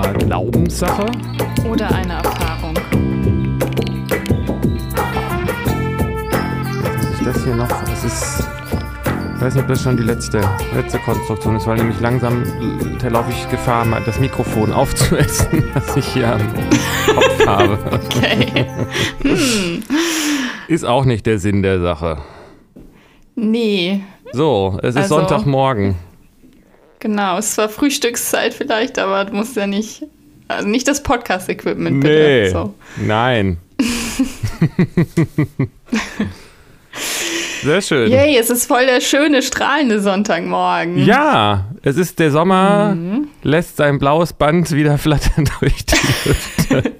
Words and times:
Karma 0.00 0.12
Glaubenssache. 0.12 1.06
Oder 1.68 1.90
eine 1.92 2.12
Erfahrung. 2.14 2.74
Ist 7.12 7.26
das 7.26 7.44
hier 7.44 7.56
noch? 7.56 7.68
Es 7.92 8.04
ist. 8.04 8.48
Ich 9.36 9.42
weiß 9.44 9.54
nicht, 9.54 9.62
ob 9.62 9.68
das 9.68 9.82
schon 9.82 9.96
die 9.96 10.02
letzte, 10.02 10.40
letzte 10.74 10.98
Konstruktion 10.98 11.56
ist, 11.56 11.66
weil 11.66 11.76
nämlich 11.78 11.98
langsam 12.00 12.42
äh, 13.02 13.08
laufe 13.08 13.30
ich 13.30 13.48
Gefahr, 13.50 13.84
mal 13.84 14.02
das 14.04 14.18
Mikrofon 14.20 14.72
aufzuessen, 14.72 15.64
das 15.74 15.96
ich 15.96 16.06
hier 16.06 16.32
am 16.34 16.40
Kopf 17.14 17.46
habe. 17.46 17.78
Okay. 17.92 18.66
Hm. 19.22 19.82
Ist 20.68 20.84
auch 20.84 21.04
nicht 21.04 21.24
der 21.26 21.38
Sinn 21.38 21.62
der 21.62 21.80
Sache. 21.80 22.18
Nee, 23.36 24.02
So, 24.32 24.78
es 24.82 24.90
ist 24.90 25.02
Also- 25.02 25.16
Sonntagmorgen. 25.16 25.94
Genau. 27.00 27.38
Es 27.38 27.56
war 27.58 27.68
Frühstückszeit 27.68 28.54
vielleicht, 28.54 28.98
aber 28.98 29.24
du 29.24 29.34
musst 29.34 29.56
ja 29.56 29.66
nicht. 29.66 30.04
Also 30.48 30.66
nicht 30.66 30.88
das 30.88 31.02
Podcast-Equipment, 31.02 32.00
bitte. 32.00 32.14
Nee, 32.14 32.48
So. 32.48 32.74
nein. 32.96 33.58
Sehr 37.62 37.82
schön. 37.82 38.10
Yay, 38.10 38.36
es 38.38 38.50
ist 38.50 38.66
voll 38.66 38.86
der 38.86 39.00
schöne, 39.00 39.42
strahlende 39.42 40.00
Sonntagmorgen. 40.00 40.98
Ja, 41.04 41.66
es 41.82 41.96
ist 41.96 42.18
der 42.18 42.30
Sommer, 42.30 42.94
Mhm. 42.94 43.28
lässt 43.42 43.76
sein 43.76 43.98
blaues 43.98 44.32
Band 44.32 44.70
wieder 44.72 44.96
flattern 44.98 45.44
durch 45.60 45.84
die 45.84 45.96
Lüfte. 46.28 46.92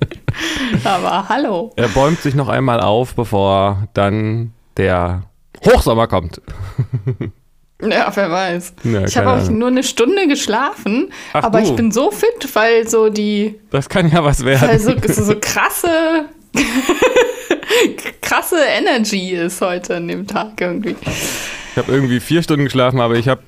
Aber 0.84 1.28
hallo. 1.28 1.72
Er 1.76 1.88
bäumt 1.88 2.20
sich 2.20 2.34
noch 2.34 2.48
einmal 2.48 2.80
auf, 2.80 3.14
bevor 3.14 3.88
dann 3.94 4.52
der 4.76 5.22
Hochsommer 5.64 6.06
kommt. 6.06 6.40
Ja, 7.80 8.10
wer 8.14 8.30
weiß. 8.30 8.72
Ja, 8.84 9.04
ich 9.04 9.16
habe 9.16 9.30
auch 9.30 9.48
nur 9.48 9.68
eine 9.68 9.84
Stunde 9.84 10.26
geschlafen, 10.26 11.12
Ach 11.32 11.44
aber 11.44 11.60
du. 11.60 11.66
ich 11.68 11.76
bin 11.76 11.92
so 11.92 12.10
fit, 12.10 12.48
weil 12.54 12.88
so 12.88 13.08
die, 13.08 13.54
Das 13.70 13.88
kann 13.88 14.10
ja 14.10 14.24
was 14.24 14.44
werden. 14.44 14.68
weil 14.68 14.80
so, 14.80 14.92
so, 15.06 15.22
so 15.22 15.34
krasse, 15.40 16.24
krasse 18.20 18.56
Energy 18.78 19.30
ist 19.30 19.60
heute 19.60 19.96
an 19.96 20.08
dem 20.08 20.26
Tag 20.26 20.60
irgendwie. 20.60 20.96
Ich 21.06 21.76
habe 21.76 21.92
irgendwie 21.92 22.18
vier 22.20 22.42
Stunden 22.42 22.64
geschlafen, 22.64 23.00
aber 23.00 23.14
ich 23.14 23.28
hab, 23.28 23.40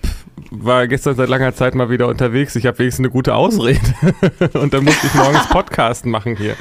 war 0.52 0.86
gestern 0.86 1.16
seit 1.16 1.28
langer 1.28 1.52
Zeit 1.54 1.74
mal 1.74 1.90
wieder 1.90 2.06
unterwegs. 2.06 2.54
Ich 2.54 2.66
habe 2.66 2.78
wenigstens 2.78 3.04
eine 3.04 3.10
gute 3.10 3.34
Ausrede. 3.34 3.80
Und 4.54 4.72
dann 4.72 4.84
musste 4.84 5.08
ich 5.08 5.14
morgens 5.14 5.46
Podcasten 5.50 6.10
machen 6.10 6.36
hier. 6.36 6.54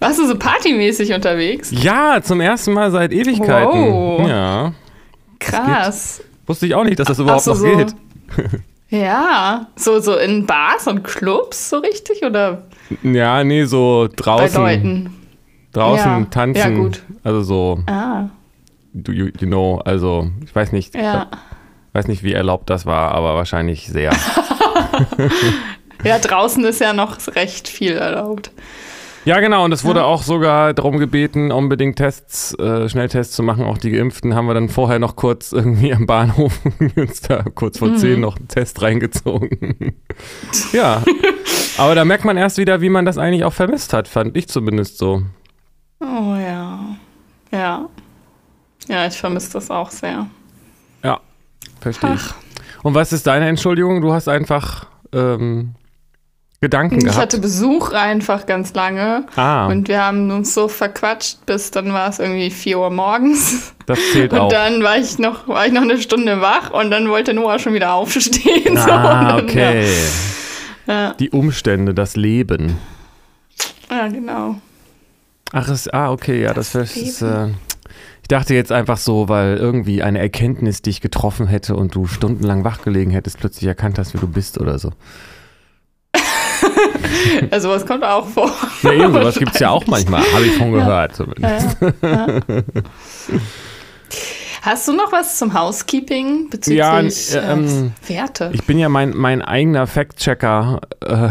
Warst 0.00 0.18
du 0.18 0.26
so 0.26 0.36
partymäßig 0.36 1.12
unterwegs? 1.12 1.70
Ja, 1.70 2.20
zum 2.22 2.40
ersten 2.40 2.72
Mal 2.72 2.90
seit 2.90 3.12
Ewigkeiten. 3.12 3.92
Wow. 3.92 4.28
Ja. 4.28 4.72
Krass. 5.38 6.22
Wusste 6.46 6.66
ich 6.66 6.74
auch 6.74 6.84
nicht, 6.84 6.98
dass 6.98 7.08
das 7.08 7.18
überhaupt 7.18 7.42
so, 7.42 7.50
noch 7.52 7.58
so. 7.58 7.76
geht. 7.76 7.94
Ja, 8.88 9.66
so, 9.74 9.98
so 9.98 10.14
in 10.16 10.46
Bars 10.46 10.86
und 10.86 11.02
Clubs 11.02 11.70
so 11.70 11.78
richtig 11.78 12.22
oder 12.24 12.62
Ja, 13.02 13.42
nee, 13.42 13.64
so 13.64 14.06
bei 14.08 14.14
draußen. 14.22 14.62
Leuten? 14.62 15.16
Draußen 15.72 16.06
Ja. 16.20 16.24
tanzen. 16.30 16.56
Ja, 16.60 16.68
gut. 16.70 17.02
Also 17.24 17.42
so, 17.42 17.80
Ah, 17.86 18.26
do 18.94 19.10
you, 19.10 19.26
you 19.40 19.48
know, 19.48 19.78
also 19.84 20.30
ich 20.44 20.54
weiß 20.54 20.70
nicht, 20.70 20.94
ja. 20.94 21.26
weiß 21.94 22.06
nicht, 22.06 22.22
wie 22.22 22.32
erlaubt 22.32 22.70
das 22.70 22.86
war, 22.86 23.10
aber 23.10 23.34
wahrscheinlich 23.34 23.88
sehr. 23.88 24.12
Ja, 26.04 26.18
draußen 26.18 26.64
ist 26.64 26.80
ja 26.80 26.92
noch 26.92 27.16
recht 27.34 27.66
viel 27.68 27.92
erlaubt. 27.96 28.50
Ja, 29.26 29.40
genau, 29.40 29.64
und 29.64 29.72
es 29.72 29.84
wurde 29.84 30.04
auch 30.04 30.22
sogar 30.22 30.72
darum 30.72 30.96
gebeten, 30.98 31.52
unbedingt 31.52 31.96
Tests, 31.96 32.54
äh, 32.58 32.88
Schnelltests 32.88 33.34
zu 33.36 33.42
machen. 33.42 33.64
Auch 33.64 33.76
die 33.76 33.90
Geimpften 33.90 34.34
haben 34.34 34.46
wir 34.46 34.54
dann 34.54 34.70
vorher 34.70 34.98
noch 34.98 35.14
kurz 35.16 35.52
irgendwie 35.52 35.92
am 35.92 36.06
Bahnhof 36.06 36.58
Münster 36.94 37.44
kurz 37.54 37.78
vor 37.78 37.88
Mhm. 37.88 37.96
zehn 37.98 38.20
noch 38.20 38.36
einen 38.36 38.48
Test 38.48 38.80
reingezogen. 38.80 39.96
ja, 40.72 41.02
aber 41.76 41.94
da 41.94 42.04
merkt 42.06 42.24
man 42.24 42.36
erst 42.38 42.56
wieder, 42.56 42.80
wie 42.80 42.88
man 42.88 43.04
das 43.04 43.18
eigentlich 43.18 43.44
auch 43.44 43.52
vermisst 43.52 43.92
hat, 43.92 44.08
fand 44.08 44.36
ich 44.36 44.48
zumindest 44.48 44.96
so. 44.96 45.22
Oh 46.00 46.34
ja. 46.36 46.78
Ja. 47.52 47.88
Ja, 48.88 49.06
ich 49.06 49.16
vermisse 49.16 49.52
das 49.54 49.70
auch 49.70 49.90
sehr. 49.90 50.26
Ja, 51.02 51.20
verstehe 51.80 52.14
ich. 52.14 52.22
Und 52.84 52.94
was 52.94 53.12
ist 53.12 53.26
deine 53.26 53.48
Entschuldigung? 53.48 54.00
Du 54.00 54.12
hast 54.12 54.28
einfach 54.28 54.86
ähm, 55.12 55.74
Gedanken 56.66 56.98
ich 56.98 57.04
gehabt. 57.04 57.18
hatte 57.20 57.38
Besuch 57.38 57.92
einfach 57.92 58.46
ganz 58.46 58.74
lange 58.74 59.24
ah, 59.36 59.66
und 59.66 59.88
wir 59.88 60.04
haben 60.04 60.30
uns 60.30 60.52
so 60.54 60.68
verquatscht, 60.68 61.46
bis 61.46 61.70
dann 61.70 61.92
war 61.92 62.08
es 62.08 62.18
irgendwie 62.18 62.50
4 62.50 62.78
Uhr 62.78 62.90
morgens. 62.90 63.72
das 63.86 63.98
zählt 64.12 64.32
Und 64.32 64.38
auch. 64.40 64.48
dann 64.48 64.82
war 64.82 64.96
ich 64.98 65.18
noch, 65.18 65.46
war 65.48 65.66
ich 65.66 65.72
noch 65.72 65.82
eine 65.82 65.98
Stunde 66.00 66.40
wach 66.40 66.70
und 66.70 66.90
dann 66.90 67.08
wollte 67.08 67.34
Noah 67.34 67.58
schon 67.58 67.74
wieder 67.74 67.92
aufstehen. 67.94 68.76
so. 68.76 68.90
Ah, 68.90 69.36
Und 69.36 69.44
okay. 69.44 69.86
Ja, 70.86 71.14
Die 71.14 71.30
Umstände, 71.30 71.94
das 71.94 72.16
Leben. 72.16 72.78
ja. 73.90 74.08
genau. 74.08 74.56
Ach, 75.52 75.68
ist, 75.68 75.92
ah, 75.94 76.10
okay, 76.10 76.42
ja, 76.42 76.52
das, 76.54 76.72
Das 76.72 76.94
das 76.94 76.96
ist. 77.02 77.22
Äh, 77.22 77.48
ich 78.22 78.28
dachte 78.28 78.54
jetzt 78.54 78.72
einfach 78.72 78.98
so, 78.98 79.28
weil 79.28 79.56
irgendwie 79.56 80.02
eine 80.02 80.18
Erkenntnis 80.18 80.82
dich 80.82 81.00
getroffen 81.00 81.46
hätte 81.46 81.76
und 81.76 81.94
du 81.94 82.08
stundenlang 82.08 82.64
wachgelegen 82.64 83.12
hättest, 83.12 83.38
plötzlich 83.38 83.68
erkannt 83.68 84.00
hast, 84.00 84.14
wie 84.14 84.18
du 84.18 84.26
bist 84.26 84.60
oder 84.60 84.80
so. 84.80 84.90
Also 87.50 87.68
was 87.70 87.86
kommt 87.86 88.04
auch 88.04 88.26
vor. 88.26 88.50
Ja, 88.82 88.92
eben, 88.92 89.12
sowas 89.12 89.38
gibt 89.38 89.54
es 89.54 89.60
ja 89.60 89.70
auch 89.70 89.86
manchmal, 89.86 90.22
habe 90.32 90.44
ich 90.46 90.56
schon 90.56 90.72
gehört 90.72 91.14
zumindest. 91.16 91.76
Ja, 92.02 92.26
ja. 92.26 92.40
Hast 94.62 94.88
du 94.88 94.92
noch 94.94 95.12
was 95.12 95.38
zum 95.38 95.54
Housekeeping 95.54 96.50
bezüglich 96.50 96.78
Ja, 96.78 96.98
äh, 97.00 97.52
ähm, 97.52 97.92
Werte? 98.08 98.50
Ich 98.52 98.64
bin 98.64 98.78
ja 98.80 98.88
mein, 98.88 99.16
mein 99.16 99.40
eigener 99.40 99.86
Fact-Checker, 99.86 100.80
äh, 101.04 101.28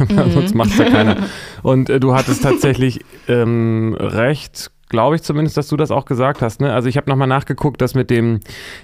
Mhm. 0.12 0.32
sonst 0.32 0.54
macht 0.54 0.78
ja 0.78 0.90
keiner. 0.90 1.16
Und 1.62 1.88
äh, 1.88 1.98
du 1.98 2.14
hattest 2.14 2.42
tatsächlich 2.42 3.00
ähm, 3.26 3.96
recht, 3.98 4.70
glaube 4.94 5.16
ich 5.16 5.22
zumindest, 5.22 5.56
dass 5.56 5.68
du 5.68 5.76
das 5.76 5.90
auch 5.90 6.04
gesagt 6.04 6.40
hast. 6.40 6.60
Ne? 6.60 6.72
Also 6.72 6.88
ich 6.88 6.96
habe 6.96 7.10
nochmal 7.10 7.28
nachgeguckt, 7.28 7.80
dass 7.82 7.94
mit 7.94 8.08
dem, 8.10 8.40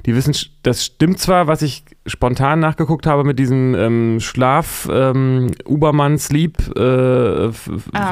die 0.07 0.15
wissen, 0.15 0.35
das 0.63 0.85
stimmt 0.85 1.19
zwar, 1.19 1.47
was 1.47 1.63
ich 1.63 1.85
spontan 2.07 2.61
nachgeguckt 2.61 3.07
habe 3.07 3.25
mit 3.25 3.39
diesem 3.39 3.75
ähm, 3.75 4.21
Schlaf, 4.21 4.89
ähm, 4.93 5.53
Ubermann 5.67 6.19
Sleep 6.19 6.59
äh, 6.77 6.81
Ah, 6.81 7.51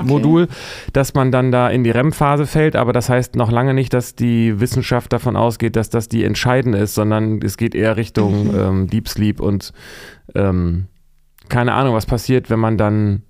okay. 0.00 0.06
Modul, 0.06 0.48
dass 0.92 1.14
man 1.14 1.30
dann 1.32 1.50
da 1.52 1.68
in 1.68 1.84
die 1.84 1.90
REM-Phase 1.90 2.46
fällt, 2.46 2.76
aber 2.76 2.92
das 2.92 3.08
heißt 3.08 3.36
noch 3.36 3.50
lange 3.50 3.74
nicht, 3.74 3.92
dass 3.92 4.14
die 4.14 4.60
Wissenschaft 4.60 5.12
davon 5.12 5.36
ausgeht, 5.36 5.76
dass 5.76 5.90
das 5.90 6.08
die 6.08 6.24
entscheidende 6.24 6.78
ist, 6.78 6.94
sondern 6.94 7.40
es 7.42 7.56
geht 7.56 7.74
eher 7.74 7.96
Richtung 7.96 8.48
Mhm. 8.48 8.58
ähm, 8.58 8.86
Deep 8.88 9.08
Sleep 9.08 9.40
und 9.40 9.72
ähm, 10.34 10.86
keine 11.48 11.72
Ahnung, 11.74 11.94
was 11.94 12.06
passiert, 12.06 12.50
wenn 12.50 12.60
man 12.60 12.76
dann 12.78 13.22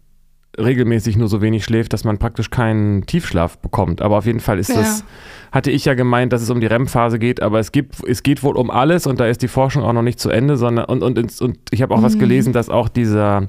regelmäßig 0.59 1.17
nur 1.17 1.29
so 1.29 1.41
wenig 1.41 1.65
schläft, 1.65 1.93
dass 1.93 2.05
man 2.05 2.19
praktisch 2.19 2.51
keinen 2.51 3.07
Tiefschlaf 3.07 3.59
bekommt. 3.59 4.03
Aber 4.03 4.19
auf 4.19 4.27
jeden 4.27 4.41
Fall 4.41 4.59
ist 4.59 4.71
Ja. 4.71 4.77
das, 4.77 5.05
hatte 5.53 5.71
ich 5.71 5.85
ja 5.87 5.95
gemeint, 5.95 6.33
dass 6.33 6.43
es 6.43 6.51
um 6.51 6.61
die 6.61 6.67
REM-Phase 6.67 7.19
geht, 7.19 7.41
aber 7.41 7.59
es, 7.59 7.73
gibt, 7.73 7.97
es 8.07 8.23
geht 8.23 8.43
wohl 8.43 8.57
um 8.57 8.71
alles 8.71 9.07
und 9.07 9.19
da 9.21 9.27
ist 9.27 9.41
die 9.43 9.49
Forschung 9.49 9.83
auch 9.83 9.93
noch 9.95 10.03
nicht 10.03 10.21
zu 10.21 10.29
Ende, 10.31 10.57
sondern 10.59 10.85
und, 10.87 11.03
und, 11.03 11.41
und 11.41 11.59
ich 11.71 11.81
habe 11.81 11.95
auch 11.95 12.03
was 12.03 12.17
Mhm. 12.17 12.19
gelesen, 12.21 12.53
dass 12.53 12.69
auch 12.69 12.89
dieser 12.89 13.49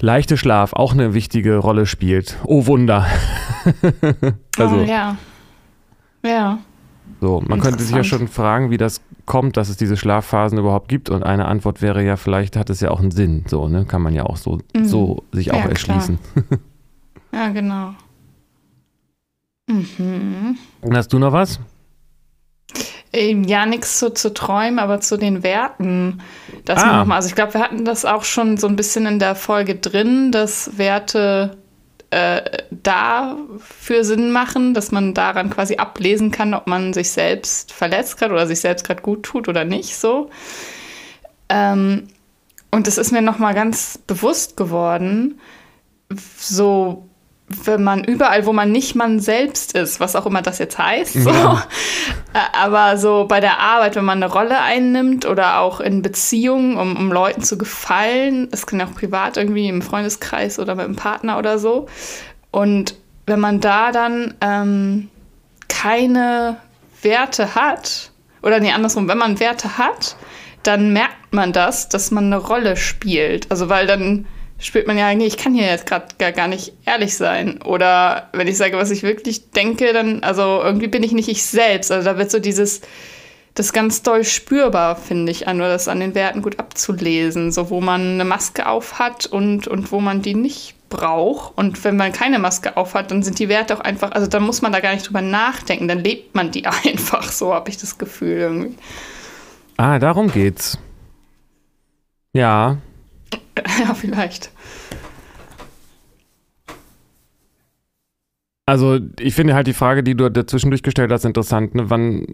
leichte 0.00 0.36
Schlaf 0.36 0.72
auch 0.72 0.92
eine 0.94 1.12
wichtige 1.12 1.56
Rolle 1.58 1.84
spielt. 1.84 2.36
Oh 2.44 2.66
Wunder. 2.66 3.06
also 4.58 4.76
oh, 4.76 4.84
ja. 4.84 5.16
Ja. 6.24 6.58
So, 7.20 7.42
man 7.46 7.60
könnte 7.60 7.82
sich 7.82 7.94
ja 7.96 8.04
schon 8.04 8.28
fragen, 8.28 8.70
wie 8.70 8.76
das 8.76 9.00
kommt, 9.26 9.56
dass 9.56 9.68
es 9.68 9.76
diese 9.76 9.96
Schlafphasen 9.96 10.58
überhaupt 10.58 10.88
gibt 10.88 11.10
und 11.10 11.22
eine 11.22 11.46
Antwort 11.46 11.82
wäre 11.82 12.02
ja, 12.04 12.16
vielleicht 12.16 12.56
hat 12.56 12.70
es 12.70 12.80
ja 12.80 12.90
auch 12.90 13.00
einen 13.00 13.10
Sinn, 13.10 13.44
so, 13.48 13.68
ne? 13.68 13.84
Kann 13.84 14.02
man 14.02 14.14
ja 14.14 14.24
auch 14.24 14.36
so, 14.36 14.58
Mhm. 14.74 14.84
so 14.84 15.24
sich 15.32 15.50
auch 15.50 15.56
Ja, 15.56 15.60
klar. 15.62 15.70
erschließen. 15.72 16.18
Ja, 17.32 17.48
genau. 17.50 17.92
Mhm. 19.68 20.56
Und 20.80 20.96
hast 20.96 21.12
du 21.12 21.18
noch 21.18 21.32
was? 21.32 21.60
Ähm, 23.12 23.44
Ja, 23.44 23.66
nichts 23.66 23.98
zu, 23.98 24.12
zu 24.12 24.32
träumen, 24.32 24.78
aber 24.78 25.00
zu 25.00 25.16
den 25.18 25.42
Werten. 25.42 26.20
Man 26.66 26.78
Ah. 26.78 26.98
noch 26.98 27.06
mal, 27.06 27.16
also 27.16 27.28
ich 27.28 27.34
glaube, 27.34 27.54
wir 27.54 27.60
hatten 27.62 27.84
das 27.84 28.04
auch 28.04 28.24
schon 28.24 28.56
so 28.56 28.66
ein 28.66 28.76
bisschen 28.76 29.06
in 29.06 29.18
der 29.18 29.34
Folge 29.34 29.74
drin, 29.76 30.32
dass 30.32 30.76
Werte 30.78 31.56
äh, 32.10 32.62
dafür 32.70 34.04
Sinn 34.04 34.30
machen, 34.30 34.74
dass 34.74 34.92
man 34.92 35.14
daran 35.14 35.50
quasi 35.50 35.76
ablesen 35.76 36.30
kann, 36.30 36.54
ob 36.54 36.66
man 36.66 36.92
sich 36.94 37.10
selbst 37.10 37.72
verletzt 37.72 38.18
gerade 38.18 38.32
oder 38.32 38.46
sich 38.46 38.60
selbst 38.60 38.86
gerade 38.86 39.02
gut 39.02 39.24
tut 39.24 39.48
oder 39.48 39.64
nicht 39.64 39.96
so. 39.96 40.30
Ähm, 41.48 42.08
und 42.70 42.86
das 42.86 42.98
ist 42.98 43.12
mir 43.12 43.22
noch 43.22 43.38
mal 43.38 43.54
ganz 43.54 43.98
bewusst 44.06 44.56
geworden, 44.56 45.40
so 46.38 47.07
wenn 47.48 47.82
man 47.82 48.04
überall, 48.04 48.44
wo 48.44 48.52
man 48.52 48.70
nicht 48.70 48.94
man 48.94 49.20
selbst 49.20 49.72
ist, 49.74 50.00
was 50.00 50.14
auch 50.16 50.26
immer 50.26 50.42
das 50.42 50.58
jetzt 50.58 50.78
heißt, 50.78 51.14
so. 51.14 51.30
Ja. 51.30 51.66
Aber 52.52 52.98
so 52.98 53.26
bei 53.26 53.40
der 53.40 53.58
Arbeit, 53.58 53.96
wenn 53.96 54.04
man 54.04 54.22
eine 54.22 54.30
Rolle 54.30 54.60
einnimmt 54.60 55.24
oder 55.24 55.60
auch 55.60 55.80
in 55.80 56.02
Beziehungen, 56.02 56.76
um, 56.76 56.96
um 56.96 57.10
Leuten 57.10 57.42
zu 57.42 57.56
gefallen, 57.56 58.48
es 58.52 58.66
kann 58.66 58.80
ja 58.80 58.86
auch 58.86 58.94
privat 58.94 59.38
irgendwie 59.38 59.68
im 59.68 59.80
Freundeskreis 59.80 60.58
oder 60.58 60.74
mit 60.74 60.84
einem 60.84 60.96
Partner 60.96 61.38
oder 61.38 61.58
so. 61.58 61.86
Und 62.50 62.96
wenn 63.26 63.40
man 63.40 63.60
da 63.60 63.92
dann 63.92 64.34
ähm, 64.42 65.08
keine 65.68 66.58
Werte 67.02 67.54
hat, 67.54 68.10
oder 68.42 68.60
nee, 68.60 68.72
andersrum, 68.72 69.08
wenn 69.08 69.18
man 69.18 69.40
Werte 69.40 69.78
hat, 69.78 70.16
dann 70.62 70.92
merkt 70.92 71.32
man 71.32 71.52
das, 71.52 71.88
dass 71.88 72.10
man 72.10 72.26
eine 72.26 72.36
Rolle 72.36 72.76
spielt. 72.76 73.50
Also 73.50 73.68
weil 73.68 73.86
dann 73.86 74.26
spürt 74.58 74.86
man 74.86 74.98
ja, 74.98 75.14
nee, 75.14 75.26
ich 75.26 75.36
kann 75.36 75.54
hier 75.54 75.66
jetzt 75.66 75.86
gerade 75.86 76.06
gar, 76.18 76.32
gar 76.32 76.48
nicht 76.48 76.72
ehrlich 76.84 77.16
sein. 77.16 77.62
Oder 77.62 78.28
wenn 78.32 78.48
ich 78.48 78.56
sage, 78.56 78.76
was 78.76 78.90
ich 78.90 79.02
wirklich 79.02 79.50
denke, 79.50 79.92
dann, 79.92 80.22
also 80.22 80.60
irgendwie 80.62 80.88
bin 80.88 81.02
ich 81.02 81.12
nicht 81.12 81.28
ich 81.28 81.44
selbst. 81.44 81.92
Also 81.92 82.04
da 82.04 82.18
wird 82.18 82.30
so 82.30 82.40
dieses, 82.40 82.80
das 83.54 83.72
ganz 83.72 84.02
doll 84.02 84.24
spürbar, 84.24 84.96
finde 84.96 85.30
ich, 85.30 85.46
an, 85.46 85.58
oder 85.58 85.70
das 85.70 85.86
an 85.86 86.00
den 86.00 86.14
Werten 86.14 86.42
gut 86.42 86.58
abzulesen. 86.58 87.52
So, 87.52 87.70
wo 87.70 87.80
man 87.80 88.14
eine 88.14 88.24
Maske 88.24 88.66
auf 88.66 88.98
hat 88.98 89.26
und, 89.26 89.68
und 89.68 89.92
wo 89.92 90.00
man 90.00 90.22
die 90.22 90.34
nicht 90.34 90.74
braucht. 90.88 91.56
Und 91.56 91.84
wenn 91.84 91.96
man 91.96 92.12
keine 92.12 92.40
Maske 92.40 92.76
auf 92.76 92.94
hat, 92.94 93.12
dann 93.12 93.22
sind 93.22 93.38
die 93.38 93.48
Werte 93.48 93.76
auch 93.76 93.80
einfach, 93.80 94.10
also 94.10 94.26
dann 94.26 94.42
muss 94.42 94.60
man 94.60 94.72
da 94.72 94.80
gar 94.80 94.92
nicht 94.92 95.06
drüber 95.06 95.22
nachdenken, 95.22 95.86
dann 95.86 95.98
lebt 96.00 96.34
man 96.34 96.50
die 96.50 96.66
einfach. 96.84 97.30
So 97.30 97.54
habe 97.54 97.70
ich 97.70 97.76
das 97.76 97.96
Gefühl 97.96 98.38
irgendwie. 98.38 98.76
Ah, 99.76 100.00
darum 100.00 100.32
geht's. 100.32 100.78
Ja, 102.32 102.78
Ja, 103.86 103.94
vielleicht. 103.94 104.50
Also 108.66 108.98
ich 109.18 109.34
finde 109.34 109.54
halt 109.54 109.66
die 109.66 109.72
Frage, 109.72 110.02
die 110.02 110.14
du 110.14 110.28
dazwischen 110.30 110.70
durchgestellt 110.70 111.10
hast, 111.10 111.24
interessant. 111.24 111.74
Ne? 111.74 111.88
Wann 111.88 112.26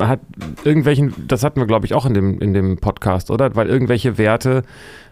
hat 0.00 0.18
irgendwelchen, 0.64 1.14
das 1.28 1.44
hatten 1.44 1.60
wir 1.60 1.66
glaube 1.68 1.86
ich 1.86 1.94
auch 1.94 2.06
in 2.06 2.14
dem, 2.14 2.40
in 2.40 2.52
dem 2.54 2.78
Podcast, 2.78 3.30
oder? 3.30 3.54
Weil 3.54 3.68
irgendwelche 3.68 4.18
Werte 4.18 4.64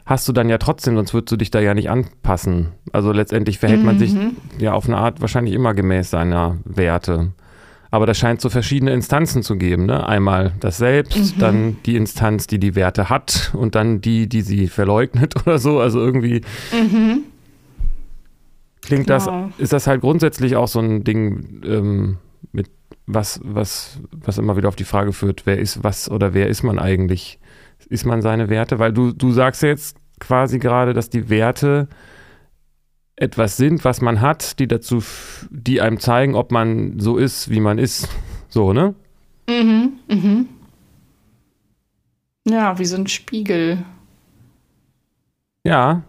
hast 0.04 0.26
du 0.26 0.32
dann 0.32 0.48
ja 0.48 0.58
trotzdem, 0.58 0.96
sonst 0.96 1.14
würdest 1.14 1.30
du 1.30 1.36
dich 1.36 1.52
da 1.52 1.60
ja 1.60 1.74
nicht 1.74 1.90
anpassen. 1.90 2.72
Also 2.92 3.12
letztendlich 3.12 3.60
verhält 3.60 3.84
man 3.84 3.98
sich 4.00 4.14
Mhm. 4.14 4.36
ja 4.58 4.72
auf 4.72 4.86
eine 4.86 4.96
Art 4.96 5.20
wahrscheinlich 5.20 5.54
immer 5.54 5.74
gemäß 5.74 6.10
seiner 6.10 6.56
Werte. 6.64 7.30
Aber 7.90 8.06
das 8.06 8.18
scheint 8.18 8.40
so 8.40 8.48
verschiedene 8.50 8.92
Instanzen 8.92 9.42
zu 9.42 9.56
geben. 9.56 9.86
Ne? 9.86 10.06
Einmal 10.06 10.52
das 10.60 10.76
Selbst, 10.78 11.36
Mhm. 11.36 11.40
dann 11.40 11.76
die 11.86 11.96
Instanz, 11.96 12.46
die 12.46 12.58
die 12.58 12.74
Werte 12.74 13.08
hat 13.08 13.52
und 13.54 13.74
dann 13.74 14.00
die, 14.00 14.28
die 14.28 14.42
sie 14.42 14.66
verleugnet 14.68 15.34
oder 15.46 15.58
so. 15.58 15.80
Also 15.80 16.00
irgendwie 16.00 16.42
Mhm. 16.72 17.22
klingt 18.82 19.10
das, 19.10 19.26
Genau. 19.26 19.50
ist 19.58 19.72
das 19.72 19.86
halt 19.86 20.00
grundsätzlich 20.00 20.56
auch 20.56 20.68
so 20.68 20.80
ein 20.80 21.04
Ding, 21.04 21.62
ähm, 21.64 22.16
mit 22.52 22.68
was, 23.06 23.40
was, 23.44 24.00
was 24.12 24.38
immer 24.38 24.56
wieder 24.56 24.68
auf 24.68 24.76
die 24.76 24.84
Frage 24.84 25.12
führt, 25.12 25.42
wer 25.46 25.58
ist 25.58 25.84
was 25.84 26.10
oder 26.10 26.34
wer 26.34 26.48
ist 26.48 26.62
man 26.62 26.78
eigentlich? 26.78 27.38
Ist 27.88 28.04
man 28.04 28.20
seine 28.22 28.48
Werte? 28.48 28.78
Weil 28.78 28.92
du, 28.92 29.12
du 29.12 29.30
sagst 29.32 29.62
ja 29.62 29.68
jetzt 29.68 29.96
quasi 30.18 30.58
gerade, 30.58 30.92
dass 30.92 31.08
die 31.10 31.28
Werte 31.28 31.88
etwas 33.16 33.56
sind, 33.56 33.84
was 33.84 34.00
man 34.02 34.20
hat, 34.20 34.58
die 34.58 34.68
dazu, 34.68 35.02
die 35.50 35.80
einem 35.80 35.98
zeigen, 35.98 36.34
ob 36.34 36.52
man 36.52 36.98
so 37.00 37.16
ist, 37.16 37.48
wie 37.50 37.60
man 37.60 37.78
ist. 37.78 38.08
So, 38.48 38.72
ne? 38.72 38.94
Mhm. 39.48 39.92
Mhm. 40.08 40.48
Ja, 42.48 42.78
wie 42.78 42.84
so 42.84 42.96
ein 42.96 43.06
Spiegel. 43.06 43.78
Ja. 45.64 46.02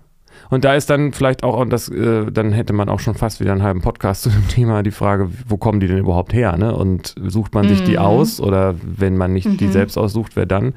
Und 0.49 0.65
da 0.65 0.75
ist 0.75 0.89
dann 0.89 1.13
vielleicht 1.13 1.43
auch, 1.43 1.57
und 1.59 1.71
das, 1.71 1.89
äh, 1.89 2.31
dann 2.31 2.51
hätte 2.51 2.71
man 2.73 2.89
auch 2.89 2.99
schon 2.99 3.15
fast 3.15 3.39
wieder 3.39 3.51
einen 3.53 3.63
halben 3.63 3.81
Podcast 3.81 4.21
zu 4.23 4.29
dem 4.29 4.47
Thema, 4.49 4.83
die 4.83 4.91
Frage, 4.91 5.29
wo 5.47 5.57
kommen 5.57 5.79
die 5.79 5.87
denn 5.87 5.97
überhaupt 5.97 6.33
her, 6.33 6.57
ne? 6.57 6.75
Und 6.75 7.15
sucht 7.25 7.53
man 7.55 7.67
sich 7.67 7.83
die 7.83 7.93
Mhm. 7.93 7.97
aus 7.97 8.39
oder 8.39 8.75
wenn 8.83 9.17
man 9.17 9.33
nicht 9.33 9.59
die 9.59 9.65
Mhm. 9.67 9.71
selbst 9.71 9.97
aussucht, 9.97 10.35
wer 10.35 10.45
dann? 10.45 10.73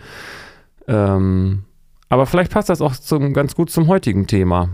Ähm, 0.89 1.65
aber 2.09 2.25
vielleicht 2.27 2.53
passt 2.53 2.69
das 2.71 2.81
auch 2.81 2.95
zum, 2.97 3.35
ganz 3.35 3.55
gut 3.55 3.71
zum 3.71 3.87
heutigen 3.87 4.27
Thema, 4.27 4.71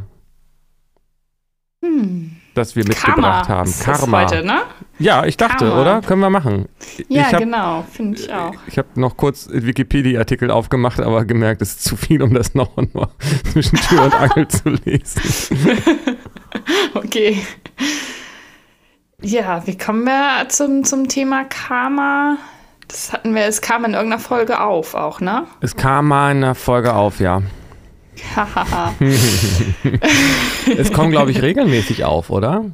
Hm. 1.86 2.36
das 2.54 2.74
wir 2.74 2.84
mitgebracht 2.86 3.48
haben. 3.48 3.68
ist 3.68 3.86
das 3.86 4.00
Karma. 4.00 4.22
heute, 4.22 4.44
ne? 4.44 4.62
Ja, 4.98 5.24
ich 5.26 5.36
dachte, 5.36 5.66
Karma. 5.66 5.80
oder? 5.80 6.00
Können 6.00 6.20
wir 6.20 6.30
machen. 6.30 6.68
Ja, 7.08 7.30
hab, 7.32 7.38
genau, 7.38 7.84
finde 7.92 8.18
ich 8.18 8.32
auch. 8.32 8.54
Ich 8.66 8.78
habe 8.78 8.88
noch 8.94 9.16
kurz 9.16 9.48
Wikipedia-Artikel 9.52 10.50
aufgemacht, 10.50 11.00
aber 11.00 11.24
gemerkt, 11.24 11.60
es 11.62 11.70
ist 11.72 11.84
zu 11.84 11.96
viel, 11.96 12.22
um 12.22 12.32
das 12.32 12.54
noch, 12.56 12.76
noch 12.94 13.10
zwischen 13.52 13.76
Tür 13.76 14.04
und 14.04 14.14
Angel 14.14 14.48
zu 14.48 14.68
lesen. 14.70 15.58
Okay. 16.94 17.38
Ja, 19.22 19.66
wie 19.66 19.76
kommen 19.76 20.04
wir 20.04 20.48
zum, 20.48 20.84
zum 20.84 21.08
Thema 21.08 21.44
Karma? 21.44 22.38
Das 22.88 23.12
hatten 23.12 23.34
wir, 23.34 23.44
es 23.44 23.60
kam 23.60 23.84
in 23.84 23.94
irgendeiner 23.94 24.20
Folge 24.20 24.60
auf 24.60 24.94
auch, 24.94 25.20
ne? 25.20 25.46
Es 25.60 25.76
kam 25.76 26.08
mal 26.08 26.30
in 26.32 26.38
einer 26.38 26.54
Folge 26.54 26.94
auf, 26.94 27.20
ja. 27.20 27.42
Hahaha. 28.34 28.94
Es 30.76 30.92
kommt, 30.92 31.10
glaube 31.10 31.30
ich, 31.30 31.42
regelmäßig 31.42 32.04
auf, 32.04 32.30
oder? 32.30 32.64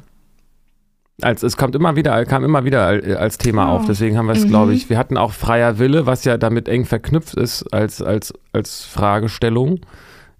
Als, 1.21 1.43
es 1.43 1.57
kommt 1.57 1.75
immer 1.75 1.95
wieder, 1.95 2.25
kam 2.25 2.43
immer 2.43 2.65
wieder 2.65 2.85
al- 2.87 3.17
als 3.17 3.37
Thema 3.37 3.67
Oh. 3.71 3.75
auf. 3.77 3.85
Deswegen 3.85 4.17
haben 4.17 4.25
wir 4.25 4.33
es, 4.33 4.45
Mhm. 4.45 4.49
glaube 4.49 4.73
ich, 4.73 4.89
wir 4.89 4.97
hatten 4.97 5.17
auch 5.17 5.31
freier 5.31 5.77
Wille, 5.79 6.05
was 6.05 6.23
ja 6.25 6.37
damit 6.37 6.67
eng 6.67 6.85
verknüpft 6.85 7.35
ist 7.35 7.63
als, 7.73 8.01
als, 8.01 8.33
als 8.51 8.83
Fragestellung. 8.83 9.81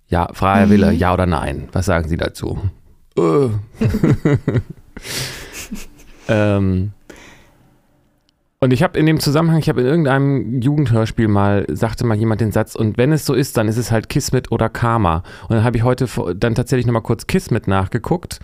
Ja, 0.08 0.30
freier 0.34 0.66
Mhm. 0.66 0.72
Wille, 0.72 0.92
ja 0.92 1.14
oder 1.14 1.26
nein? 1.26 1.70
Was 1.72 1.86
sagen 1.86 2.08
Sie 2.10 2.18
dazu? 2.18 2.60
Äh. 3.18 3.50
ähm, 6.28 6.92
und 8.64 8.72
ich 8.72 8.82
habe 8.82 8.98
in 8.98 9.06
dem 9.06 9.20
Zusammenhang, 9.20 9.60
ich 9.60 9.68
habe 9.68 9.82
in 9.82 9.88
irgendeinem 9.88 10.62
Jugendhörspiel 10.62 11.28
mal, 11.28 11.66
sagte 11.70 12.06
mal 12.06 12.16
jemand 12.16 12.40
den 12.40 12.54
Satz, 12.54 12.76
und 12.76 12.98
wenn 12.98 13.12
es 13.12 13.26
so 13.26 13.34
ist, 13.34 13.58
dann 13.58 13.68
ist 13.68 13.76
es 13.76 13.92
halt 13.92 14.08
Kismet 14.08 14.54
oder 14.54 14.70
Karma. 14.70 15.24
Und 15.50 15.58
dann 15.58 15.66
habe 15.66 15.76
ich 15.76 15.84
heute 15.84 16.08
dann 16.36 16.56
tatsächlich 16.56 16.86
nochmal 16.86 17.02
kurz 17.02 17.28
Kismet 17.28 17.68
nachgeguckt. 17.68 18.40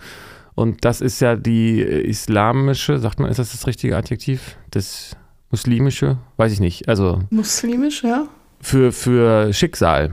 Und 0.54 0.84
das 0.84 1.00
ist 1.00 1.20
ja 1.20 1.36
die 1.36 1.80
äh, 1.80 2.02
islamische, 2.02 2.98
sagt 2.98 3.18
man, 3.18 3.30
ist 3.30 3.38
das 3.38 3.52
das 3.52 3.66
richtige 3.66 3.96
Adjektiv? 3.96 4.58
Das 4.72 5.16
muslimische? 5.50 6.18
Weiß 6.36 6.52
ich 6.52 6.60
nicht. 6.60 6.86
Also 6.86 7.20
Muslimisch, 7.30 8.04
ja? 8.04 8.26
für, 8.60 8.92
für 8.92 9.54
Schicksal. 9.54 10.12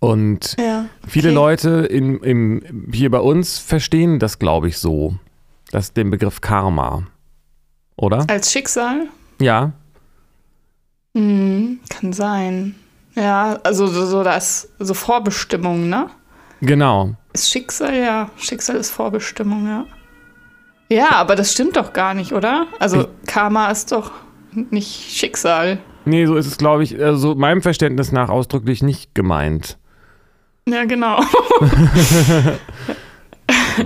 Und 0.00 0.56
Ja. 0.58 0.86
viele 1.06 1.28
Okay. 1.28 1.34
Leute 1.34 1.68
in, 1.90 2.20
im, 2.20 2.90
hier 2.90 3.10
bei 3.10 3.20
uns 3.20 3.58
verstehen 3.58 4.18
das, 4.18 4.38
glaube 4.38 4.68
ich, 4.68 4.78
so. 4.78 5.16
Das 5.72 5.92
den 5.92 6.08
Begriff 6.10 6.40
Karma. 6.40 7.06
Oder? 7.96 8.24
Als 8.28 8.50
Schicksal? 8.52 9.06
Ja. 9.40 9.72
Hm, 11.16 11.80
kann 11.88 12.12
sein. 12.12 12.74
Ja, 13.14 13.58
also 13.62 13.86
so, 13.86 14.04
so 14.06 14.22
das, 14.24 14.68
so 14.80 14.94
Vorbestimmung, 14.94 15.88
ne? 15.88 16.08
Genau. 16.60 17.14
Ist 17.32 17.50
Schicksal, 17.50 17.94
ja. 17.94 18.30
Schicksal 18.36 18.76
ist 18.76 18.90
Vorbestimmung, 18.90 19.66
ja. 19.68 19.84
Ja, 20.88 21.10
aber 21.12 21.36
das 21.36 21.52
stimmt 21.52 21.76
doch 21.76 21.92
gar 21.92 22.14
nicht, 22.14 22.32
oder? 22.32 22.66
Also 22.80 23.02
Ich- 23.02 23.08
Karma 23.26 23.70
ist 23.70 23.92
doch 23.92 24.10
nicht 24.52 25.10
Schicksal. 25.12 25.78
Nee, 26.04 26.26
so 26.26 26.36
ist 26.36 26.46
es, 26.46 26.58
glaube 26.58 26.82
ich, 26.82 27.00
also 27.00 27.34
meinem 27.34 27.62
Verständnis 27.62 28.12
nach 28.12 28.28
ausdrücklich 28.28 28.82
nicht 28.82 29.14
gemeint. 29.14 29.78
Ja, 30.68 30.84
genau. 30.84 31.20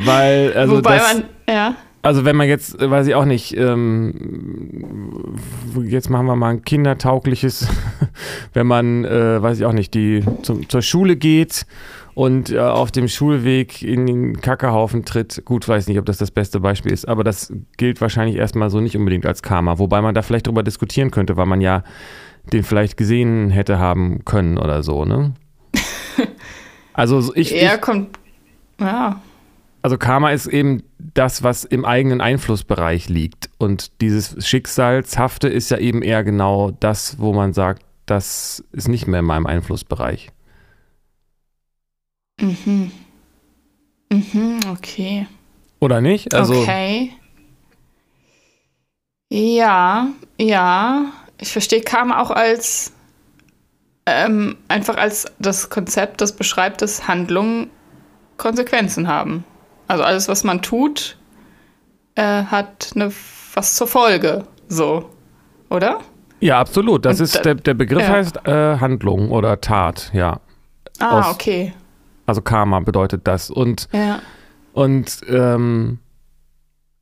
Weil, 0.04 0.52
also 0.54 0.76
Wobei 0.78 0.96
das, 0.98 1.14
man, 1.14 1.24
ja. 1.48 1.74
Also 2.02 2.24
wenn 2.24 2.36
man 2.36 2.48
jetzt, 2.48 2.80
weiß 2.80 3.08
ich 3.08 3.14
auch 3.14 3.24
nicht, 3.24 3.56
ähm, 3.56 4.14
jetzt 5.82 6.10
machen 6.10 6.26
wir 6.26 6.36
mal 6.36 6.50
ein 6.50 6.62
kindertaugliches, 6.62 7.68
wenn 8.52 8.66
man, 8.66 9.04
äh, 9.04 9.42
weiß 9.42 9.58
ich 9.58 9.64
auch 9.64 9.72
nicht, 9.72 9.94
die 9.94 10.22
zum, 10.42 10.68
zur 10.68 10.82
Schule 10.82 11.16
geht 11.16 11.66
und 12.14 12.50
äh, 12.50 12.60
auf 12.60 12.92
dem 12.92 13.08
Schulweg 13.08 13.82
in 13.82 14.06
den 14.06 14.40
Kackehaufen 14.40 15.04
tritt. 15.04 15.42
Gut, 15.44 15.66
weiß 15.66 15.88
nicht, 15.88 15.98
ob 15.98 16.06
das 16.06 16.18
das 16.18 16.30
beste 16.30 16.60
Beispiel 16.60 16.92
ist, 16.92 17.06
aber 17.06 17.24
das 17.24 17.52
gilt 17.76 18.00
wahrscheinlich 18.00 18.36
erstmal 18.36 18.70
so 18.70 18.80
nicht 18.80 18.96
unbedingt 18.96 19.26
als 19.26 19.42
Karma. 19.42 19.78
Wobei 19.78 20.00
man 20.00 20.14
da 20.14 20.22
vielleicht 20.22 20.46
drüber 20.46 20.62
diskutieren 20.62 21.10
könnte, 21.10 21.36
weil 21.36 21.46
man 21.46 21.60
ja 21.60 21.82
den 22.52 22.62
vielleicht 22.62 22.96
gesehen 22.96 23.50
hätte 23.50 23.78
haben 23.78 24.24
können 24.24 24.56
oder 24.58 24.82
so, 24.82 25.04
ne? 25.04 25.34
Also 26.92 27.20
so 27.20 27.32
ich, 27.36 27.54
ich, 27.54 27.62
Er 27.62 27.78
kommt, 27.78 28.18
ja. 28.80 29.20
Also 29.82 29.96
Karma 29.98 30.30
ist 30.30 30.46
eben 30.46 30.82
das, 30.98 31.42
was 31.42 31.64
im 31.64 31.84
eigenen 31.84 32.20
Einflussbereich 32.20 33.08
liegt. 33.08 33.50
Und 33.58 34.00
dieses 34.00 34.46
Schicksalshafte 34.46 35.48
ist 35.48 35.70
ja 35.70 35.78
eben 35.78 36.02
eher 36.02 36.24
genau 36.24 36.70
das, 36.70 37.18
wo 37.18 37.32
man 37.32 37.52
sagt, 37.52 37.82
das 38.06 38.64
ist 38.72 38.88
nicht 38.88 39.06
mehr 39.06 39.20
in 39.20 39.26
meinem 39.26 39.46
Einflussbereich. 39.46 40.30
Mhm. 42.40 42.90
Mhm, 44.10 44.60
okay. 44.70 45.26
Oder 45.80 46.00
nicht? 46.00 46.34
Also, 46.34 46.54
okay. 46.54 47.12
Ja, 49.30 50.08
ja. 50.40 51.12
Ich 51.40 51.52
verstehe 51.52 51.82
Karma 51.82 52.20
auch 52.20 52.30
als 52.30 52.92
ähm, 54.06 54.56
einfach 54.68 54.96
als 54.96 55.26
das 55.38 55.68
Konzept, 55.68 56.20
das 56.20 56.34
beschreibt, 56.34 56.80
dass 56.80 57.06
Handlungen 57.06 57.70
Konsequenzen 58.38 59.06
haben. 59.06 59.44
Also 59.88 60.04
alles, 60.04 60.28
was 60.28 60.44
man 60.44 60.62
tut, 60.62 61.16
äh, 62.14 62.44
hat 62.44 62.92
eine, 62.94 63.10
was 63.54 63.74
zur 63.74 63.86
Folge. 63.88 64.44
So. 64.68 65.08
Oder? 65.70 66.00
ja, 66.40 66.60
absolut. 66.60 67.04
Das 67.04 67.18
Und 67.18 67.24
ist 67.24 67.36
da- 67.36 67.42
der, 67.42 67.54
der 67.56 67.74
Begriff 67.74 68.02
ja. 68.02 68.08
heißt 68.10 68.46
äh, 68.46 68.78
Handlung 68.78 69.30
oder 69.30 69.60
Tat, 69.60 70.10
ja. 70.14 70.40
Ah, 71.00 71.20
Aus- 71.20 71.34
okay. 71.34 71.72
Also 72.26 72.42
Karma 72.42 72.80
bedeutet 72.80 73.22
das. 73.26 73.50
Und 73.50 73.88
Ja. 73.92 74.20
Und 74.74 75.20
ähm, 75.28 75.98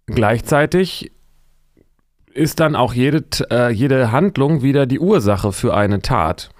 gleichzeitig 0.07 1.11
ist 2.33 2.61
dann 2.61 2.77
auch 2.77 2.95
jede, 2.95 3.25
äh, 3.51 3.71
jede 3.71 4.13
Handlung 4.13 4.63
wieder 4.63 4.87
die 4.87 5.01
Ursache 5.01 5.53
für 5.53 5.75
eine 5.75 6.01
Tat. 6.03 6.51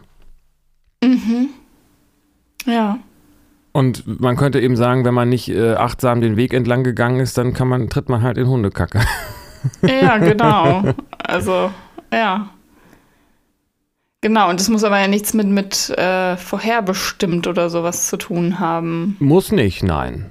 Mhm. 1.03 1.49
Ja. 2.67 2.99
Und 3.77 4.23
man 4.23 4.37
könnte 4.37 4.59
eben 4.59 4.75
sagen, 4.75 5.05
wenn 5.05 5.13
man 5.13 5.29
nicht 5.29 5.51
äh, 5.51 5.75
achtsam 5.75 6.23
den 6.23 6.39
Weg 6.39 6.55
entlang 6.55 6.83
gegangen 6.83 7.21
ist, 7.21 7.37
dann 7.37 7.53
kann 7.53 7.69
man, 7.69 7.91
tritt 7.91 8.09
man 8.09 8.23
halt 8.23 8.39
in 8.39 8.49
Hundekacke. 8.49 9.03
Ja, 9.83 10.17
genau. 10.19 10.83
Also, 11.23 11.71
ja. 12.11 12.49
Genau, 14.23 14.49
und 14.49 14.61
das 14.61 14.71
muss 14.71 14.83
aber 14.83 14.99
ja 14.99 15.09
nichts 15.09 15.35
mit, 15.35 15.49
mit 15.49 15.91
äh, 15.91 16.39
vorherbestimmt 16.39 17.47
oder 17.49 17.69
sowas 17.69 18.07
zu 18.07 18.17
tun 18.17 18.61
haben. 18.61 19.19
Muss 19.19 19.53
nicht, 19.53 19.83
nein. 19.83 20.31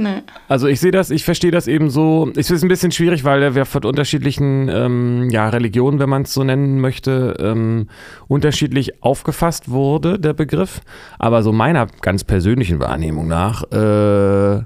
Nee. 0.00 0.22
Also 0.48 0.66
ich 0.66 0.80
sehe 0.80 0.92
das, 0.92 1.10
ich 1.10 1.24
verstehe 1.24 1.50
das 1.50 1.66
eben 1.66 1.90
so. 1.90 2.32
Es 2.34 2.50
ist 2.50 2.62
ein 2.62 2.68
bisschen 2.68 2.90
schwierig, 2.90 3.22
weil 3.24 3.52
der 3.52 3.66
von 3.66 3.84
unterschiedlichen 3.84 4.70
ähm, 4.70 5.28
ja, 5.28 5.50
Religionen, 5.50 5.98
wenn 5.98 6.08
man 6.08 6.22
es 6.22 6.32
so 6.32 6.42
nennen 6.42 6.80
möchte, 6.80 7.36
ähm, 7.38 7.88
unterschiedlich 8.26 9.02
aufgefasst 9.02 9.70
wurde, 9.70 10.18
der 10.18 10.32
Begriff. 10.32 10.80
Aber 11.18 11.42
so 11.42 11.52
meiner 11.52 11.86
ganz 12.00 12.24
persönlichen 12.24 12.80
Wahrnehmung 12.80 13.28
nach 13.28 13.70
äh, 13.72 14.64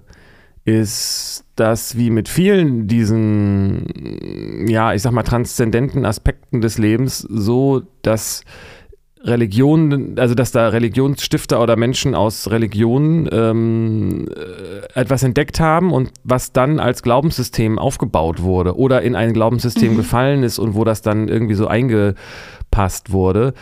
ist 0.65 1.45
das 1.57 1.97
wie 1.97 2.11
mit 2.11 2.29
vielen 2.29 2.87
diesen, 2.87 4.67
ja, 4.69 4.95
ich 4.95 5.03
sag 5.03 5.13
mal, 5.13 5.25
transzendenten 5.25 6.07
Aspekten 6.07 6.61
des 6.61 6.79
Lebens 6.79 7.19
so, 7.19 7.83
dass 8.03 8.45
Religion, 9.25 10.17
also 10.19 10.35
dass 10.35 10.53
da 10.53 10.69
Religionsstifter 10.69 11.61
oder 11.61 11.77
Menschen 11.77 12.15
aus 12.15 12.51
Religionen 12.51 13.29
ähm, 13.33 14.29
äh, 14.29 15.01
etwas 15.01 15.23
entdeckt 15.23 15.61
haben 15.61 15.93
und 15.93 16.11
was 16.25 16.53
dann 16.53 16.79
als 16.79 17.03
Glaubenssystem 17.03 17.79
aufgebaut 17.79 18.43
wurde 18.43 18.77
oder 18.77 19.01
in 19.03 19.17
ein 19.17 19.33
Glaubenssystem 19.33 19.93
mhm. 19.93 19.97
gefallen 19.97 20.43
ist 20.43 20.59
und 20.59 20.75
wo 20.75 20.85
das 20.85 21.01
dann 21.01 21.29
irgendwie 21.29 21.55
so 21.55 21.67
eingepasst 21.67 23.13
wurde. 23.13 23.55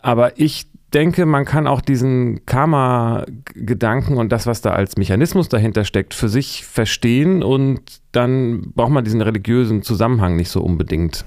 Aber 0.00 0.38
ich 0.38 0.68
denke, 0.94 1.26
man 1.26 1.44
kann 1.44 1.66
auch 1.66 1.80
diesen 1.80 2.46
Karma-Gedanken 2.46 4.16
und 4.16 4.30
das, 4.30 4.46
was 4.46 4.60
da 4.60 4.70
als 4.70 4.96
Mechanismus 4.96 5.48
dahinter 5.48 5.84
steckt, 5.84 6.14
für 6.14 6.28
sich 6.28 6.64
verstehen 6.64 7.42
und 7.42 7.80
dann 8.12 8.72
braucht 8.74 8.92
man 8.92 9.04
diesen 9.04 9.20
religiösen 9.20 9.82
Zusammenhang 9.82 10.36
nicht 10.36 10.50
so 10.50 10.62
unbedingt. 10.62 11.24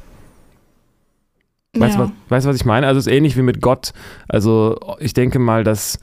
Weißt 1.77 1.97
du, 1.97 2.01
ja. 2.01 2.11
was, 2.27 2.45
was 2.45 2.55
ich 2.55 2.65
meine? 2.65 2.85
Also 2.85 2.99
es 2.99 3.07
ist 3.07 3.13
ähnlich 3.13 3.37
wie 3.37 3.43
mit 3.43 3.61
Gott. 3.61 3.93
Also 4.27 4.77
ich 4.99 5.13
denke 5.13 5.39
mal, 5.39 5.63
dass 5.63 5.99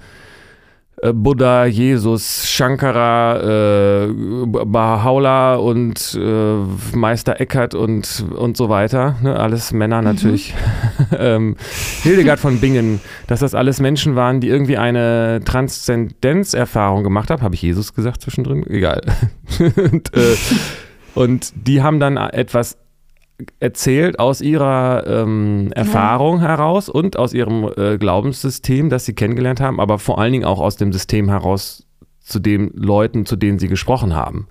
äh, 1.03 1.13
Buddha, 1.13 1.67
Jesus, 1.67 2.49
Shankara, 2.49 3.37
äh, 3.37 4.07
Bahá'u'lláh 4.09 5.57
und 5.57 6.19
äh, 6.19 6.97
Meister 6.97 7.39
Eckhart 7.39 7.75
und, 7.75 8.25
und 8.35 8.57
so 8.57 8.71
weiter, 8.71 9.17
ne? 9.23 9.39
alles 9.39 9.73
Männer 9.73 9.99
mhm. 9.99 10.05
natürlich, 10.05 10.55
mhm. 11.11 11.17
ähm, 11.19 11.57
Hildegard 12.03 12.41
von 12.41 12.61
Bingen, 12.61 13.01
dass 13.27 13.41
das 13.41 13.55
alles 13.55 13.79
Menschen 13.79 14.17
waren, 14.17 14.41
die 14.41 14.49
irgendwie 14.49 14.79
eine 14.79 15.41
Transzendenzerfahrung 15.45 17.05
gemacht 17.05 17.31
haben. 17.31 17.43
Habe 17.43 17.55
ich 17.55 17.63
Jesus 17.63 17.93
gesagt 17.93 18.23
zwischendrin? 18.23 18.67
Egal. 18.67 19.03
und, 19.93 20.15
äh, 20.15 20.37
und 21.15 21.53
die 21.55 21.83
haben 21.83 22.01
dann 22.01 22.17
etwas 22.17 22.79
erzählt 23.61 24.19
aus 24.19 24.41
ihrer 24.41 25.05
ähm, 25.07 25.71
Erfahrung 25.73 26.41
ja. 26.41 26.49
heraus 26.49 26.89
und 26.89 27.17
aus 27.17 27.33
ihrem 27.33 27.71
äh, 27.77 27.99
Glaubenssystem, 27.99 28.91
das 28.91 29.05
sie 29.05 29.15
kennengelernt 29.15 29.61
haben, 29.61 29.81
aber 29.81 29.99
vor 29.99 30.19
allen 30.19 30.33
Dingen 30.33 30.45
auch 30.45 30.61
aus 30.61 30.77
dem 30.77 30.93
System 30.93 31.29
heraus 31.29 31.87
zu 32.21 32.41
den 32.41 32.71
Leuten, 32.75 33.27
zu 33.27 33.37
denen 33.37 33.59
sie 33.59 33.69
gesprochen 33.69 34.15
haben. 34.15 34.49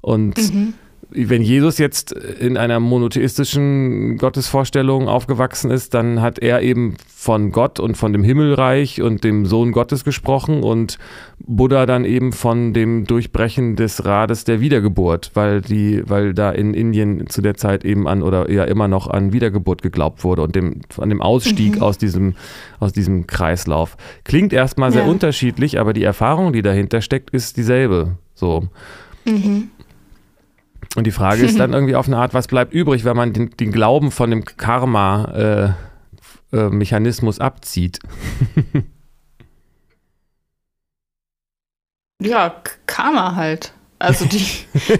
Und 0.00 0.38
mhm 0.38 0.74
wenn 1.14 1.42
Jesus 1.42 1.78
jetzt 1.78 2.12
in 2.12 2.56
einer 2.56 2.80
monotheistischen 2.80 4.18
Gottesvorstellung 4.18 5.06
aufgewachsen 5.06 5.70
ist, 5.70 5.94
dann 5.94 6.20
hat 6.20 6.40
er 6.40 6.60
eben 6.60 6.96
von 7.06 7.52
Gott 7.52 7.78
und 7.78 7.96
von 7.96 8.12
dem 8.12 8.24
Himmelreich 8.24 9.00
und 9.00 9.22
dem 9.22 9.46
Sohn 9.46 9.70
Gottes 9.70 10.02
gesprochen 10.04 10.64
und 10.64 10.98
Buddha 11.38 11.86
dann 11.86 12.04
eben 12.04 12.32
von 12.32 12.72
dem 12.72 13.06
Durchbrechen 13.06 13.76
des 13.76 14.04
Rades 14.04 14.44
der 14.44 14.60
Wiedergeburt, 14.60 15.30
weil 15.34 15.60
die, 15.60 16.02
weil 16.06 16.34
da 16.34 16.50
in 16.50 16.74
Indien 16.74 17.28
zu 17.28 17.42
der 17.42 17.54
Zeit 17.54 17.84
eben 17.84 18.08
an 18.08 18.22
oder 18.22 18.50
ja 18.50 18.64
immer 18.64 18.88
noch 18.88 19.06
an 19.06 19.32
Wiedergeburt 19.32 19.82
geglaubt 19.82 20.24
wurde 20.24 20.42
und 20.42 20.56
dem, 20.56 20.80
an 20.98 21.10
dem 21.10 21.22
Ausstieg 21.22 21.76
mhm. 21.76 21.82
aus 21.82 21.96
diesem, 21.96 22.34
aus 22.80 22.92
diesem 22.92 23.28
Kreislauf. 23.28 23.96
Klingt 24.24 24.52
erstmal 24.52 24.90
sehr 24.90 25.06
unterschiedlich, 25.06 25.78
aber 25.78 25.92
die 25.92 26.02
Erfahrung, 26.02 26.52
die 26.52 26.62
dahinter 26.62 27.00
steckt, 27.00 27.30
ist 27.30 27.56
dieselbe. 27.56 28.18
So. 28.34 28.68
Mhm. 29.24 29.70
Und 30.94 31.06
die 31.06 31.12
Frage 31.12 31.44
ist 31.44 31.58
dann 31.58 31.72
irgendwie 31.76 31.96
auf 31.96 32.06
eine 32.06 32.18
Art, 32.18 32.34
was 32.34 32.46
bleibt 32.46 32.72
übrig, 32.72 33.04
wenn 33.04 33.16
man 33.16 33.32
den, 33.32 33.50
den 33.50 33.72
Glauben 33.72 34.10
von 34.10 34.30
dem 34.30 34.44
Karma-Mechanismus 34.44 37.38
äh, 37.38 37.40
äh, 37.40 37.44
abzieht? 37.44 37.98
ja, 42.20 42.54
Karma 42.86 43.34
halt. 43.34 43.72
Also 43.98 44.26
die, 44.26 44.38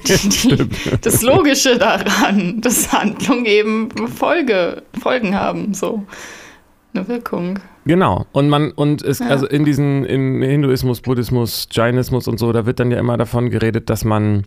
die, 0.06 0.28
die, 0.28 0.68
das 1.00 1.22
Logische 1.22 1.78
daran, 1.78 2.60
dass 2.60 2.92
Handlungen 2.92 3.44
eben 3.44 4.08
Folge, 4.08 4.82
Folgen 5.00 5.34
haben, 5.34 5.74
so 5.74 6.04
eine 6.94 7.06
Wirkung. 7.08 7.58
Genau. 7.86 8.26
Und 8.32 8.48
man, 8.48 8.70
und 8.72 9.02
es, 9.02 9.18
ja. 9.18 9.26
also 9.26 9.46
in 9.46 9.64
diesen, 9.64 10.04
im 10.04 10.40
Hinduismus, 10.40 11.00
Buddhismus, 11.00 11.68
Jainismus 11.70 12.28
und 12.28 12.38
so, 12.38 12.52
da 12.52 12.66
wird 12.66 12.80
dann 12.80 12.90
ja 12.90 12.98
immer 12.98 13.16
davon 13.16 13.50
geredet, 13.50 13.90
dass 13.90 14.04
man 14.04 14.44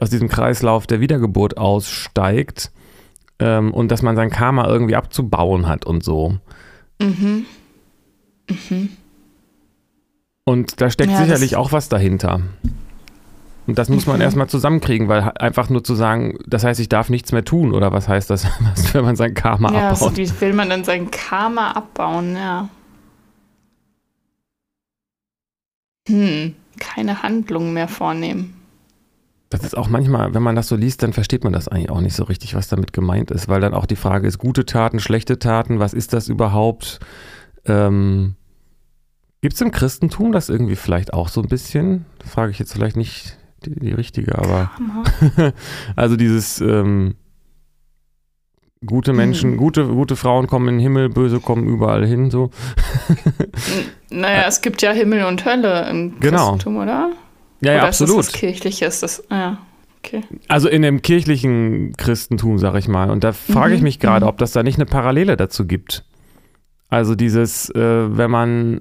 aus 0.00 0.10
diesem 0.10 0.28
Kreislauf 0.28 0.86
der 0.86 1.00
Wiedergeburt 1.00 1.58
aussteigt 1.58 2.70
ähm, 3.40 3.74
und 3.74 3.90
dass 3.90 4.02
man 4.02 4.16
sein 4.16 4.30
Karma 4.30 4.68
irgendwie 4.68 4.96
abzubauen 4.96 5.66
hat 5.66 5.86
und 5.86 6.04
so. 6.04 6.38
Mhm. 7.00 7.46
Mhm. 8.48 8.88
Und 10.44 10.80
da 10.80 10.88
steckt 10.88 11.10
ja, 11.10 11.22
sicherlich 11.22 11.56
auch 11.56 11.72
was 11.72 11.88
dahinter. 11.88 12.40
Und 13.68 13.78
das 13.78 13.90
muss 13.90 14.06
man 14.06 14.16
mhm. 14.16 14.22
erstmal 14.22 14.48
zusammenkriegen, 14.48 15.08
weil 15.08 15.20
einfach 15.38 15.68
nur 15.68 15.84
zu 15.84 15.94
sagen, 15.94 16.38
das 16.46 16.64
heißt, 16.64 16.80
ich 16.80 16.88
darf 16.88 17.10
nichts 17.10 17.32
mehr 17.32 17.44
tun, 17.44 17.74
oder 17.74 17.92
was 17.92 18.08
heißt 18.08 18.30
das, 18.30 18.46
wenn 18.94 19.04
man 19.04 19.14
sein 19.14 19.34
Karma 19.34 19.70
ja, 19.70 19.90
abbaut? 19.90 20.16
Ja, 20.16 20.24
wie 20.24 20.40
will 20.40 20.54
man 20.54 20.70
denn 20.70 20.84
sein 20.84 21.10
Karma 21.10 21.72
abbauen, 21.72 22.34
ja. 22.34 22.70
Hm, 26.08 26.54
keine 26.80 27.22
Handlung 27.22 27.74
mehr 27.74 27.88
vornehmen. 27.88 28.54
Das 29.50 29.62
ist 29.62 29.76
auch 29.76 29.90
manchmal, 29.90 30.32
wenn 30.32 30.42
man 30.42 30.56
das 30.56 30.68
so 30.68 30.76
liest, 30.76 31.02
dann 31.02 31.12
versteht 31.12 31.44
man 31.44 31.52
das 31.52 31.68
eigentlich 31.68 31.90
auch 31.90 32.00
nicht 32.00 32.16
so 32.16 32.24
richtig, 32.24 32.54
was 32.54 32.68
damit 32.68 32.94
gemeint 32.94 33.30
ist, 33.30 33.48
weil 33.48 33.60
dann 33.60 33.74
auch 33.74 33.84
die 33.84 33.96
Frage 33.96 34.26
ist, 34.26 34.38
gute 34.38 34.64
Taten, 34.64 34.98
schlechte 34.98 35.38
Taten, 35.38 35.78
was 35.78 35.92
ist 35.92 36.14
das 36.14 36.30
überhaupt? 36.30 37.00
Ähm, 37.66 38.34
Gibt 39.42 39.56
es 39.56 39.60
im 39.60 39.72
Christentum 39.72 40.32
das 40.32 40.48
irgendwie 40.48 40.76
vielleicht 40.76 41.12
auch 41.12 41.28
so 41.28 41.42
ein 41.42 41.48
bisschen? 41.48 42.06
Das 42.18 42.30
frage 42.30 42.50
ich 42.50 42.58
jetzt 42.58 42.72
vielleicht 42.72 42.96
nicht 42.96 43.36
die, 43.64 43.78
die 43.78 43.92
richtige, 43.92 44.38
aber 44.38 44.70
also 45.96 46.16
dieses 46.16 46.60
ähm, 46.60 47.14
gute 48.84 49.12
Menschen, 49.12 49.52
mhm. 49.52 49.56
gute, 49.56 49.86
gute 49.86 50.16
Frauen 50.16 50.46
kommen 50.46 50.68
in 50.68 50.74
den 50.76 50.80
Himmel, 50.80 51.08
böse 51.08 51.40
kommen 51.40 51.66
überall 51.66 52.06
hin, 52.06 52.30
so. 52.30 52.50
naja, 54.10 54.44
es 54.46 54.60
gibt 54.60 54.82
ja 54.82 54.92
Himmel 54.92 55.24
und 55.24 55.44
Hölle 55.44 55.88
im 55.90 56.20
genau. 56.20 56.52
Christentum, 56.52 56.76
oder? 56.76 57.10
Ja, 57.60 57.72
ja, 57.72 57.78
oder 57.78 57.88
absolut. 57.88 58.20
Ist 58.20 58.28
das 58.28 58.34
was 58.34 58.40
Kirchliches? 58.40 59.00
Das, 59.00 59.24
ja. 59.30 59.58
Okay. 59.98 60.22
Also 60.46 60.68
in 60.68 60.82
dem 60.82 61.02
kirchlichen 61.02 61.92
Christentum, 61.96 62.58
sag 62.58 62.76
ich 62.76 62.86
mal. 62.86 63.10
Und 63.10 63.24
da 63.24 63.32
frage 63.32 63.74
ich 63.74 63.80
mhm. 63.80 63.84
mich 63.84 63.98
gerade, 63.98 64.26
mhm. 64.26 64.30
ob 64.30 64.38
das 64.38 64.52
da 64.52 64.62
nicht 64.62 64.76
eine 64.76 64.86
Parallele 64.86 65.36
dazu 65.36 65.66
gibt. 65.66 66.04
Also 66.88 67.14
dieses, 67.14 67.68
äh, 67.70 68.16
wenn 68.16 68.30
man 68.30 68.80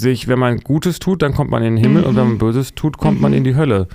sich, 0.00 0.28
wenn 0.28 0.38
man 0.38 0.58
Gutes 0.58 0.98
tut, 0.98 1.22
dann 1.22 1.34
kommt 1.34 1.50
man 1.50 1.62
in 1.62 1.76
den 1.76 1.84
Himmel 1.84 2.02
mhm. 2.02 2.08
und 2.08 2.16
wenn 2.16 2.24
man 2.24 2.34
mhm. 2.34 2.38
Böses 2.38 2.74
tut, 2.74 2.98
kommt 2.98 3.16
mhm. 3.16 3.22
man 3.22 3.32
in 3.32 3.44
die 3.44 3.56
Hölle. 3.56 3.88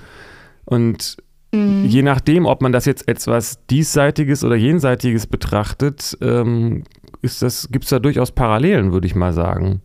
Und 0.64 1.16
mhm. 1.52 1.84
je 1.84 2.02
nachdem, 2.02 2.46
ob 2.46 2.62
man 2.62 2.72
das 2.72 2.84
jetzt 2.84 3.08
etwas 3.08 3.64
Diesseitiges 3.66 4.44
oder 4.44 4.56
Jenseitiges 4.56 5.26
betrachtet, 5.26 6.16
ähm, 6.20 6.84
gibt 7.22 7.84
es 7.84 7.90
da 7.90 7.98
durchaus 7.98 8.32
Parallelen, 8.32 8.92
würde 8.92 9.06
ich 9.06 9.14
mal 9.14 9.32
sagen. 9.32 9.80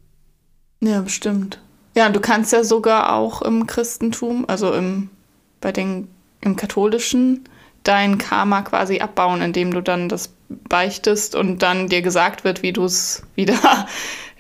Ja, 0.82 1.01
bestimmt. 1.01 1.60
Ja, 1.96 2.10
du 2.10 2.20
kannst 2.20 2.54
ja 2.54 2.63
sogar 2.63 3.13
auch 3.13 3.42
im 3.42 3.68
Christentum, 3.68 4.46
also 4.48 4.74
im, 4.74 5.10
bei 5.60 5.72
den, 5.72 6.08
im 6.42 6.56
Katholischen, 6.56 7.44
dein 7.84 8.18
Karma 8.18 8.62
quasi 8.62 9.00
abbauen, 9.00 9.42
indem 9.42 9.72
du 9.72 9.82
dann 9.82 10.08
das 10.08 10.34
beichtest 10.50 11.36
und 11.36 11.63
dann 11.63 11.88
dir 11.88 12.01
gesagt 12.01 12.44
wird, 12.44 12.62
wie 12.63 12.74
du 12.74 12.86
es 12.86 13.24
wieder 13.36 13.88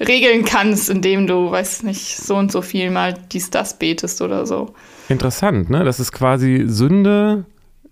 regeln 0.07 0.45
kannst, 0.45 0.89
indem 0.89 1.27
du, 1.27 1.51
weiß 1.51 1.83
nicht, 1.83 2.17
so 2.17 2.35
und 2.35 2.51
so 2.51 2.61
viel 2.61 2.89
mal 2.91 3.13
dies, 3.31 3.49
das 3.49 3.77
betest 3.77 4.21
oder 4.21 4.45
so. 4.45 4.73
Interessant, 5.09 5.69
ne? 5.69 5.83
Das 5.83 5.99
ist 5.99 6.11
quasi 6.11 6.63
Sünde 6.65 7.45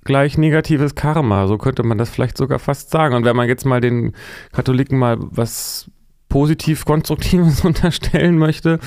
gleich 0.04 0.38
negatives 0.38 0.96
Karma. 0.96 1.48
So 1.48 1.58
könnte 1.58 1.84
man 1.84 1.98
das 1.98 2.10
vielleicht 2.10 2.38
sogar 2.38 2.60
fast 2.60 2.90
sagen. 2.90 3.16
Und 3.16 3.26
wenn 3.26 3.36
man 3.36 3.48
jetzt 3.48 3.66
mal 3.66 3.82
den 3.82 4.14
Katholiken 4.52 4.98
mal 4.98 5.18
was 5.20 5.90
positiv 6.30 6.86
Konstruktives 6.86 7.62
unterstellen 7.66 8.38
möchte, 8.38 8.80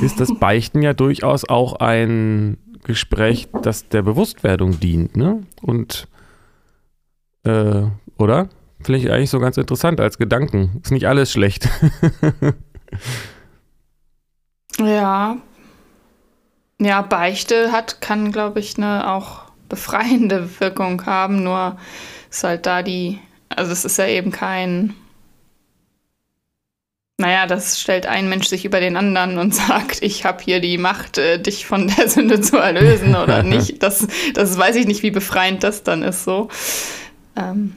ist 0.00 0.20
das 0.20 0.34
Beichten 0.38 0.82
ja 0.82 0.94
durchaus 0.94 1.48
auch 1.48 1.74
ein 1.74 2.58
Gespräch, 2.84 3.48
das 3.62 3.88
der 3.88 4.02
Bewusstwerdung 4.02 4.80
dient, 4.80 5.16
ne? 5.16 5.42
Und 5.62 6.08
äh, 7.44 7.82
oder? 8.18 8.48
Finde 8.82 9.00
ich 9.00 9.10
eigentlich 9.10 9.30
so 9.30 9.40
ganz 9.40 9.56
interessant 9.56 10.00
als 10.00 10.18
Gedanken. 10.18 10.80
Ist 10.82 10.92
nicht 10.92 11.06
alles 11.06 11.32
schlecht. 11.32 11.68
ja. 14.78 15.36
Ja, 16.80 17.02
Beichte 17.02 17.72
hat, 17.72 18.00
kann, 18.00 18.30
glaube 18.30 18.60
ich, 18.60 18.76
eine 18.76 19.10
auch 19.10 19.42
befreiende 19.68 20.48
Wirkung 20.60 21.04
haben, 21.06 21.42
nur 21.42 21.76
ist 22.30 22.44
halt 22.44 22.66
da 22.66 22.82
die, 22.82 23.18
also 23.48 23.72
es 23.72 23.84
ist 23.84 23.98
ja 23.98 24.06
eben 24.06 24.30
kein 24.30 24.94
naja, 27.20 27.46
das 27.46 27.80
stellt 27.80 28.06
ein 28.06 28.28
Mensch 28.28 28.46
sich 28.46 28.64
über 28.64 28.78
den 28.78 28.96
anderen 28.96 29.38
und 29.38 29.52
sagt, 29.54 30.02
ich 30.02 30.24
habe 30.24 30.42
hier 30.42 30.60
die 30.60 30.78
Macht, 30.78 31.18
äh, 31.18 31.40
dich 31.40 31.66
von 31.66 31.88
der 31.88 32.08
Sünde 32.08 32.40
zu 32.40 32.58
erlösen 32.58 33.16
oder 33.16 33.42
nicht. 33.42 33.82
Das, 33.82 34.06
das 34.34 34.56
weiß 34.56 34.76
ich 34.76 34.86
nicht, 34.86 35.02
wie 35.02 35.10
befreiend 35.10 35.64
das 35.64 35.82
dann 35.82 36.04
ist 36.04 36.22
so. 36.22 36.48
Ähm, 37.36 37.76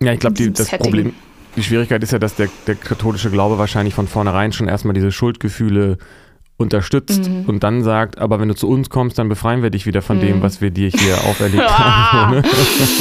ja, 0.00 0.12
ich 0.12 0.20
glaube, 0.20 0.50
das 0.50 0.66
Setting. 0.68 0.84
Problem, 0.84 1.12
die 1.56 1.62
Schwierigkeit 1.62 2.02
ist 2.02 2.12
ja, 2.12 2.18
dass 2.18 2.34
der, 2.34 2.48
der 2.66 2.74
katholische 2.74 3.30
Glaube 3.30 3.58
wahrscheinlich 3.58 3.94
von 3.94 4.06
vornherein 4.06 4.52
schon 4.52 4.68
erstmal 4.68 4.94
diese 4.94 5.10
Schuldgefühle 5.10 5.98
unterstützt 6.58 7.28
mhm. 7.28 7.44
und 7.46 7.62
dann 7.62 7.82
sagt, 7.82 8.18
aber 8.18 8.40
wenn 8.40 8.48
du 8.48 8.54
zu 8.54 8.68
uns 8.68 8.88
kommst, 8.88 9.18
dann 9.18 9.28
befreien 9.28 9.62
wir 9.62 9.70
dich 9.70 9.86
wieder 9.86 10.00
von 10.00 10.16
mhm. 10.16 10.22
dem, 10.22 10.42
was 10.42 10.60
wir 10.60 10.70
dir 10.70 10.88
hier 10.88 11.14
auferlegt 11.24 11.68
haben. 11.78 12.36
Ne? 12.36 12.42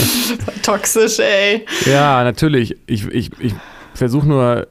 Toxisch, 0.61 1.19
ey. 1.19 1.65
Ja, 1.85 2.23
natürlich. 2.23 2.75
Ich, 2.87 3.07
ich, 3.07 3.31
ich 3.39 3.55
versuche 3.93 4.27
nur 4.27 4.67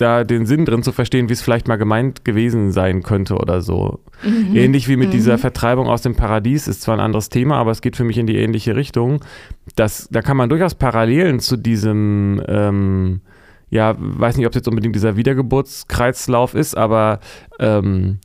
da 0.00 0.24
den 0.24 0.46
Sinn 0.46 0.64
drin 0.64 0.82
zu 0.82 0.92
verstehen, 0.92 1.28
wie 1.28 1.32
es 1.32 1.42
vielleicht 1.42 1.68
mal 1.68 1.76
gemeint 1.76 2.24
gewesen 2.24 2.72
sein 2.72 3.02
könnte 3.02 3.36
oder 3.36 3.60
so. 3.60 4.00
Mhm. 4.22 4.56
Ähnlich 4.56 4.88
wie 4.88 4.96
mit 4.96 5.08
mhm. 5.08 5.12
dieser 5.12 5.38
Vertreibung 5.38 5.88
aus 5.88 6.02
dem 6.02 6.14
Paradies, 6.14 6.68
ist 6.68 6.82
zwar 6.82 6.96
ein 6.96 7.00
anderes 7.00 7.28
Thema, 7.28 7.56
aber 7.56 7.70
es 7.70 7.82
geht 7.82 7.96
für 7.96 8.04
mich 8.04 8.18
in 8.18 8.26
die 8.26 8.36
ähnliche 8.36 8.76
Richtung. 8.76 9.24
Das, 9.76 10.08
da 10.10 10.22
kann 10.22 10.36
man 10.36 10.48
durchaus 10.48 10.74
Parallelen 10.74 11.40
zu 11.40 11.56
diesem, 11.56 12.42
ähm, 12.48 13.20
ja, 13.68 13.94
weiß 13.98 14.36
nicht, 14.36 14.46
ob 14.46 14.52
es 14.52 14.56
jetzt 14.56 14.68
unbedingt 14.68 14.94
dieser 14.94 15.16
Wiedergeburtskreislauf 15.16 16.54
ist, 16.54 16.76
aber 16.76 17.20
ähm, 17.58 18.18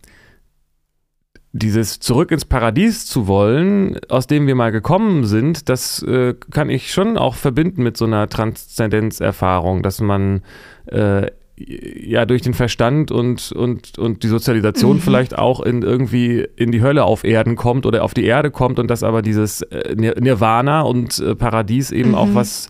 dieses 1.57 2.01
zurück 2.01 2.31
ins 2.31 2.43
Paradies 2.43 3.05
zu 3.05 3.27
wollen, 3.27 3.97
aus 4.09 4.27
dem 4.27 4.45
wir 4.45 4.55
mal 4.55 4.73
gekommen 4.73 5.23
sind, 5.23 5.69
das 5.69 6.03
äh, 6.03 6.33
kann 6.51 6.69
ich 6.69 6.91
schon 6.91 7.17
auch 7.17 7.35
verbinden 7.35 7.81
mit 7.81 7.95
so 7.95 8.03
einer 8.03 8.27
Transzendenzerfahrung, 8.27 9.81
dass 9.81 10.01
man 10.01 10.41
äh, 10.87 11.27
ja 11.57 12.25
durch 12.25 12.41
den 12.41 12.53
Verstand 12.53 13.11
und, 13.11 13.51
und, 13.51 13.97
und 13.97 14.23
die 14.23 14.27
Sozialisation 14.27 14.97
mhm. 14.97 15.01
vielleicht 15.01 15.37
auch 15.37 15.61
in 15.61 15.83
irgendwie 15.83 16.45
in 16.55 16.71
die 16.71 16.81
Hölle 16.81 17.05
auf 17.05 17.23
Erden 17.23 17.55
kommt 17.55 17.85
oder 17.85 18.03
auf 18.03 18.13
die 18.13 18.25
Erde 18.25 18.51
kommt 18.51 18.77
und 18.77 18.89
dass 18.89 19.03
aber 19.03 19.21
dieses 19.21 19.61
äh, 19.61 19.95
Nirvana 19.95 20.81
und 20.81 21.17
äh, 21.19 21.35
Paradies 21.35 21.91
eben 21.91 22.09
mhm. 22.09 22.15
auch 22.15 22.27
was, 22.33 22.69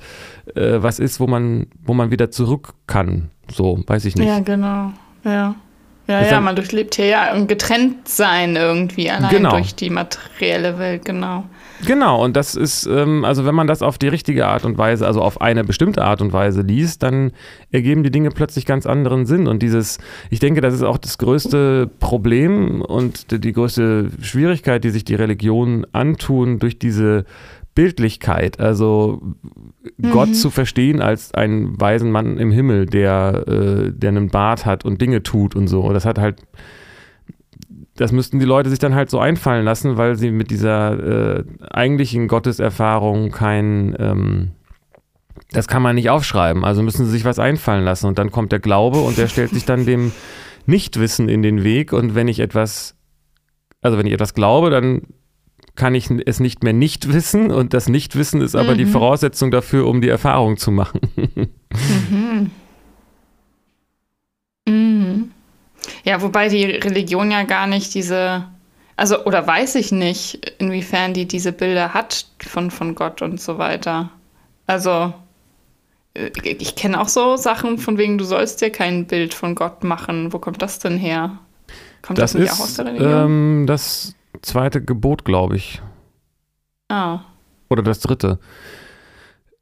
äh, 0.54 0.78
was 0.78 1.00
ist, 1.00 1.20
wo 1.20 1.28
man, 1.28 1.68
wo 1.84 1.94
man 1.94 2.12
wieder 2.12 2.30
zurück 2.30 2.74
kann. 2.86 3.32
So, 3.52 3.84
weiß 3.86 4.06
ich 4.06 4.16
nicht. 4.16 4.28
Ja, 4.28 4.40
genau. 4.40 4.92
Ja. 5.24 5.56
Ja, 6.08 6.24
ja, 6.24 6.40
man 6.40 6.56
durchlebt 6.56 6.94
hier 6.94 7.08
ja 7.08 7.32
ein 7.32 7.48
Getrenntsein 7.48 8.56
irgendwie 8.56 9.10
allein 9.10 9.32
genau. 9.32 9.50
durch 9.50 9.74
die 9.74 9.90
materielle 9.90 10.78
Welt, 10.78 11.04
genau. 11.04 11.46
Genau, 11.86 12.24
und 12.24 12.36
das 12.36 12.56
ist, 12.56 12.86
ähm, 12.86 13.26
also 13.26 13.46
wenn 13.46 13.56
man 13.56 13.68
das 13.68 13.82
auf 13.82 13.98
die 13.98 14.08
richtige 14.08 14.48
Art 14.48 14.66
und 14.66 14.78
Weise, 14.78 15.06
also 15.06 15.22
auf 15.22 15.42
eine 15.42 15.64
bestimmte 15.64 16.04
Art 16.04 16.22
und 16.22 16.32
Weise 16.32 16.62
liest, 16.62 17.04
dann 17.04 17.32
ergeben 17.72 18.04
die 18.04 18.12
Dinge 18.12 18.30
plötzlich 18.30 18.66
ganz 18.66 18.86
anderen 18.86 19.26
Sinn. 19.26 19.48
Und 19.48 19.62
dieses, 19.62 19.98
ich 20.30 20.40
denke, 20.40 20.62
das 20.62 20.74
ist 20.74 20.84
auch 20.84 20.98
das 20.98 21.18
größte 21.18 21.90
Problem 22.00 22.82
und 22.82 23.32
die 23.32 23.54
größte 23.54 24.10
Schwierigkeit, 24.22 24.84
die 24.84 24.90
sich 24.90 25.04
die 25.04 25.16
Religionen 25.16 25.86
antun 25.94 26.60
durch 26.60 26.80
diese 26.80 27.26
Bildlichkeit, 27.76 28.62
also 28.62 29.22
mhm. 29.98 30.12
Gott 30.12 30.34
zu 30.34 30.50
verstehen 30.50 31.02
als 31.02 31.34
einen 31.34 31.80
weisen 31.80 32.10
Mann 32.10 32.38
im 32.38 32.50
Himmel, 32.52 32.86
der, 32.86 33.44
äh, 33.48 33.92
der 33.92 34.10
einen 34.10 34.30
Bart 34.30 34.66
hat 34.66 34.86
und 34.86 35.02
Dinge 35.02 35.24
tut 35.24 35.58
und 35.58 35.68
so. 35.68 35.92
Das 35.92 36.06
hat 36.06 36.18
halt 36.18 36.42
das 37.96 38.12
müssten 38.12 38.40
die 38.40 38.46
Leute 38.46 38.70
sich 38.70 38.80
dann 38.80 38.94
halt 38.94 39.10
so 39.10 39.20
einfallen 39.20 39.64
lassen, 39.64 39.98
weil 39.98 40.16
sie 40.16 40.32
mit 40.32 40.52
dieser 40.52 41.38
äh, 41.38 41.44
eigentlichen 41.72 42.28
Gotteserfahrung 42.28 43.32
kein, 43.32 43.96
ähm, 44.00 44.52
das 45.52 45.68
kann 45.68 45.82
man 45.82 45.96
nicht 45.96 46.10
aufschreiben. 46.10 46.66
Also 46.66 46.84
müssen 46.84 47.06
sie 47.06 47.12
sich 47.12 47.24
was 47.24 47.40
einfallen 47.40 47.86
lassen. 47.86 48.08
Und 48.08 48.20
dann 48.20 48.32
kommt 48.32 48.52
der 48.52 48.60
Glaube 48.60 49.00
und 49.00 49.18
der 49.18 49.28
stellt 49.28 49.52
sich 49.52 49.64
dann 49.64 49.86
dem 49.86 50.12
Nichtwissen 50.66 51.30
in 51.30 51.42
den 51.42 51.64
Weg. 51.64 51.94
Und 51.94 52.16
wenn 52.16 52.28
ich 52.28 52.40
etwas, 52.40 52.96
also 53.82 53.98
wenn 53.98 54.08
ich 54.08 54.14
etwas 54.14 54.34
glaube, 54.34 54.70
dann 54.72 55.04
kann 55.76 55.96
ich 55.96 56.10
es 56.26 56.42
nicht 56.42 56.64
mehr 56.64 56.74
nicht 56.74 57.14
wissen. 57.14 57.50
Und 57.50 57.74
das 57.74 57.88
Nichtwissen 57.88 58.42
ist 58.42 58.56
aber 58.56 58.74
mhm. 58.74 58.80
die 58.80 58.86
Voraussetzung 58.86 59.52
dafür, 59.52 59.88
um 59.88 60.02
die 60.02 60.10
Erfahrung 60.10 60.58
zu 60.58 60.72
machen. 60.72 61.00
mhm. 62.10 62.52
Ja, 66.06 66.22
wobei 66.22 66.50
die 66.50 66.66
Religion 66.66 67.32
ja 67.32 67.44
gar 67.44 67.66
nicht 67.66 67.94
diese, 67.96 68.46
also 68.96 69.26
oder 69.26 69.46
weiß 69.46 69.76
ich 69.76 69.92
nicht, 69.92 70.54
inwiefern 70.60 71.14
die 71.14 71.28
diese 71.28 71.52
Bilder 71.52 71.94
hat 71.94 72.28
von, 72.40 72.70
von 72.72 72.94
Gott 72.94 73.22
und 73.24 73.42
so 73.42 73.58
weiter. 73.58 74.12
Also 74.68 75.14
äh, 76.14 76.30
ich 76.40 76.76
kenne 76.76 77.02
auch 77.02 77.08
so 77.08 77.38
Sachen 77.38 77.80
von 77.80 77.98
wegen, 77.98 78.20
du 78.20 78.24
sollst 78.24 78.62
dir 78.62 78.70
kein 78.70 79.08
Bild 79.08 79.34
von 79.34 79.56
Gott 79.56 79.84
machen. 79.84 80.32
Wo 80.32 80.38
kommt 80.38 80.62
das 80.62 80.78
denn 80.78 80.98
her? 80.98 81.40
Kommt 82.04 82.20
das, 82.20 82.34
das 82.34 82.40
nicht 82.40 82.52
ist, 82.52 82.60
auch 82.60 82.64
aus 82.64 82.74
der 82.76 82.86
Religion? 82.86 83.26
Ähm, 83.26 83.66
das 83.68 84.14
zweite 84.44 84.84
Gebot, 84.84 85.26
glaube 85.26 85.56
ich. 85.56 85.82
Ah. 86.88 87.22
Oder 87.70 87.82
das 87.82 88.00
dritte. 88.00 88.40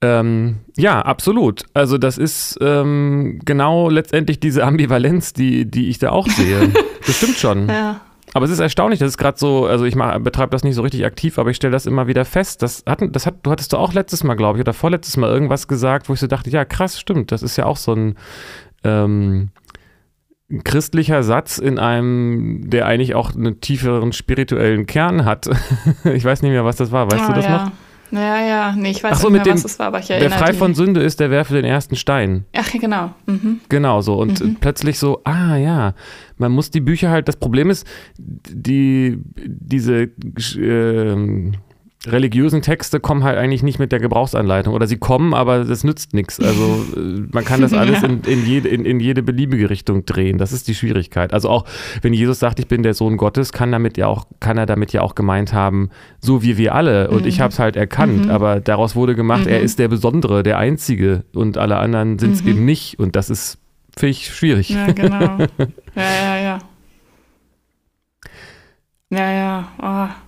Ähm, 0.03 0.57
ja, 0.75 1.01
absolut. 1.01 1.63
Also 1.73 1.97
das 1.97 2.17
ist 2.17 2.57
ähm, 2.59 3.39
genau 3.45 3.89
letztendlich 3.89 4.39
diese 4.39 4.65
Ambivalenz, 4.65 5.31
die, 5.31 5.65
die 5.65 5.87
ich 5.87 5.97
da 5.97 6.09
auch 6.09 6.27
sehe. 6.27 6.73
das 7.07 7.17
stimmt 7.17 7.37
schon. 7.37 7.69
Ja. 7.69 8.01
Aber 8.33 8.45
es 8.45 8.51
ist 8.51 8.59
erstaunlich, 8.59 8.99
das 8.99 9.09
ist 9.09 9.17
gerade 9.17 9.37
so, 9.37 9.65
also 9.65 9.85
ich 9.85 9.95
betreibe 9.95 10.49
das 10.49 10.63
nicht 10.63 10.75
so 10.75 10.81
richtig 10.81 11.05
aktiv, 11.05 11.37
aber 11.37 11.51
ich 11.51 11.55
stelle 11.55 11.71
das 11.71 11.85
immer 11.85 12.07
wieder 12.07 12.25
fest. 12.25 12.61
Das 12.61 12.83
hat, 12.85 12.99
das 13.11 13.25
hat, 13.25 13.35
du 13.43 13.51
hattest 13.51 13.71
du 13.71 13.77
auch 13.77 13.93
letztes 13.93 14.23
Mal, 14.23 14.33
glaube 14.33 14.57
ich, 14.57 14.61
oder 14.61 14.73
vorletztes 14.73 15.15
Mal 15.15 15.29
irgendwas 15.29 15.67
gesagt, 15.69 16.09
wo 16.09 16.13
ich 16.13 16.19
so 16.19 16.27
dachte, 16.27 16.49
ja, 16.49 16.65
krass, 16.65 16.99
stimmt, 16.99 17.31
das 17.31 17.43
ist 17.43 17.55
ja 17.57 17.65
auch 17.65 17.77
so 17.77 17.93
ein 17.93 18.15
ähm, 18.83 19.51
christlicher 20.63 21.23
Satz 21.23 21.59
in 21.59 21.79
einem, 21.79 22.69
der 22.69 22.87
eigentlich 22.87 23.15
auch 23.15 23.33
einen 23.33 23.61
tieferen 23.61 24.11
spirituellen 24.11 24.85
Kern 24.85 25.23
hat. 25.23 25.49
ich 26.03 26.25
weiß 26.25 26.41
nicht 26.41 26.51
mehr, 26.51 26.65
was 26.65 26.75
das 26.75 26.91
war. 26.91 27.09
Weißt 27.09 27.23
oh, 27.25 27.27
du 27.29 27.33
das 27.35 27.45
ja. 27.45 27.65
noch? 27.65 27.71
Ja, 28.13 28.45
ja, 28.45 28.75
nee, 28.77 28.91
ich 28.91 29.03
weiß 29.03 29.21
so, 29.21 29.29
nicht 29.29 29.37
mehr, 29.37 29.43
dem, 29.43 29.55
was 29.55 29.65
es 29.65 29.79
war, 29.79 29.87
aber 29.87 29.99
ich 29.99 30.09
erinnere 30.11 30.29
Wer 30.29 30.37
frei 30.37 30.53
von 30.53 30.75
Sünde 30.75 31.01
ist, 31.01 31.19
der 31.19 31.31
werfe 31.31 31.55
den 31.55 31.65
ersten 31.65 31.95
Stein. 31.95 32.45
Ach, 32.55 32.71
genau. 32.71 33.11
Mhm. 33.25 33.61
Genau 33.69 34.01
so. 34.01 34.15
Und 34.15 34.39
mhm. 34.39 34.57
plötzlich 34.59 34.99
so, 34.99 35.21
ah 35.23 35.55
ja, 35.55 35.95
man 36.37 36.51
muss 36.51 36.69
die 36.69 36.79
Bücher 36.79 37.09
halt, 37.09 37.27
das 37.27 37.37
Problem 37.37 37.71
ist, 37.71 37.87
die, 38.17 39.17
diese 39.35 40.11
äh, 40.57 41.51
religiösen 42.05 42.61
Texte 42.61 42.99
kommen 42.99 43.23
halt 43.23 43.37
eigentlich 43.37 43.63
nicht 43.63 43.79
mit 43.79 43.91
der 43.91 43.99
Gebrauchsanleitung 43.99 44.73
oder 44.73 44.87
sie 44.87 44.97
kommen, 44.97 45.33
aber 45.33 45.63
das 45.63 45.83
nützt 45.83 46.13
nichts. 46.13 46.39
Also 46.39 46.85
äh, 46.97 47.23
man 47.31 47.45
kann 47.45 47.61
das 47.61 47.73
alles 47.73 48.01
ja. 48.01 48.07
in, 48.09 48.21
in, 48.21 48.45
jede, 48.45 48.67
in, 48.67 48.85
in 48.85 48.99
jede 48.99 49.23
beliebige 49.23 49.69
Richtung 49.69 50.05
drehen. 50.05 50.37
Das 50.37 50.51
ist 50.51 50.67
die 50.67 50.75
Schwierigkeit. 50.75 51.33
Also 51.33 51.49
auch 51.49 51.65
wenn 52.01 52.13
Jesus 52.13 52.39
sagt, 52.39 52.59
ich 52.59 52.67
bin 52.67 52.83
der 52.83 52.93
Sohn 52.93 53.17
Gottes, 53.17 53.53
kann 53.53 53.71
damit 53.71 53.97
ja 53.97 54.07
auch, 54.07 54.25
kann 54.39 54.57
er 54.57 54.65
damit 54.65 54.91
ja 54.91 55.01
auch 55.01 55.15
gemeint 55.15 55.53
haben, 55.53 55.89
so 56.19 56.43
wie 56.43 56.57
wir 56.57 56.75
alle. 56.75 57.09
Und 57.09 57.21
mhm. 57.21 57.27
ich 57.27 57.39
habe 57.39 57.53
es 57.53 57.59
halt 57.59 57.75
erkannt, 57.75 58.25
mhm. 58.25 58.31
aber 58.31 58.59
daraus 58.59 58.95
wurde 58.95 59.15
gemacht, 59.15 59.45
mhm. 59.45 59.51
er 59.51 59.61
ist 59.61 59.79
der 59.79 59.87
Besondere, 59.87 60.43
der 60.43 60.57
Einzige 60.57 61.23
und 61.33 61.57
alle 61.57 61.77
anderen 61.77 62.19
sind 62.19 62.33
es 62.33 62.43
mhm. 62.43 62.49
eben 62.49 62.65
nicht. 62.65 62.99
Und 62.99 63.15
das 63.15 63.29
ist, 63.29 63.59
finde 63.95 64.11
ich, 64.11 64.33
schwierig. 64.33 64.69
Ja, 64.69 64.91
genau. 64.91 65.37
ja, 65.95 66.03
ja, 66.25 66.37
ja. 66.37 66.59
Ja, 69.09 69.31
ja. 69.31 69.67
Oh. 69.81 70.22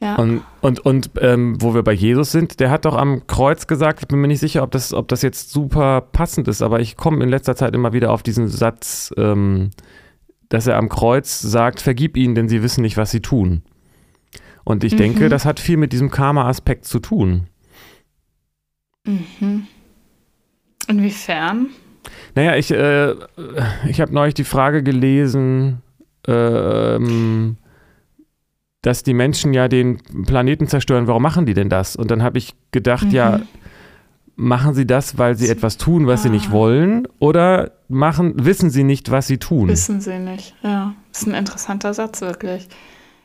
Ja. 0.00 0.14
Und, 0.14 0.42
und, 0.60 0.80
und 0.80 1.10
ähm, 1.20 1.60
wo 1.60 1.74
wir 1.74 1.82
bei 1.82 1.92
Jesus 1.92 2.30
sind, 2.30 2.60
der 2.60 2.70
hat 2.70 2.84
doch 2.84 2.94
am 2.94 3.26
Kreuz 3.26 3.66
gesagt, 3.66 4.00
ich 4.02 4.08
bin 4.08 4.20
mir 4.20 4.28
nicht 4.28 4.38
sicher, 4.38 4.62
ob 4.62 4.70
das, 4.70 4.94
ob 4.94 5.08
das 5.08 5.22
jetzt 5.22 5.50
super 5.50 6.00
passend 6.00 6.46
ist, 6.46 6.62
aber 6.62 6.78
ich 6.78 6.96
komme 6.96 7.22
in 7.24 7.28
letzter 7.28 7.56
Zeit 7.56 7.74
immer 7.74 7.92
wieder 7.92 8.12
auf 8.12 8.22
diesen 8.22 8.46
Satz, 8.46 9.12
ähm, 9.16 9.70
dass 10.48 10.68
er 10.68 10.76
am 10.76 10.88
Kreuz 10.88 11.40
sagt, 11.40 11.80
vergib 11.80 12.16
ihnen, 12.16 12.36
denn 12.36 12.48
sie 12.48 12.62
wissen 12.62 12.82
nicht, 12.82 12.96
was 12.96 13.10
sie 13.10 13.20
tun. 13.20 13.62
Und 14.64 14.84
ich 14.84 14.92
mhm. 14.92 14.98
denke, 14.98 15.28
das 15.28 15.44
hat 15.44 15.58
viel 15.58 15.78
mit 15.78 15.92
diesem 15.92 16.10
Karma-Aspekt 16.10 16.84
zu 16.84 17.00
tun. 17.00 17.48
Mhm. 19.04 19.66
Inwiefern? 20.86 21.70
Naja, 22.34 22.54
ich, 22.56 22.70
äh, 22.70 23.14
ich 23.88 24.00
habe 24.00 24.14
neulich 24.14 24.34
die 24.34 24.44
Frage 24.44 24.82
gelesen, 24.82 25.82
ähm, 26.26 27.56
dass 28.88 29.02
die 29.02 29.12
Menschen 29.12 29.52
ja 29.52 29.68
den 29.68 29.98
Planeten 30.24 30.66
zerstören. 30.66 31.06
Warum 31.06 31.22
machen 31.22 31.44
die 31.44 31.52
denn 31.52 31.68
das? 31.68 31.94
Und 31.94 32.10
dann 32.10 32.22
habe 32.22 32.38
ich 32.38 32.54
gedacht, 32.70 33.08
mhm. 33.08 33.10
ja, 33.10 33.40
machen 34.34 34.72
sie 34.72 34.86
das, 34.86 35.18
weil 35.18 35.34
sie 35.34 35.50
etwas 35.50 35.76
tun, 35.76 36.06
was 36.06 36.20
ah. 36.20 36.22
sie 36.22 36.30
nicht 36.30 36.48
ah. 36.48 36.52
wollen? 36.52 37.06
Oder 37.18 37.72
machen, 37.88 38.32
wissen 38.46 38.70
sie 38.70 38.84
nicht, 38.84 39.10
was 39.10 39.26
sie 39.26 39.36
tun? 39.36 39.68
Wissen 39.68 40.00
sie 40.00 40.18
nicht, 40.18 40.54
ja. 40.62 40.94
Das 41.12 41.20
ist 41.20 41.28
ein 41.28 41.34
interessanter 41.34 41.92
Satz, 41.92 42.22
wirklich. 42.22 42.66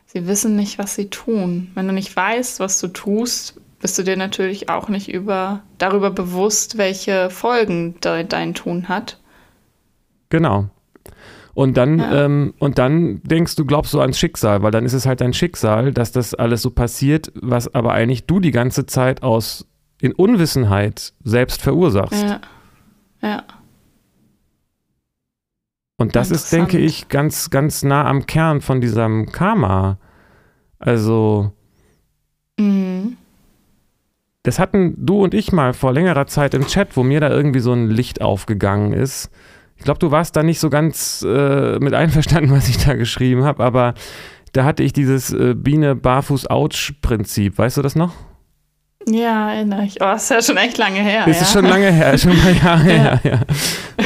sie 0.06 0.28
wissen 0.28 0.58
nicht, 0.58 0.80
was 0.80 0.96
sie 0.96 1.10
tun. 1.10 1.72
Wenn 1.76 1.88
du 1.88 1.94
nicht 1.94 2.14
weißt, 2.14 2.60
was 2.60 2.82
du 2.82 2.90
tust, 2.90 3.62
bist 3.80 3.98
du 3.98 4.04
dir 4.04 4.18
natürlich 4.18 4.68
auch 4.68 4.90
nicht 4.90 5.08
über, 5.08 5.62
darüber 5.78 6.12
bewusst, 6.12 6.78
welche 6.78 7.30
Folgen 7.30 7.96
de, 8.02 8.26
dein 8.26 8.54
Tun 8.54 8.90
hat. 8.90 9.18
Genau. 10.28 10.68
Und 11.54 11.78
dann, 11.78 12.00
ja. 12.00 12.26
ähm, 12.26 12.54
und 12.58 12.80
dann 12.80 13.22
denkst 13.24 13.56
du, 13.56 13.66
glaubst 13.66 13.94
du 13.94 14.02
ans 14.02 14.18
Schicksal, 14.18 14.64
weil 14.64 14.72
dann 14.72 14.86
ist 14.86 14.94
es 14.94 15.06
halt 15.06 15.22
dein 15.22 15.34
Schicksal, 15.34 15.94
dass 15.94 16.12
das 16.12 16.34
alles 16.34 16.64
so 16.64 16.72
passiert, 16.72 17.32
was 17.36 17.74
aber 17.74 17.94
eigentlich 17.94 18.26
du 18.26 18.40
die 18.40 18.52
ganze 18.52 18.86
Zeit 18.88 19.22
aus 19.22 19.68
in 20.02 20.14
Unwissenheit 20.14 21.14
selbst 21.24 21.62
verursachst. 21.62 22.24
Ja. 22.24 22.42
Ja. 23.22 23.44
Und 25.98 26.16
das 26.16 26.32
ist, 26.32 26.52
denke 26.52 26.78
ich, 26.78 27.08
ganz, 27.08 27.50
ganz 27.50 27.84
nah 27.84 28.06
am 28.06 28.26
Kern 28.26 28.62
von 28.62 28.82
diesem 28.82 29.32
Karma. 29.32 30.00
Also, 30.80 31.54
mhm. 32.60 33.16
das 34.42 34.60
hatten 34.60 34.96
du 34.98 35.24
und 35.24 35.34
ich 35.34 35.54
mal 35.54 35.74
vor 35.74 35.94
längerer 35.94 36.28
Zeit 36.28 36.54
im 36.56 36.68
Chat, 36.68 36.98
wo 36.98 37.04
mir 37.04 37.22
da 37.22 37.30
irgendwie 37.30 37.62
so 37.62 37.72
ein 37.72 37.90
Licht 37.90 38.22
aufgegangen 38.22 38.92
ist. 38.92 39.30
Ich 39.84 39.86
glaube, 39.86 40.00
du 40.00 40.12
warst 40.12 40.38
da 40.38 40.44
nicht 40.44 40.62
so 40.62 40.70
ganz 40.70 41.26
äh, 41.28 41.78
mit 41.80 41.94
einverstanden, 41.94 42.52
was 42.52 42.70
ich 42.70 42.78
da 42.78 42.94
geschrieben 42.94 43.44
habe, 43.44 43.62
aber 43.62 43.96
da 44.54 44.64
hatte 44.64 44.82
ich 44.82 44.94
dieses 44.94 45.34
äh, 45.34 45.56
Biene-Barfuß-Ouch-Prinzip. 45.58 47.58
Weißt 47.58 47.76
du 47.76 47.82
das 47.82 47.98
noch? 47.98 48.14
Ja, 49.06 49.52
erinnere 49.52 49.84
ich. 49.84 50.00
Oh, 50.00 50.14
ist 50.14 50.32
ja 50.32 50.42
schon 50.42 50.56
echt 50.56 50.78
lange 50.78 51.02
her. 51.02 51.28
Ist 51.28 51.36
ja. 51.36 51.42
es 51.42 51.52
schon 51.52 51.66
lange 51.66 51.92
her, 51.92 52.18
schon 52.18 52.38
mal 52.38 52.56
Jahre 52.56 52.88
ja. 52.88 52.94
her, 52.94 53.20
ja. 53.26 53.42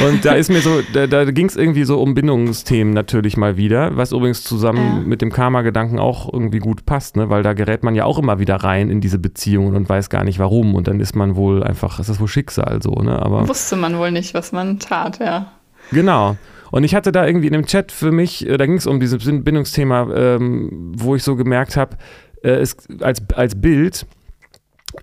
Und 0.04 0.24
da 0.24 0.32
ist 0.32 0.50
mir 0.50 0.62
so, 0.62 0.80
da, 0.92 1.06
da 1.06 1.24
ging 1.26 1.46
es 1.46 1.54
irgendwie 1.54 1.84
so 1.84 2.00
um 2.00 2.14
Bindungsthemen 2.14 2.92
natürlich 2.92 3.36
mal 3.36 3.56
wieder, 3.56 3.96
was 3.96 4.10
übrigens 4.10 4.42
zusammen 4.42 5.02
ja. 5.02 5.06
mit 5.06 5.22
dem 5.22 5.30
Karma-Gedanken 5.30 6.00
auch 6.00 6.28
irgendwie 6.32 6.58
gut 6.58 6.86
passt, 6.86 7.16
ne? 7.16 7.30
weil 7.30 7.44
da 7.44 7.52
gerät 7.52 7.84
man 7.84 7.94
ja 7.94 8.04
auch 8.04 8.18
immer 8.18 8.40
wieder 8.40 8.56
rein 8.56 8.90
in 8.90 9.00
diese 9.00 9.20
Beziehungen 9.20 9.76
und 9.76 9.88
weiß 9.88 10.10
gar 10.10 10.24
nicht 10.24 10.40
warum. 10.40 10.74
Und 10.74 10.88
dann 10.88 10.98
ist 10.98 11.14
man 11.14 11.36
wohl 11.36 11.62
einfach, 11.62 12.00
ist 12.00 12.08
das 12.08 12.18
wohl 12.18 12.26
Schicksal 12.26 12.82
so, 12.82 12.90
ne? 12.90 13.22
Aber 13.22 13.48
Wusste 13.48 13.76
man 13.76 13.96
wohl 13.96 14.10
nicht, 14.10 14.34
was 14.34 14.50
man 14.50 14.80
tat, 14.80 15.20
ja. 15.20 15.52
Genau. 15.90 16.36
Und 16.70 16.84
ich 16.84 16.94
hatte 16.94 17.12
da 17.12 17.26
irgendwie 17.26 17.46
in 17.46 17.54
dem 17.54 17.66
Chat 17.66 17.92
für 17.92 18.12
mich, 18.12 18.46
äh, 18.46 18.56
da 18.56 18.66
ging 18.66 18.76
es 18.76 18.86
um 18.86 19.00
dieses 19.00 19.24
Bindungsthema, 19.24 20.14
ähm, 20.14 20.92
wo 20.96 21.14
ich 21.14 21.22
so 21.22 21.36
gemerkt 21.36 21.76
habe, 21.76 21.96
äh, 22.42 22.64
als, 23.00 23.22
als 23.34 23.60
Bild, 23.60 24.06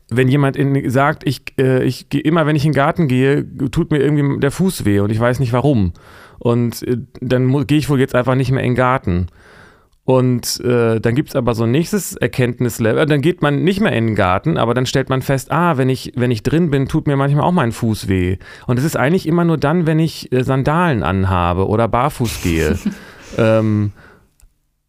wenn 0.09 0.27
jemand 0.27 0.57
in, 0.57 0.89
sagt, 0.89 1.27
ich, 1.27 1.41
äh, 1.59 1.83
ich 1.83 2.09
gehe 2.09 2.21
immer, 2.21 2.45
wenn 2.45 2.55
ich 2.55 2.65
in 2.65 2.71
den 2.71 2.77
Garten 2.77 3.07
gehe, 3.07 3.45
tut 3.71 3.91
mir 3.91 3.99
irgendwie 3.99 4.39
der 4.39 4.51
Fuß 4.51 4.85
weh 4.85 4.99
und 4.99 5.11
ich 5.11 5.19
weiß 5.19 5.39
nicht 5.39 5.53
warum. 5.53 5.93
Und 6.39 6.83
äh, 6.83 6.97
dann 7.21 7.65
gehe 7.67 7.77
ich 7.77 7.89
wohl 7.89 7.99
jetzt 7.99 8.15
einfach 8.15 8.35
nicht 8.35 8.51
mehr 8.51 8.63
in 8.63 8.71
den 8.71 8.75
Garten. 8.75 9.27
Und 10.05 10.59
äh, 10.63 11.01
dann 11.01 11.15
gibt 11.15 11.29
es 11.29 11.35
aber 11.35 11.55
so 11.55 11.63
ein 11.63 11.71
nächstes 11.71 12.15
Erkenntnislevel. 12.15 13.07
Dann 13.07 13.21
geht 13.21 13.41
man 13.41 13.63
nicht 13.63 13.81
mehr 13.81 13.91
in 13.91 14.05
den 14.05 14.15
Garten, 14.15 14.57
aber 14.57 14.75
dann 14.75 14.85
stellt 14.85 15.09
man 15.09 15.23
fest, 15.23 15.51
ah, 15.51 15.77
wenn 15.77 15.89
ich, 15.89 16.13
wenn 16.15 16.29
ich 16.29 16.43
drin 16.43 16.69
bin, 16.69 16.87
tut 16.87 17.07
mir 17.07 17.15
manchmal 17.15 17.43
auch 17.43 17.51
mein 17.51 17.71
Fuß 17.71 18.07
weh. 18.07 18.37
Und 18.67 18.77
es 18.77 18.85
ist 18.85 18.97
eigentlich 18.97 19.27
immer 19.27 19.45
nur 19.45 19.57
dann, 19.57 19.87
wenn 19.87 19.97
ich 19.97 20.31
äh, 20.31 20.43
Sandalen 20.43 21.01
anhabe 21.01 21.67
oder 21.67 21.87
barfuß 21.87 22.43
gehe. 22.43 22.77
ähm, 23.37 23.93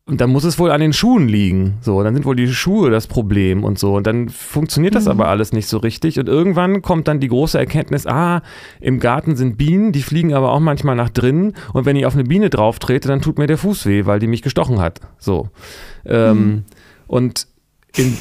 und 0.08 0.20
dann 0.20 0.30
muss 0.30 0.44
es 0.44 0.60
wohl 0.60 0.70
an 0.70 0.80
den 0.80 0.92
Schuhen 0.92 1.26
liegen. 1.26 1.78
So, 1.80 2.00
dann 2.04 2.14
sind 2.14 2.24
wohl 2.24 2.36
die 2.36 2.46
Schuhe 2.46 2.90
das 2.90 3.08
Problem 3.08 3.64
und 3.64 3.76
so. 3.76 3.96
Und 3.96 4.06
dann 4.06 4.28
funktioniert 4.28 4.94
das 4.94 5.06
mhm. 5.06 5.10
aber 5.10 5.28
alles 5.28 5.52
nicht 5.52 5.66
so 5.66 5.78
richtig. 5.78 6.20
Und 6.20 6.28
irgendwann 6.28 6.80
kommt 6.80 7.08
dann 7.08 7.18
die 7.18 7.26
große 7.26 7.58
Erkenntnis, 7.58 8.06
ah, 8.06 8.42
im 8.80 9.00
Garten 9.00 9.34
sind 9.34 9.58
Bienen, 9.58 9.90
die 9.90 10.02
fliegen 10.02 10.32
aber 10.32 10.52
auch 10.52 10.60
manchmal 10.60 10.94
nach 10.94 11.10
drinnen. 11.10 11.54
Und 11.72 11.86
wenn 11.86 11.96
ich 11.96 12.06
auf 12.06 12.14
eine 12.14 12.22
Biene 12.22 12.50
drauf 12.50 12.78
trete, 12.78 13.08
dann 13.08 13.20
tut 13.20 13.36
mir 13.36 13.48
der 13.48 13.58
Fuß 13.58 13.84
weh, 13.86 14.06
weil 14.06 14.20
die 14.20 14.28
mich 14.28 14.42
gestochen 14.42 14.78
hat. 14.80 15.00
So. 15.18 15.48
Ähm, 16.04 16.38
mhm. 16.38 16.64
Und 17.08 17.48
in, 17.96 18.16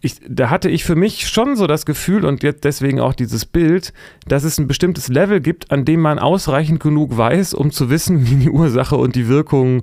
ich, 0.00 0.20
da 0.28 0.50
hatte 0.50 0.70
ich 0.70 0.84
für 0.84 0.94
mich 0.94 1.28
schon 1.28 1.56
so 1.56 1.66
das 1.66 1.84
Gefühl 1.84 2.24
und 2.24 2.42
jetzt 2.42 2.64
deswegen 2.64 3.00
auch 3.00 3.12
dieses 3.12 3.44
Bild, 3.44 3.92
dass 4.26 4.44
es 4.44 4.58
ein 4.58 4.68
bestimmtes 4.68 5.08
Level 5.08 5.40
gibt, 5.40 5.70
an 5.70 5.84
dem 5.84 6.00
man 6.00 6.18
ausreichend 6.18 6.80
genug 6.80 7.16
weiß, 7.16 7.54
um 7.54 7.72
zu 7.72 7.90
wissen, 7.90 8.26
wie 8.30 8.36
die 8.36 8.50
Ursache 8.50 8.96
und 8.96 9.16
die 9.16 9.28
Wirkung 9.28 9.82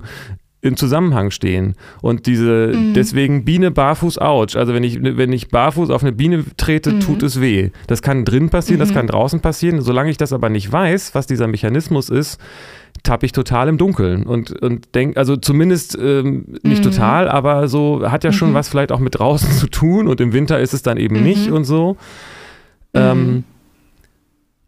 im 0.60 0.76
Zusammenhang 0.76 1.30
stehen. 1.30 1.74
Und 2.02 2.26
diese, 2.26 2.72
mhm. 2.74 2.94
deswegen 2.94 3.44
Biene 3.44 3.70
barfuß 3.70 4.18
ouch. 4.18 4.56
Also 4.56 4.74
wenn 4.74 4.82
ich, 4.82 5.02
wenn 5.02 5.32
ich 5.32 5.48
barfuß 5.48 5.90
auf 5.90 6.02
eine 6.02 6.12
Biene 6.12 6.44
trete, 6.56 6.92
mhm. 6.92 7.00
tut 7.00 7.22
es 7.22 7.40
weh. 7.40 7.70
Das 7.86 8.02
kann 8.02 8.24
drin 8.24 8.50
passieren, 8.50 8.78
mhm. 8.78 8.84
das 8.84 8.92
kann 8.92 9.06
draußen 9.06 9.40
passieren. 9.40 9.80
Solange 9.80 10.10
ich 10.10 10.16
das 10.16 10.32
aber 10.32 10.48
nicht 10.48 10.70
weiß, 10.70 11.14
was 11.14 11.26
dieser 11.26 11.46
Mechanismus 11.46 12.08
ist, 12.08 12.40
tappe 13.04 13.26
ich 13.26 13.32
total 13.32 13.68
im 13.68 13.78
Dunkeln 13.78 14.24
und, 14.24 14.50
und 14.60 14.94
denke, 14.96 15.18
also 15.18 15.36
zumindest 15.36 15.96
ähm, 16.00 16.56
nicht 16.62 16.84
mhm. 16.84 16.90
total, 16.90 17.28
aber 17.28 17.68
so 17.68 18.10
hat 18.10 18.24
ja 18.24 18.32
schon 18.32 18.50
mhm. 18.50 18.54
was 18.54 18.68
vielleicht 18.68 18.90
auch 18.90 18.98
mit 18.98 19.18
draußen 19.18 19.50
zu 19.58 19.68
tun 19.68 20.08
und 20.08 20.20
im 20.20 20.32
Winter 20.32 20.58
ist 20.58 20.74
es 20.74 20.82
dann 20.82 20.96
eben 20.96 21.22
nicht 21.22 21.48
mhm. 21.48 21.56
und 21.56 21.64
so. 21.64 21.96
Ähm, 22.94 23.44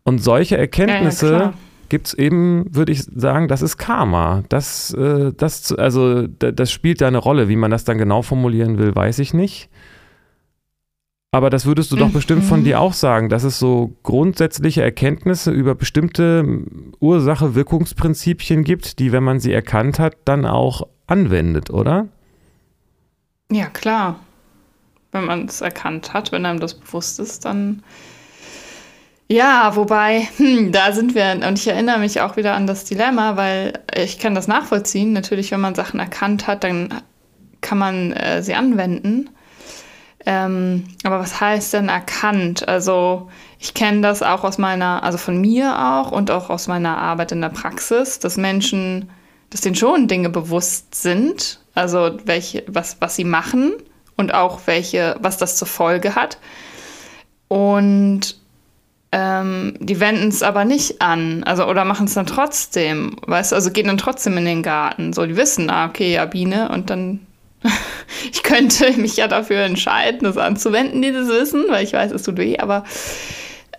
und 0.05 0.22
solche 0.22 0.57
Erkenntnisse. 0.57 1.33
Ja, 1.33 1.40
ja, 1.40 1.55
gibt 1.90 2.07
es 2.07 2.14
eben, 2.14 2.74
würde 2.74 2.92
ich 2.92 3.03
sagen, 3.03 3.48
das 3.48 3.61
ist 3.61 3.76
Karma. 3.76 4.42
Das, 4.48 4.94
äh, 4.94 5.33
das, 5.37 5.72
also, 5.72 6.26
das 6.26 6.72
spielt 6.72 7.00
da 7.03 7.09
eine 7.09 7.18
Rolle. 7.18 7.48
Wie 7.48 7.57
man 7.57 7.70
das 7.70 7.85
dann 7.85 7.98
genau 7.98 8.22
formulieren 8.22 8.79
will, 8.79 8.96
weiß 8.96 9.18
ich 9.18 9.35
nicht. 9.35 9.68
Aber 11.33 11.48
das 11.50 11.64
würdest 11.64 11.92
du 11.92 11.96
doch 11.96 12.09
mhm. 12.09 12.14
bestimmt 12.14 12.44
von 12.44 12.64
dir 12.64 12.81
auch 12.81 12.92
sagen, 12.92 13.29
dass 13.29 13.44
es 13.44 13.59
so 13.59 13.94
grundsätzliche 14.03 14.83
Erkenntnisse 14.83 15.53
über 15.53 15.76
bestimmte 15.76 16.64
Ursache-Wirkungsprinzipien 16.98 18.64
gibt, 18.64 18.98
die, 18.98 19.12
wenn 19.12 19.22
man 19.22 19.38
sie 19.38 19.53
erkannt 19.53 20.00
hat, 20.00 20.16
dann 20.24 20.44
auch 20.44 20.88
anwendet, 21.07 21.70
oder? 21.70 22.09
Ja, 23.50 23.66
klar. 23.66 24.18
Wenn 25.12 25.24
man 25.24 25.46
es 25.46 25.61
erkannt 25.61 26.12
hat, 26.12 26.33
wenn 26.33 26.46
einem 26.46 26.61
das 26.61 26.74
bewusst 26.74 27.20
ist, 27.20 27.44
dann 27.44 27.83
ja, 29.30 29.76
wobei, 29.76 30.28
hm, 30.38 30.72
da 30.72 30.90
sind 30.90 31.14
wir, 31.14 31.40
und 31.46 31.56
ich 31.56 31.68
erinnere 31.68 32.00
mich 32.00 32.20
auch 32.20 32.36
wieder 32.36 32.54
an 32.54 32.66
das 32.66 32.84
Dilemma, 32.84 33.36
weil 33.36 33.74
ich 33.94 34.18
kann 34.18 34.34
das 34.34 34.48
nachvollziehen. 34.48 35.12
Natürlich, 35.12 35.52
wenn 35.52 35.60
man 35.60 35.76
Sachen 35.76 36.00
erkannt 36.00 36.48
hat, 36.48 36.64
dann 36.64 36.92
kann 37.60 37.78
man 37.78 38.12
äh, 38.12 38.42
sie 38.42 38.54
anwenden. 38.54 39.30
Ähm, 40.26 40.88
aber 41.04 41.20
was 41.20 41.40
heißt 41.40 41.74
denn 41.74 41.88
erkannt? 41.88 42.66
Also 42.68 43.30
ich 43.60 43.72
kenne 43.72 44.00
das 44.00 44.24
auch 44.24 44.42
aus 44.42 44.58
meiner, 44.58 45.04
also 45.04 45.16
von 45.16 45.40
mir 45.40 45.78
auch 45.78 46.10
und 46.10 46.32
auch 46.32 46.50
aus 46.50 46.66
meiner 46.66 46.98
Arbeit 46.98 47.30
in 47.30 47.40
der 47.40 47.50
Praxis, 47.50 48.18
dass 48.18 48.36
Menschen, 48.36 49.10
dass 49.50 49.60
denen 49.60 49.76
schon 49.76 50.08
Dinge 50.08 50.30
bewusst 50.30 50.96
sind, 50.96 51.60
also 51.76 52.18
welche, 52.24 52.64
was, 52.66 52.96
was 53.00 53.14
sie 53.14 53.24
machen 53.24 53.74
und 54.16 54.34
auch 54.34 54.58
welche, 54.66 55.14
was 55.20 55.36
das 55.38 55.56
zur 55.56 55.68
Folge 55.68 56.16
hat. 56.16 56.38
Und 57.46 58.39
ähm, 59.12 59.74
die 59.80 59.98
wenden 59.98 60.28
es 60.28 60.42
aber 60.42 60.64
nicht 60.64 61.02
an, 61.02 61.42
also 61.44 61.66
oder 61.66 61.84
machen 61.84 62.06
es 62.06 62.14
dann 62.14 62.26
trotzdem, 62.26 63.16
weißt 63.26 63.52
du, 63.52 63.56
also 63.56 63.70
gehen 63.70 63.88
dann 63.88 63.98
trotzdem 63.98 64.36
in 64.38 64.44
den 64.44 64.62
Garten. 64.62 65.12
So, 65.12 65.26
die 65.26 65.36
wissen, 65.36 65.68
ah, 65.68 65.86
okay, 65.86 66.14
ja, 66.14 66.26
Biene, 66.26 66.68
und 66.68 66.90
dann 66.90 67.20
ich 68.32 68.42
könnte 68.42 68.92
mich 68.92 69.16
ja 69.16 69.28
dafür 69.28 69.58
entscheiden, 69.58 70.20
das 70.22 70.38
anzuwenden, 70.38 71.02
dieses 71.02 71.28
Wissen, 71.28 71.64
weil 71.68 71.84
ich 71.84 71.92
weiß, 71.92 72.12
es 72.12 72.22
tut 72.22 72.38
weh, 72.38 72.58
aber 72.58 72.84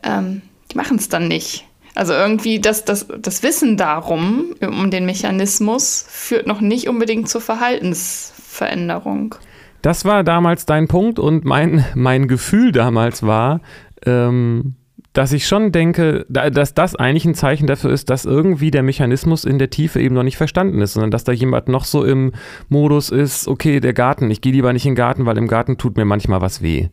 ähm, 0.04 0.42
die 0.72 0.78
machen 0.78 0.98
es 0.98 1.10
dann 1.10 1.28
nicht. 1.28 1.66
Also 1.96 2.14
irgendwie 2.14 2.60
das, 2.60 2.86
das, 2.86 3.08
das 3.20 3.44
Wissen 3.44 3.76
darum, 3.76 4.56
um 4.62 4.92
den 4.92 5.06
Mechanismus, 5.06 6.06
führt 6.08 6.48
noch 6.48 6.62
nicht 6.62 6.88
unbedingt 6.88 7.28
zur 7.28 7.42
Verhaltensveränderung. 7.42 9.36
Das 9.82 10.06
war 10.06 10.24
damals 10.24 10.66
dein 10.66 10.88
Punkt 10.88 11.20
und 11.20 11.44
mein, 11.44 11.86
mein 11.96 12.28
Gefühl 12.28 12.72
damals 12.72 13.24
war, 13.24 13.62
ähm, 14.06 14.76
dass 15.14 15.34
ich 15.34 15.46
schon 15.46 15.72
denke, 15.74 16.26
dass 16.30 16.74
das 16.74 16.96
eigentlich 16.96 17.26
ein 17.26 17.36
Zeichen 17.36 17.68
dafür 17.68 17.92
ist, 17.92 18.10
dass 18.10 18.24
irgendwie 18.24 18.72
der 18.72 18.84
Mechanismus 18.84 19.44
in 19.44 19.60
der 19.60 19.70
Tiefe 19.70 20.00
eben 20.00 20.16
noch 20.16 20.24
nicht 20.24 20.38
verstanden 20.38 20.80
ist, 20.82 20.94
sondern 20.94 21.12
dass 21.12 21.26
da 21.26 21.34
jemand 21.34 21.68
noch 21.68 21.84
so 21.84 22.06
im 22.06 22.32
Modus 22.70 23.10
ist, 23.10 23.48
okay, 23.48 23.82
der 23.82 23.94
Garten, 23.94 24.32
ich 24.32 24.40
gehe 24.40 24.54
lieber 24.54 24.72
nicht 24.72 24.86
in 24.86 24.92
den 24.92 24.96
Garten, 24.96 25.26
weil 25.26 25.38
im 25.38 25.48
Garten 25.48 25.78
tut 25.78 25.98
mir 25.98 26.06
manchmal 26.06 26.42
was 26.42 26.62
weh. 26.62 26.90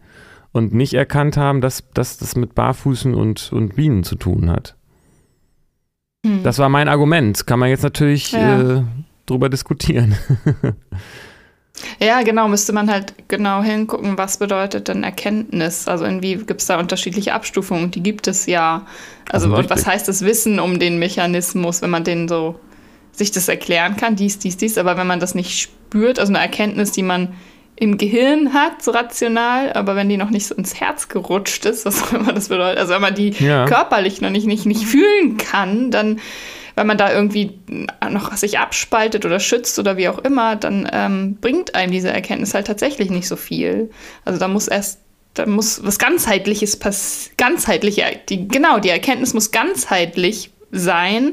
Und 0.51 0.75
nicht 0.75 0.95
erkannt 0.95 1.37
haben, 1.37 1.61
dass, 1.61 1.89
dass 1.95 2.19
das 2.19 2.35
mit 2.35 2.55
Barfüßen 2.55 3.15
und, 3.15 3.53
und 3.53 3.77
Bienen 3.77 4.03
zu 4.03 4.17
tun 4.17 4.51
hat. 4.51 4.77
Hm. 6.27 6.43
Das 6.43 6.59
war 6.59 6.69
mein 6.69 6.89
Argument. 6.89 7.47
Kann 7.47 7.61
man 7.61 7.69
jetzt 7.69 7.83
natürlich 7.83 8.33
ja. 8.33 8.79
äh, 8.79 8.83
drüber 9.27 9.49
diskutieren. 9.49 10.17
Ja, 12.01 12.23
genau, 12.23 12.49
müsste 12.49 12.73
man 12.73 12.91
halt 12.91 13.15
genau 13.29 13.63
hingucken, 13.63 14.19
was 14.19 14.39
bedeutet 14.39 14.89
denn 14.89 15.05
Erkenntnis? 15.05 15.89
Also 15.89 16.05
irgendwie 16.05 16.37
gibt 16.37 16.61
es 16.61 16.67
da 16.67 16.79
unterschiedliche 16.79 17.35
Abstufungen, 17.35 17.91
die 17.91 18.03
gibt 18.03 18.27
es 18.27 18.47
ja. 18.47 18.87
Also 19.31 19.55
und 19.55 19.71
was 19.71 19.87
heißt 19.87 20.09
das 20.09 20.25
Wissen 20.25 20.61
um 20.61 20.79
den 20.79 20.99
Mechanismus, 20.99 21.83
wenn 21.83 21.91
man 21.91 22.05
den 22.05 22.29
so 22.29 22.59
sich 23.13 23.31
das 23.33 23.49
erklären 23.49 23.97
kann, 23.97 24.17
dies, 24.17 24.39
dies, 24.39 24.57
dies, 24.57 24.79
aber 24.79 24.97
wenn 24.97 25.07
man 25.07 25.21
das 25.21 25.35
nicht 25.35 25.59
spürt, 25.59 26.19
also 26.19 26.33
eine 26.33 26.41
Erkenntnis, 26.41 26.93
die 26.93 27.03
man 27.03 27.35
im 27.81 27.97
Gehirn 27.97 28.53
hat, 28.55 28.83
so 28.83 28.91
rational, 28.91 29.73
aber 29.73 29.95
wenn 29.95 30.09
die 30.09 30.17
noch 30.17 30.31
nicht 30.31 30.47
so 30.47 30.55
ins 30.55 30.81
Herz 30.81 31.09
gerutscht 31.09 31.65
ist, 31.65 31.85
was 31.85 32.03
auch 32.03 32.13
immer 32.13 32.33
das 32.33 32.49
bedeutet, 32.49 32.79
also 32.79 32.95
wenn 32.95 33.03
man 33.03 33.15
die 33.15 33.31
ja. 33.31 33.67
körperlich 33.67 34.21
noch 34.21 34.31
nicht, 34.31 34.47
nicht, 34.47 34.67
nicht 34.67 34.85
fühlen 34.85 35.37
kann, 35.37 35.91
dann 35.91 36.21
weil 36.79 36.85
man 36.85 36.97
da 36.97 37.13
irgendwie 37.13 37.59
noch 38.09 38.33
sich 38.37 38.61
abspaltet 38.61 39.27
oder 39.27 39.41
schützt 39.41 39.81
oder 39.81 39.97
wie 39.97 40.09
auch 40.09 40.19
immer, 40.19 40.55
dann 40.55 40.89
ähm, 40.93 41.37
bringt 41.41 41.75
einem 41.75 41.91
diese 41.91 42.09
Erkenntnis 42.09 42.55
halt 42.55 42.69
tatsächlich 42.69 43.11
nicht 43.11 43.27
so 43.27 43.35
viel. 43.35 43.91
Also 44.25 44.39
da 44.39 44.47
muss 44.47 44.69
erst 44.69 45.01
da 45.35 45.45
muss 45.45 45.85
was 45.85 45.99
ganzheitliches 45.99 46.79
passieren, 46.79 47.35
ganzheitliche 47.37 48.05
die 48.29 48.47
genau, 48.47 48.79
die 48.79 48.91
Erkenntnis 48.91 49.35
muss 49.35 49.51
ganzheitlich 49.51 50.53
sein, 50.71 51.33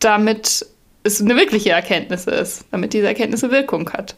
damit 0.00 0.66
es 1.04 1.20
eine 1.20 1.36
wirkliche 1.36 1.70
Erkenntnis 1.70 2.26
ist, 2.26 2.64
damit 2.72 2.92
diese 2.92 3.06
Erkenntnis 3.06 3.44
eine 3.44 3.52
Wirkung 3.52 3.88
hat. 3.92 4.16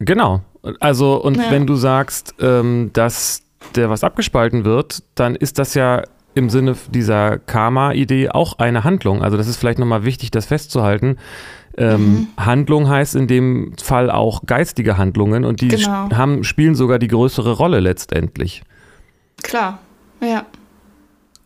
Genau. 0.00 0.40
Also, 0.80 1.22
und 1.22 1.36
ja. 1.36 1.52
wenn 1.52 1.68
du 1.68 1.76
sagst, 1.76 2.34
ähm, 2.40 2.90
dass 2.92 3.42
der 3.76 3.90
was 3.90 4.02
abgespalten 4.02 4.64
wird, 4.64 5.04
dann 5.14 5.36
ist 5.36 5.60
das 5.60 5.74
ja 5.74 6.02
im 6.36 6.50
Sinne 6.50 6.76
dieser 6.90 7.38
Karma-Idee 7.38 8.28
auch 8.28 8.58
eine 8.58 8.84
Handlung. 8.84 9.22
Also, 9.22 9.36
das 9.36 9.48
ist 9.48 9.56
vielleicht 9.56 9.78
nochmal 9.78 10.04
wichtig, 10.04 10.30
das 10.30 10.46
festzuhalten. 10.46 11.16
Ähm, 11.78 12.00
mhm. 12.00 12.28
Handlung 12.38 12.88
heißt 12.88 13.16
in 13.16 13.26
dem 13.26 13.72
Fall 13.82 14.10
auch 14.10 14.42
geistige 14.46 14.98
Handlungen 14.98 15.44
und 15.44 15.60
die 15.60 15.68
genau. 15.68 16.10
haben, 16.10 16.44
spielen 16.44 16.74
sogar 16.74 16.98
die 16.98 17.08
größere 17.08 17.52
Rolle 17.52 17.80
letztendlich. 17.80 18.62
Klar, 19.42 19.80
ja. 20.22 20.44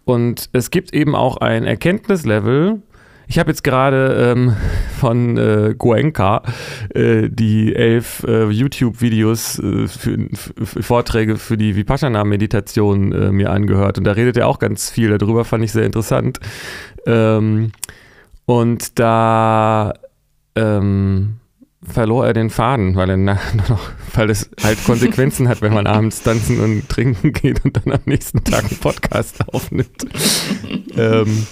Und 0.05 0.51
es 0.53 0.71
gibt 0.71 0.93
eben 0.93 1.15
auch 1.15 1.37
ein 1.37 1.65
Erkenntnislevel, 1.65 2.83
ich 3.31 3.39
habe 3.39 3.49
jetzt 3.51 3.63
gerade 3.63 4.33
ähm, 4.33 4.57
von 4.99 5.39
äh, 5.39 5.77
Goenka 5.79 6.43
äh, 6.93 7.29
die 7.31 7.77
elf 7.77 8.25
äh, 8.27 8.51
YouTube-Videos 8.51 9.61
äh, 9.61 9.87
Vorträge 10.65 11.37
für 11.37 11.57
die 11.57 11.77
Vipassana-Meditation 11.77 13.13
äh, 13.13 13.31
mir 13.31 13.51
angehört 13.51 13.99
und 13.99 14.05
da 14.05 14.13
redet 14.13 14.37
er 14.37 14.49
auch 14.49 14.59
ganz 14.59 14.91
viel 14.91 15.17
darüber, 15.17 15.45
fand 15.45 15.63
ich 15.63 15.71
sehr 15.71 15.87
interessant. 15.87 16.41
Ähm, 17.07 17.71
und 18.47 18.99
da 18.99 19.95
ähm, 20.57 21.37
verlor 21.85 22.27
er 22.27 22.33
den 22.33 22.51
Faden, 22.51 22.97
weil 22.97 23.11
er 23.11 23.17
noch, 23.69 23.93
weil 24.13 24.29
es 24.31 24.51
halt 24.61 24.85
Konsequenzen 24.85 25.47
hat, 25.47 25.63
wenn 25.63 25.73
man 25.73 25.87
abends 25.87 26.25
tanzen 26.25 26.59
und 26.59 26.89
trinken 26.89 27.33
geht 27.33 27.65
und 27.65 27.77
dann 27.77 27.93
am 27.93 28.03
nächsten 28.07 28.43
Tag 28.43 28.65
einen 28.65 28.81
Podcast 28.81 29.49
aufnimmt. 29.55 30.05
ähm, 30.97 31.47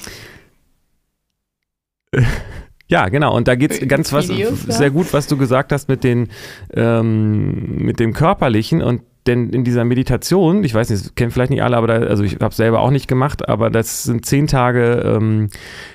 ja, 2.88 3.08
genau. 3.08 3.36
Und 3.36 3.48
da 3.48 3.54
geht 3.54 3.70
es 3.70 3.88
ganz 3.88 4.12
was 4.12 4.28
Videos, 4.28 4.62
sehr 4.62 4.86
ja. 4.86 4.92
gut, 4.92 5.12
was 5.12 5.26
du 5.26 5.36
gesagt 5.36 5.72
hast 5.72 5.88
mit 5.88 6.04
den 6.04 6.28
ähm, 6.74 7.76
mit 7.76 8.00
dem 8.00 8.12
körperlichen 8.12 8.82
und 8.82 9.02
denn 9.28 9.50
in 9.50 9.62
dieser 9.62 9.84
Meditation, 9.84 10.64
ich 10.64 10.74
weiß 10.74 10.88
nicht, 10.88 11.04
das 11.04 11.14
kennen 11.14 11.30
vielleicht 11.30 11.50
nicht 11.50 11.62
alle, 11.62 11.76
aber 11.76 11.86
da, 11.86 11.94
also 11.94 12.24
ich 12.24 12.36
habe 12.36 12.48
es 12.48 12.56
selber 12.56 12.80
auch 12.80 12.90
nicht 12.90 13.08
gemacht, 13.08 13.48
aber 13.48 13.68
das 13.68 14.04
sind 14.04 14.24
zehn 14.24 14.46
Tage 14.46 15.02
ähm, 15.04 15.50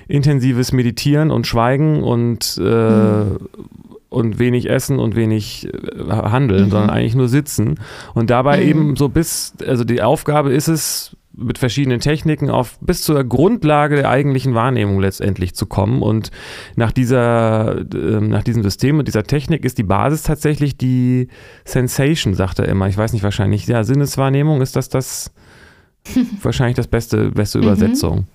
intensives 0.06 0.72
Meditieren 0.72 1.30
und 1.30 1.46
Schweigen 1.46 2.02
und 2.02 2.56
äh, 2.58 2.62
mhm. 2.62 3.38
und 4.08 4.38
wenig 4.38 4.70
essen 4.70 5.00
und 5.00 5.16
wenig 5.16 5.66
äh, 5.66 6.10
handeln, 6.10 6.66
mhm. 6.66 6.70
sondern 6.70 6.90
eigentlich 6.90 7.16
nur 7.16 7.28
sitzen 7.28 7.80
und 8.14 8.30
dabei 8.30 8.58
mhm. 8.58 8.68
eben 8.68 8.96
so 8.96 9.08
bis, 9.08 9.54
also 9.66 9.82
die 9.82 10.00
Aufgabe 10.00 10.52
ist 10.52 10.68
es 10.68 11.16
mit 11.36 11.58
verschiedenen 11.58 12.00
Techniken 12.00 12.50
auf 12.50 12.78
bis 12.80 13.02
zur 13.02 13.24
Grundlage 13.24 13.96
der 13.96 14.08
eigentlichen 14.08 14.54
Wahrnehmung 14.54 15.00
letztendlich 15.00 15.54
zu 15.54 15.66
kommen. 15.66 16.02
Und 16.02 16.30
nach 16.76 16.92
dieser, 16.92 17.78
äh, 17.78 18.20
nach 18.20 18.42
diesem 18.42 18.62
System 18.62 18.98
und 18.98 19.08
dieser 19.08 19.24
Technik 19.24 19.64
ist 19.64 19.78
die 19.78 19.82
Basis 19.82 20.22
tatsächlich 20.22 20.76
die 20.76 21.28
Sensation, 21.64 22.34
sagt 22.34 22.58
er 22.58 22.68
immer. 22.68 22.88
Ich 22.88 22.96
weiß 22.96 23.12
nicht, 23.12 23.22
wahrscheinlich, 23.22 23.66
ja, 23.66 23.84
Sinneswahrnehmung 23.84 24.60
ist 24.60 24.76
das 24.76 24.88
das 24.88 25.32
wahrscheinlich 26.42 26.76
das 26.76 26.88
beste, 26.88 27.30
beste 27.30 27.58
mhm. 27.58 27.64
Übersetzung. 27.64 28.26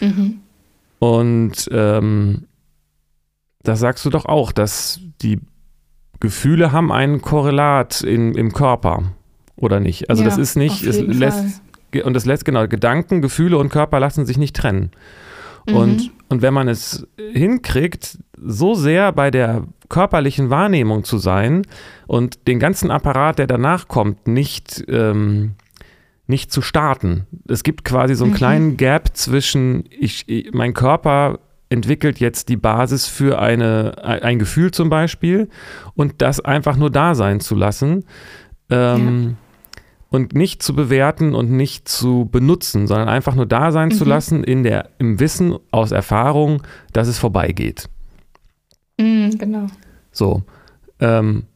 Mhm. 0.00 0.40
Und 0.98 1.68
ähm, 1.70 2.46
das 3.62 3.80
sagst 3.80 4.04
du 4.04 4.10
doch 4.10 4.26
auch, 4.26 4.52
dass 4.52 5.00
die 5.22 5.40
Gefühle 6.20 6.72
haben 6.72 6.92
ein 6.92 7.20
Korrelat 7.20 8.00
in, 8.00 8.34
im 8.34 8.52
Körper, 8.52 9.02
oder 9.56 9.80
nicht? 9.80 10.10
Also 10.10 10.22
ja, 10.22 10.28
das 10.28 10.38
ist 10.38 10.56
nicht, 10.56 10.82
es 10.84 11.00
lässt, 11.00 11.62
und 12.02 12.14
das 12.14 12.24
letzte, 12.24 12.46
genau, 12.46 12.66
Gedanken, 12.66 13.22
Gefühle 13.22 13.58
und 13.58 13.68
Körper 13.68 14.00
lassen 14.00 14.26
sich 14.26 14.38
nicht 14.38 14.56
trennen. 14.56 14.90
Mhm. 15.66 15.76
Und, 15.76 16.10
und 16.28 16.42
wenn 16.42 16.54
man 16.54 16.68
es 16.68 17.06
hinkriegt, 17.16 18.18
so 18.36 18.74
sehr 18.74 19.12
bei 19.12 19.30
der 19.30 19.64
körperlichen 19.88 20.50
Wahrnehmung 20.50 21.04
zu 21.04 21.18
sein 21.18 21.62
und 22.06 22.46
den 22.48 22.58
ganzen 22.58 22.90
Apparat, 22.90 23.38
der 23.38 23.46
danach 23.46 23.88
kommt, 23.88 24.26
nicht, 24.26 24.84
ähm, 24.88 25.52
nicht 26.26 26.52
zu 26.52 26.62
starten. 26.62 27.26
Es 27.48 27.62
gibt 27.62 27.84
quasi 27.84 28.14
so 28.14 28.24
einen 28.24 28.32
mhm. 28.32 28.38
kleinen 28.38 28.76
Gap 28.76 29.16
zwischen, 29.16 29.84
ich, 29.90 30.28
ich, 30.28 30.52
mein 30.52 30.74
Körper 30.74 31.38
entwickelt 31.70 32.20
jetzt 32.20 32.48
die 32.50 32.56
Basis 32.56 33.06
für 33.06 33.40
eine, 33.40 34.04
ein 34.04 34.38
Gefühl 34.38 34.70
zum 34.70 34.90
Beispiel 34.90 35.48
und 35.94 36.22
das 36.22 36.40
einfach 36.40 36.76
nur 36.76 36.90
da 36.90 37.14
sein 37.14 37.40
zu 37.40 37.54
lassen. 37.54 38.04
Ähm, 38.70 39.36
ja 39.38 39.43
und 40.14 40.32
nicht 40.32 40.62
zu 40.62 40.74
bewerten 40.74 41.34
und 41.34 41.50
nicht 41.50 41.88
zu 41.88 42.28
benutzen, 42.30 42.86
sondern 42.86 43.08
einfach 43.08 43.34
nur 43.34 43.46
da 43.46 43.72
sein 43.72 43.88
mhm. 43.88 43.94
zu 43.94 44.04
lassen 44.04 44.44
in 44.44 44.62
der, 44.62 44.90
im 44.98 45.18
Wissen 45.18 45.56
aus 45.72 45.90
Erfahrung, 45.90 46.62
dass 46.92 47.08
es 47.08 47.18
vorbeigeht. 47.18 47.88
Mhm, 48.98 49.36
genau. 49.38 49.66
So. 50.12 50.44
Ähm, 51.00 51.46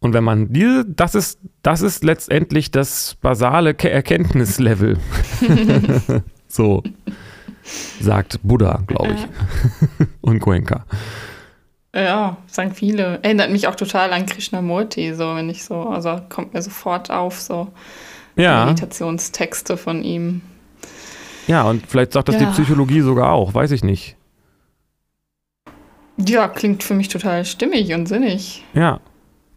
und 0.00 0.14
wenn 0.14 0.24
man 0.24 0.52
diese, 0.52 0.84
das 0.84 1.14
ist, 1.14 1.38
das 1.62 1.80
ist 1.80 2.02
letztendlich 2.02 2.72
das 2.72 3.14
basale 3.20 3.76
Erkenntnislevel. 3.78 4.98
so, 6.48 6.82
sagt 8.00 8.40
Buddha, 8.42 8.82
glaube 8.88 9.14
ich. 9.14 10.06
Und 10.20 10.40
Goenka. 10.40 10.86
Ja, 11.94 12.38
sagen 12.46 12.72
viele. 12.72 13.20
Erinnert 13.22 13.50
mich 13.50 13.66
auch 13.66 13.74
total 13.74 14.12
an 14.12 14.24
Krishnamurti, 14.26 15.14
so 15.14 15.34
wenn 15.34 15.50
ich 15.50 15.64
so, 15.64 15.80
also 15.82 16.20
kommt 16.28 16.54
mir 16.54 16.62
sofort 16.62 17.10
auf, 17.10 17.38
so 17.38 17.68
ja. 18.36 18.64
Meditationstexte 18.64 19.76
von 19.76 20.02
ihm. 20.02 20.40
Ja, 21.46 21.64
und 21.64 21.86
vielleicht 21.86 22.12
sagt 22.12 22.28
das 22.28 22.36
ja. 22.36 22.46
die 22.46 22.52
Psychologie 22.52 23.00
sogar 23.02 23.32
auch, 23.32 23.52
weiß 23.52 23.72
ich 23.72 23.84
nicht. 23.84 24.16
Ja, 26.16 26.48
klingt 26.48 26.82
für 26.82 26.94
mich 26.94 27.08
total 27.08 27.44
stimmig 27.44 27.92
und 27.92 28.06
sinnig. 28.06 28.64
Ja. 28.74 29.00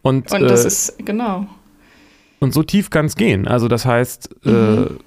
Und, 0.02 0.32
und 0.32 0.42
das 0.42 0.64
äh, 0.64 0.68
ist, 0.68 1.06
genau. 1.06 1.48
Und 2.40 2.54
so 2.54 2.64
tief 2.64 2.90
kann 2.90 3.06
es 3.06 3.16
gehen. 3.16 3.48
Also 3.48 3.68
das 3.68 3.86
heißt, 3.86 4.30
äh, 4.46 4.50
mhm. 4.50 4.84
äh, 4.84 5.04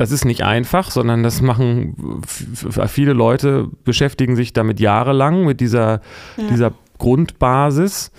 das 0.00 0.12
ist 0.12 0.24
nicht 0.24 0.44
einfach, 0.44 0.90
sondern 0.90 1.22
das 1.22 1.42
machen 1.42 2.22
viele 2.24 3.12
Leute, 3.12 3.68
beschäftigen 3.84 4.34
sich 4.34 4.54
damit 4.54 4.80
jahrelang 4.80 5.44
mit 5.44 5.60
dieser, 5.60 6.00
ja. 6.38 6.48
dieser 6.48 6.72
Grundbasis. 6.96 8.10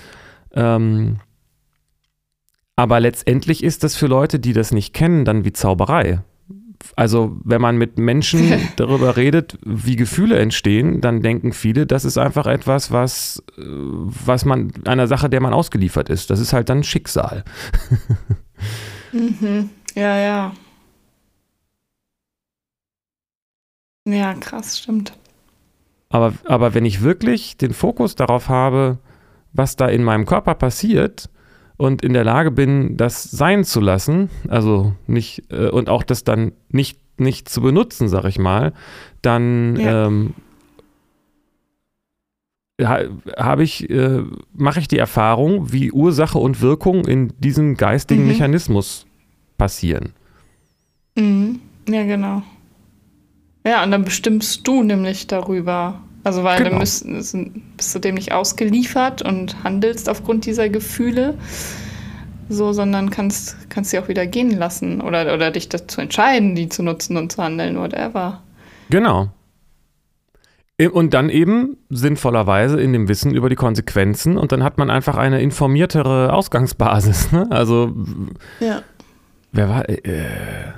Ähm, 0.53 1.17
aber 2.75 2.99
letztendlich 2.99 3.63
ist 3.63 3.83
das 3.83 3.95
für 3.95 4.05
Leute, 4.05 4.39
die 4.39 4.53
das 4.53 4.71
nicht 4.71 4.93
kennen, 4.93 5.25
dann 5.25 5.43
wie 5.43 5.53
Zauberei. 5.53 6.19
Also 6.95 7.35
wenn 7.43 7.61
man 7.61 7.77
mit 7.77 7.97
Menschen 7.97 8.53
darüber 8.75 9.17
redet, 9.17 9.57
wie 9.65 9.95
Gefühle 9.95 10.37
entstehen, 10.37 11.01
dann 11.01 11.23
denken 11.23 11.51
viele, 11.51 11.87
das 11.87 12.05
ist 12.05 12.19
einfach 12.19 12.45
etwas, 12.45 12.91
was, 12.91 13.41
äh, 13.57 13.63
was 13.63 14.45
man, 14.45 14.71
einer 14.85 15.07
Sache, 15.07 15.31
der 15.31 15.41
man 15.41 15.53
ausgeliefert 15.53 16.09
ist. 16.09 16.29
Das 16.29 16.39
ist 16.39 16.53
halt 16.53 16.69
dann 16.69 16.83
Schicksal. 16.83 17.43
mhm. 19.11 19.71
Ja, 19.95 20.19
ja. 20.19 20.53
Ja, 24.05 24.33
krass, 24.33 24.79
stimmt. 24.79 25.13
Aber, 26.09 26.33
aber 26.45 26.73
wenn 26.73 26.85
ich 26.85 27.01
wirklich 27.01 27.57
den 27.57 27.73
Fokus 27.73 28.15
darauf 28.15 28.49
habe, 28.49 28.97
was 29.53 29.75
da 29.75 29.87
in 29.87 30.03
meinem 30.03 30.25
Körper 30.25 30.55
passiert 30.55 31.29
und 31.77 32.01
in 32.01 32.13
der 32.13 32.23
Lage 32.23 32.51
bin, 32.51 32.97
das 32.97 33.23
sein 33.23 33.63
zu 33.63 33.79
lassen, 33.79 34.29
also 34.47 34.93
nicht, 35.07 35.51
äh, 35.51 35.69
und 35.69 35.89
auch 35.89 36.03
das 36.03 36.23
dann 36.23 36.51
nicht, 36.69 36.99
nicht 37.17 37.47
zu 37.47 37.61
benutzen, 37.61 38.09
sag 38.09 38.25
ich 38.25 38.39
mal, 38.39 38.73
dann 39.21 39.75
ja. 39.77 40.07
ähm, 40.07 40.33
habe 42.81 43.63
ich, 43.63 43.89
äh, 43.89 44.23
mache 44.53 44.79
ich 44.79 44.87
die 44.87 44.97
Erfahrung, 44.97 45.71
wie 45.71 45.91
Ursache 45.91 46.39
und 46.39 46.61
Wirkung 46.61 47.05
in 47.05 47.33
diesem 47.39 47.75
geistigen 47.77 48.23
mhm. 48.23 48.29
Mechanismus 48.29 49.05
passieren. 49.57 50.13
Mhm. 51.15 51.59
Ja, 51.87 52.03
genau. 52.03 52.43
Ja, 53.65 53.83
und 53.83 53.91
dann 53.91 54.03
bestimmst 54.03 54.67
du 54.67 54.83
nämlich 54.83 55.27
darüber. 55.27 56.01
Also 56.23 56.43
weil 56.43 56.57
genau. 56.59 56.71
du 56.71 56.79
bist, 56.79 57.05
bist 57.77 57.95
du 57.95 57.99
dem 57.99 58.15
nicht 58.15 58.31
ausgeliefert 58.31 59.21
und 59.21 59.63
handelst 59.63 60.07
aufgrund 60.07 60.45
dieser 60.45 60.69
Gefühle, 60.69 61.35
so, 62.47 62.73
sondern 62.73 63.09
kannst, 63.09 63.69
kannst 63.69 63.91
sie 63.91 63.99
auch 63.99 64.07
wieder 64.07 64.27
gehen 64.27 64.51
lassen 64.51 65.01
oder, 65.01 65.33
oder 65.33 65.51
dich 65.51 65.69
dazu 65.69 66.01
entscheiden, 66.01 66.53
die 66.53 66.69
zu 66.69 66.83
nutzen 66.83 67.17
und 67.17 67.31
zu 67.31 67.41
handeln, 67.41 67.77
whatever. 67.77 68.43
Genau. 68.89 69.29
Und 70.91 71.13
dann 71.13 71.29
eben 71.29 71.77
sinnvollerweise 71.89 72.81
in 72.81 72.91
dem 72.91 73.07
Wissen 73.07 73.33
über 73.33 73.49
die 73.49 73.55
Konsequenzen 73.55 74.37
und 74.37 74.51
dann 74.51 74.63
hat 74.63 74.79
man 74.79 74.89
einfach 74.89 75.15
eine 75.15 75.41
informiertere 75.41 76.33
Ausgangsbasis. 76.33 77.31
Ne? 77.31 77.47
Also, 77.51 77.93
ja. 78.59 78.81
wer 79.51 79.69
war, 79.69 79.87
äh, 79.89 80.73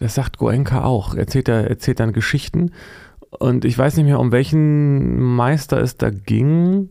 das 0.00 0.14
sagt 0.14 0.38
Goenka 0.38 0.82
auch. 0.82 1.14
Erzählt 1.14 1.48
er 1.48 1.68
erzählt 1.68 2.00
dann 2.00 2.12
Geschichten 2.12 2.72
und 3.30 3.64
ich 3.64 3.78
weiß 3.78 3.96
nicht 3.96 4.06
mehr, 4.06 4.18
um 4.18 4.32
welchen 4.32 5.20
Meister 5.20 5.80
es 5.80 5.96
da 5.96 6.10
ging. 6.10 6.88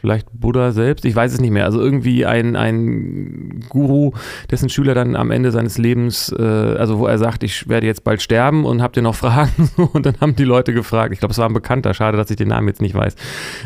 Vielleicht 0.00 0.28
Buddha 0.34 0.72
selbst, 0.72 1.06
ich 1.06 1.16
weiß 1.16 1.32
es 1.32 1.40
nicht 1.40 1.52
mehr. 1.52 1.64
Also 1.64 1.80
irgendwie 1.80 2.26
ein, 2.26 2.56
ein 2.56 3.64
Guru, 3.70 4.12
dessen 4.50 4.68
Schüler 4.68 4.92
dann 4.92 5.16
am 5.16 5.30
Ende 5.30 5.50
seines 5.50 5.78
Lebens, 5.78 6.30
äh, 6.38 6.42
also 6.42 6.98
wo 6.98 7.06
er 7.06 7.16
sagt, 7.16 7.42
ich 7.42 7.70
werde 7.70 7.86
jetzt 7.86 8.04
bald 8.04 8.20
sterben 8.20 8.66
und 8.66 8.82
habt 8.82 8.98
ihr 8.98 9.02
noch 9.02 9.14
Fragen? 9.14 9.70
Und 9.94 10.04
dann 10.04 10.20
haben 10.20 10.36
die 10.36 10.44
Leute 10.44 10.74
gefragt, 10.74 11.14
ich 11.14 11.20
glaube, 11.20 11.32
es 11.32 11.38
war 11.38 11.48
ein 11.48 11.54
Bekannter, 11.54 11.94
schade, 11.94 12.18
dass 12.18 12.28
ich 12.28 12.36
den 12.36 12.48
Namen 12.48 12.68
jetzt 12.68 12.82
nicht 12.82 12.94
weiß. 12.94 13.16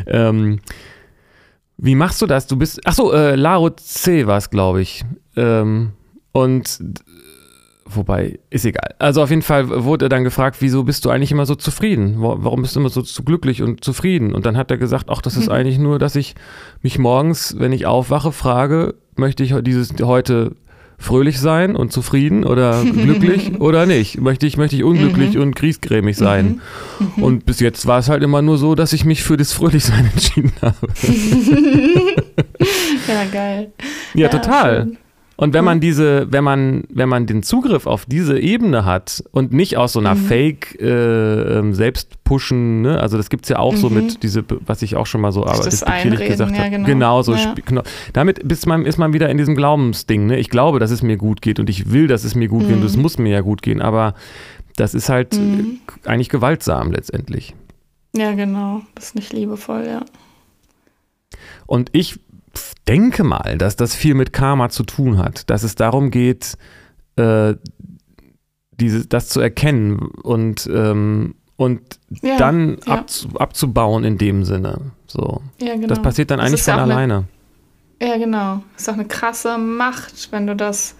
Ähm, 0.07 0.61
wie 1.75 1.95
machst 1.95 2.21
du 2.21 2.25
das? 2.25 2.47
Du 2.47 2.55
bist, 2.55 2.79
ach 2.85 2.97
äh, 2.99 3.35
Lao 3.35 3.69
Tse 3.71 4.25
war 4.25 4.37
es, 4.37 4.49
glaube 4.49 4.81
ich. 4.81 5.03
Ähm, 5.35 5.91
und 6.31 6.79
Wobei, 7.91 8.37
ist 8.51 8.65
egal. 8.65 8.93
Also 8.99 9.23
auf 9.23 9.31
jeden 9.31 9.41
Fall 9.41 9.83
wurde 9.83 10.05
er 10.05 10.09
dann 10.09 10.23
gefragt, 10.23 10.57
wieso 10.59 10.83
bist 10.83 11.05
du 11.05 11.09
eigentlich 11.09 11.31
immer 11.31 11.47
so 11.47 11.55
zufrieden? 11.55 12.17
Warum 12.17 12.61
bist 12.61 12.75
du 12.75 12.81
immer 12.81 12.89
so, 12.89 13.01
so 13.01 13.23
glücklich 13.23 13.63
und 13.63 13.83
zufrieden? 13.83 14.35
Und 14.35 14.45
dann 14.45 14.57
hat 14.57 14.69
er 14.69 14.77
gesagt, 14.77 15.05
ach, 15.09 15.21
das 15.21 15.35
ist 15.35 15.49
eigentlich 15.49 15.79
nur, 15.79 15.97
dass 15.97 16.15
ich 16.15 16.35
mich 16.83 16.99
morgens, 16.99 17.55
wenn 17.57 17.71
ich 17.71 17.87
aufwache, 17.87 18.31
frage, 18.31 18.93
möchte 19.15 19.43
ich 19.43 19.55
dieses 19.61 19.93
heute 20.03 20.55
fröhlich 20.99 21.39
sein 21.39 21.75
und 21.75 21.91
zufrieden 21.91 22.43
oder 22.43 22.83
glücklich 22.83 23.59
oder 23.59 23.87
nicht? 23.87 24.21
Möchte 24.21 24.45
ich, 24.45 24.55
möchte 24.55 24.75
ich 24.75 24.83
unglücklich 24.83 25.33
mhm. 25.33 25.41
und 25.41 25.55
kriesgrämig 25.55 26.15
sein? 26.15 26.61
Mhm. 26.99 27.23
Und 27.23 27.45
bis 27.47 27.59
jetzt 27.59 27.87
war 27.87 27.97
es 27.97 28.07
halt 28.07 28.21
immer 28.21 28.43
nur 28.43 28.59
so, 28.59 28.75
dass 28.75 28.93
ich 28.93 29.03
mich 29.03 29.23
für 29.23 29.35
das 29.35 29.51
Fröhlichsein 29.51 30.05
entschieden 30.13 30.53
habe. 30.61 30.87
ja, 33.07 33.25
geil. 33.31 33.71
Ja, 34.13 34.21
ja 34.21 34.29
total. 34.29 34.85
Schön. 34.85 34.97
Und 35.39 35.53
wenn 35.53 35.63
man 35.63 35.77
mhm. 35.77 35.81
diese, 35.81 36.27
wenn 36.33 36.43
man, 36.43 36.83
wenn 36.89 37.07
man 37.07 37.25
den 37.25 37.43
Zugriff 37.43 37.87
auf 37.87 38.05
diese 38.05 38.37
Ebene 38.37 38.83
hat 38.83 39.23
und 39.31 39.53
nicht 39.53 39.77
aus 39.77 39.93
so 39.93 39.99
einer 40.01 40.15
mhm. 40.15 40.25
Fake 40.25 40.81
äh, 40.81 41.59
ähm, 41.59 41.73
Selbstpushen, 41.73 42.81
ne? 42.81 42.99
also 42.99 43.15
das 43.15 43.29
gibt 43.29 43.45
es 43.45 43.49
ja 43.49 43.57
auch 43.57 43.71
mhm. 43.71 43.77
so 43.77 43.89
mit 43.89 44.21
diese, 44.21 44.43
was 44.49 44.81
ich 44.81 44.97
auch 44.97 45.05
schon 45.05 45.21
mal 45.21 45.31
so 45.31 45.45
aber 45.45 45.63
das 45.63 45.79
gesagt 45.79 46.05
ja, 46.05 46.57
habe. 46.59 46.69
Genau, 46.69 46.85
genau 46.85 47.21
so 47.21 47.35
ja. 47.35 47.55
genau. 47.65 47.83
Damit 48.11 48.39
ist 48.39 48.67
man, 48.67 48.85
ist 48.85 48.97
man 48.97 49.13
wieder 49.13 49.29
in 49.29 49.37
diesem 49.37 49.55
Glaubensding, 49.55 50.25
ne? 50.25 50.37
Ich 50.37 50.49
glaube, 50.49 50.77
dass 50.77 50.91
es 50.91 51.03
mir 51.03 51.15
gut 51.15 51.41
geht 51.41 51.57
und 51.61 51.69
ich 51.69 51.89
will, 51.89 52.07
dass 52.07 52.25
es 52.25 52.35
mir 52.35 52.49
gut 52.49 52.63
mhm. 52.63 52.67
geht 52.67 52.75
und 52.75 52.83
es 52.83 52.97
mhm. 52.97 53.03
muss 53.03 53.17
mir 53.17 53.31
ja 53.31 53.39
gut 53.39 53.61
gehen, 53.61 53.81
aber 53.81 54.15
das 54.75 54.93
ist 54.93 55.07
halt 55.07 55.37
mhm. 55.37 55.79
eigentlich 56.03 56.27
gewaltsam 56.27 56.91
letztendlich. 56.91 57.55
Ja, 58.13 58.33
genau. 58.33 58.81
Das 58.93 59.05
ist 59.05 59.15
nicht 59.15 59.31
liebevoll, 59.31 59.85
ja. 59.87 60.03
Und 61.65 61.91
ich 61.93 62.19
denke 62.87 63.23
mal, 63.23 63.57
dass 63.57 63.75
das 63.75 63.95
viel 63.95 64.13
mit 64.13 64.33
Karma 64.33 64.69
zu 64.69 64.83
tun 64.83 65.17
hat, 65.17 65.49
dass 65.49 65.63
es 65.63 65.75
darum 65.75 66.11
geht, 66.11 66.57
äh, 67.15 67.55
diese, 68.71 69.05
das 69.07 69.29
zu 69.29 69.41
erkennen 69.41 69.99
und, 69.99 70.69
ähm, 70.73 71.35
und 71.55 71.81
ja, 72.21 72.37
dann 72.37 72.77
ja. 72.85 72.93
Abzu, 72.93 73.29
abzubauen 73.35 74.03
in 74.03 74.17
dem 74.17 74.45
Sinne. 74.45 74.91
So. 75.05 75.41
Ja, 75.59 75.75
genau. 75.75 75.87
Das 75.87 76.01
passiert 76.01 76.31
dann 76.31 76.39
eigentlich 76.39 76.63
von 76.63 76.75
alleine. 76.75 77.25
Eine, 77.99 78.11
ja, 78.11 78.17
genau. 78.17 78.63
Das 78.73 78.83
ist 78.83 78.89
auch 78.89 78.93
eine 78.93 79.05
krasse 79.05 79.57
Macht, 79.57 80.31
wenn 80.31 80.47
du 80.47 80.55
das 80.55 80.95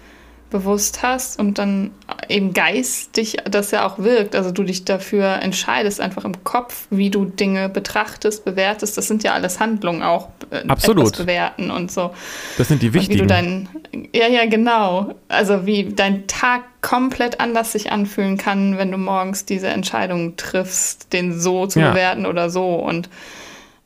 bewusst 0.49 1.03
hast 1.03 1.39
und 1.39 1.57
dann 1.57 1.91
eben 2.27 2.53
geistig 2.53 3.38
das 3.49 3.71
ja 3.71 3.85
auch 3.85 3.99
wirkt. 3.99 4.35
Also 4.35 4.51
du 4.51 4.63
dich 4.63 4.85
dafür 4.85 5.41
entscheidest, 5.41 6.01
einfach 6.01 6.25
im 6.25 6.43
Kopf, 6.43 6.88
wie 6.89 7.09
du 7.09 7.25
Dinge 7.25 7.69
betrachtest, 7.69 8.45
bewertest. 8.45 8.97
Das 8.97 9.07
sind 9.07 9.23
ja 9.23 9.33
alles 9.33 9.59
Handlungen 9.59 10.03
auch. 10.03 10.29
Äh, 10.51 10.67
Absolut. 10.67 11.17
bewerten 11.17 11.71
und 11.71 11.91
so. 11.91 12.12
Das 12.57 12.67
sind 12.67 12.81
die 12.81 12.93
wichtigen. 12.93 13.21
Und 13.21 13.29
wie 13.29 13.33
du 13.33 13.33
dein, 13.33 13.69
ja, 14.13 14.27
ja, 14.27 14.45
genau. 14.45 15.15
Also 15.27 15.65
wie 15.65 15.85
dein 15.93 16.27
Tag 16.27 16.63
komplett 16.81 17.39
anders 17.39 17.73
sich 17.73 17.91
anfühlen 17.91 18.38
kann, 18.38 18.77
wenn 18.77 18.91
du 18.91 18.97
morgens 18.97 19.45
diese 19.45 19.67
Entscheidung 19.67 20.38
triffst, 20.38 21.13
den 21.13 21.39
so 21.39 21.67
zu 21.67 21.79
ja. 21.79 21.91
bewerten 21.91 22.25
oder 22.25 22.49
so. 22.49 22.75
Und 22.75 23.09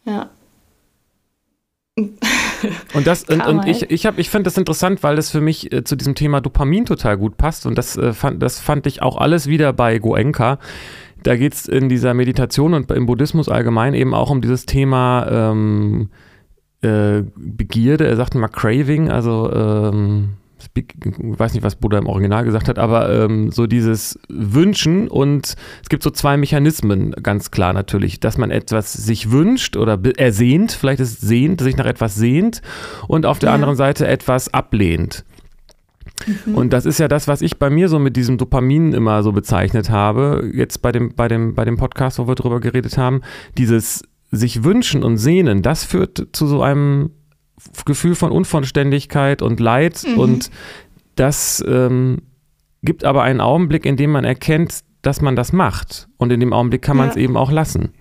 ja. 0.06 0.30
Und 1.96 3.06
das 3.08 3.24
und, 3.26 3.46
und 3.46 3.68
ich, 3.68 3.92
ich, 3.92 4.06
ich 4.06 4.30
finde 4.30 4.46
das 4.46 4.58
interessant, 4.58 5.04
weil 5.04 5.16
das 5.16 5.30
für 5.30 5.42
mich 5.42 5.72
äh, 5.72 5.84
zu 5.84 5.96
diesem 5.96 6.16
Thema 6.16 6.42
Dopamin 6.42 6.86
total 6.86 7.18
gut 7.18 7.38
passt. 7.38 7.66
Und 7.66 7.78
das, 7.78 7.98
äh, 7.98 8.14
fand, 8.14 8.42
das 8.42 8.60
fand 8.60 8.88
ich 8.88 9.02
auch 9.02 9.18
alles 9.18 9.48
wieder 9.48 9.74
bei 9.74 10.00
Goenka. 10.00 10.60
Da 11.22 11.36
geht 11.36 11.54
es 11.54 11.68
in 11.68 11.90
dieser 11.90 12.14
Meditation 12.14 12.74
und 12.74 12.90
im 12.92 13.06
Buddhismus 13.06 13.48
allgemein 13.50 13.94
eben 13.94 14.14
auch 14.14 14.30
um 14.30 14.42
dieses 14.42 14.66
Thema 14.66 15.28
ähm, 15.30 16.10
äh, 16.82 17.24
Begierde. 17.36 18.08
Er 18.08 18.16
sagt 18.16 18.36
mal 18.36 18.48
Craving, 18.48 19.10
also 19.10 19.52
ähm, 19.52 20.30
ich 20.76 20.86
weiß 21.18 21.54
nicht, 21.54 21.64
was 21.64 21.76
Buddha 21.76 21.98
im 21.98 22.08
Original 22.08 22.44
gesagt 22.44 22.68
hat, 22.68 22.80
aber 22.80 23.10
ähm, 23.10 23.52
so 23.52 23.68
dieses 23.68 24.20
Wünschen 24.30 25.08
und 25.08 25.56
es 25.82 25.90
gibt 25.90 26.04
so 26.04 26.10
zwei 26.10 26.38
Mechanismen, 26.38 27.12
ganz 27.24 27.52
klar 27.52 27.74
natürlich, 27.74 28.20
dass 28.20 28.38
man 28.38 28.52
etwas 28.52 28.94
sich 28.94 29.32
wünscht 29.32 29.78
oder 29.78 30.00
ersehnt, 30.18 30.72
vielleicht 30.72 31.00
ist 31.00 31.22
es 31.22 31.28
sehnt, 31.28 31.62
sich 31.62 31.78
nach 31.78 31.86
etwas 31.86 32.16
sehnt 32.16 32.62
und 33.08 33.26
auf 33.26 33.40
der 33.40 33.50
ja. 33.50 33.56
anderen 33.56 33.76
Seite 33.76 34.08
etwas 34.08 34.54
ablehnt. 34.54 35.24
Mhm. 36.46 36.56
Und 36.56 36.74
das 36.74 36.86
ist 36.86 37.00
ja 37.00 37.08
das, 37.08 37.28
was 37.28 37.42
ich 37.42 37.58
bei 37.58 37.70
mir 37.70 37.90
so 37.90 38.00
mit 38.00 38.16
diesem 38.16 38.38
Dopamin 38.38 38.94
immer 38.94 39.24
so 39.24 39.32
bezeichnet 39.32 39.90
habe, 39.90 40.50
jetzt 40.54 40.82
bei 40.82 40.92
dem, 40.92 41.14
bei 41.16 41.28
dem, 41.28 41.56
bei 41.56 41.66
dem 41.66 41.78
Podcast, 41.78 42.20
wo 42.20 42.28
wir 42.28 42.36
drüber 42.36 42.60
geredet 42.60 42.98
haben, 42.98 43.22
dieses 43.58 44.04
sich 44.32 44.64
wünschen 44.64 45.04
und 45.04 45.18
sehnen, 45.18 45.62
das 45.62 45.84
führt 45.84 46.28
zu 46.32 46.48
so 46.48 46.64
einem 46.64 47.12
Gefühl 47.86 48.16
von 48.16 48.32
Unvollständigkeit 48.32 49.42
und 49.42 49.60
Leid 49.60 50.04
mhm. 50.08 50.20
und 50.20 50.52
das 51.16 51.64
ähm, 51.68 52.22
gibt 52.82 53.04
aber 53.04 53.24
einen 53.24 53.42
Augenblick, 53.42 53.86
in 53.86 53.98
dem 53.98 54.12
man 54.12 54.24
erkennt, 54.24 54.82
dass 55.02 55.22
man 55.22 55.36
das 55.36 55.54
macht 55.54 56.08
und 56.18 56.32
in 56.32 56.40
dem 56.40 56.54
Augenblick 56.54 56.82
kann 56.82 56.98
man 56.98 57.10
es 57.10 57.16
eben 57.16 57.38
auch 57.38 57.52
lassen. 57.52 57.94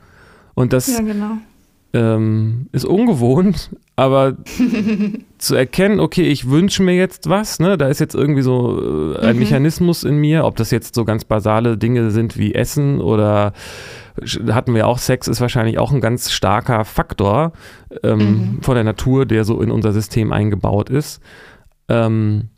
Und 0.54 0.72
das 0.72 0.88
ja, 0.88 1.00
genau. 1.00 1.38
ähm, 1.92 2.68
ist 2.72 2.84
ungewohnt, 2.84 3.70
aber 4.02 4.36
zu 5.38 5.54
erkennen, 5.54 6.00
okay, 6.00 6.22
ich 6.22 6.50
wünsche 6.50 6.82
mir 6.82 6.96
jetzt 6.96 7.28
was, 7.28 7.60
ne, 7.60 7.78
da 7.78 7.86
ist 7.86 8.00
jetzt 8.00 8.16
irgendwie 8.16 8.42
so 8.42 9.14
äh, 9.14 9.18
ein 9.20 9.36
mhm. 9.36 9.42
Mechanismus 9.42 10.02
in 10.02 10.16
mir, 10.16 10.44
ob 10.44 10.56
das 10.56 10.72
jetzt 10.72 10.96
so 10.96 11.04
ganz 11.04 11.24
basale 11.24 11.78
Dinge 11.78 12.10
sind 12.10 12.36
wie 12.36 12.52
Essen 12.52 13.00
oder 13.00 13.52
hatten 14.50 14.74
wir 14.74 14.88
auch, 14.88 14.98
Sex 14.98 15.28
ist 15.28 15.40
wahrscheinlich 15.40 15.78
auch 15.78 15.92
ein 15.92 16.00
ganz 16.00 16.32
starker 16.32 16.84
Faktor 16.84 17.52
ähm, 18.02 18.18
mhm. 18.18 18.58
von 18.62 18.74
der 18.74 18.82
Natur, 18.82 19.24
der 19.24 19.44
so 19.44 19.62
in 19.62 19.70
unser 19.70 19.92
System 19.92 20.32
eingebaut 20.32 20.90
ist. 20.90 21.22
Ähm, 21.88 22.48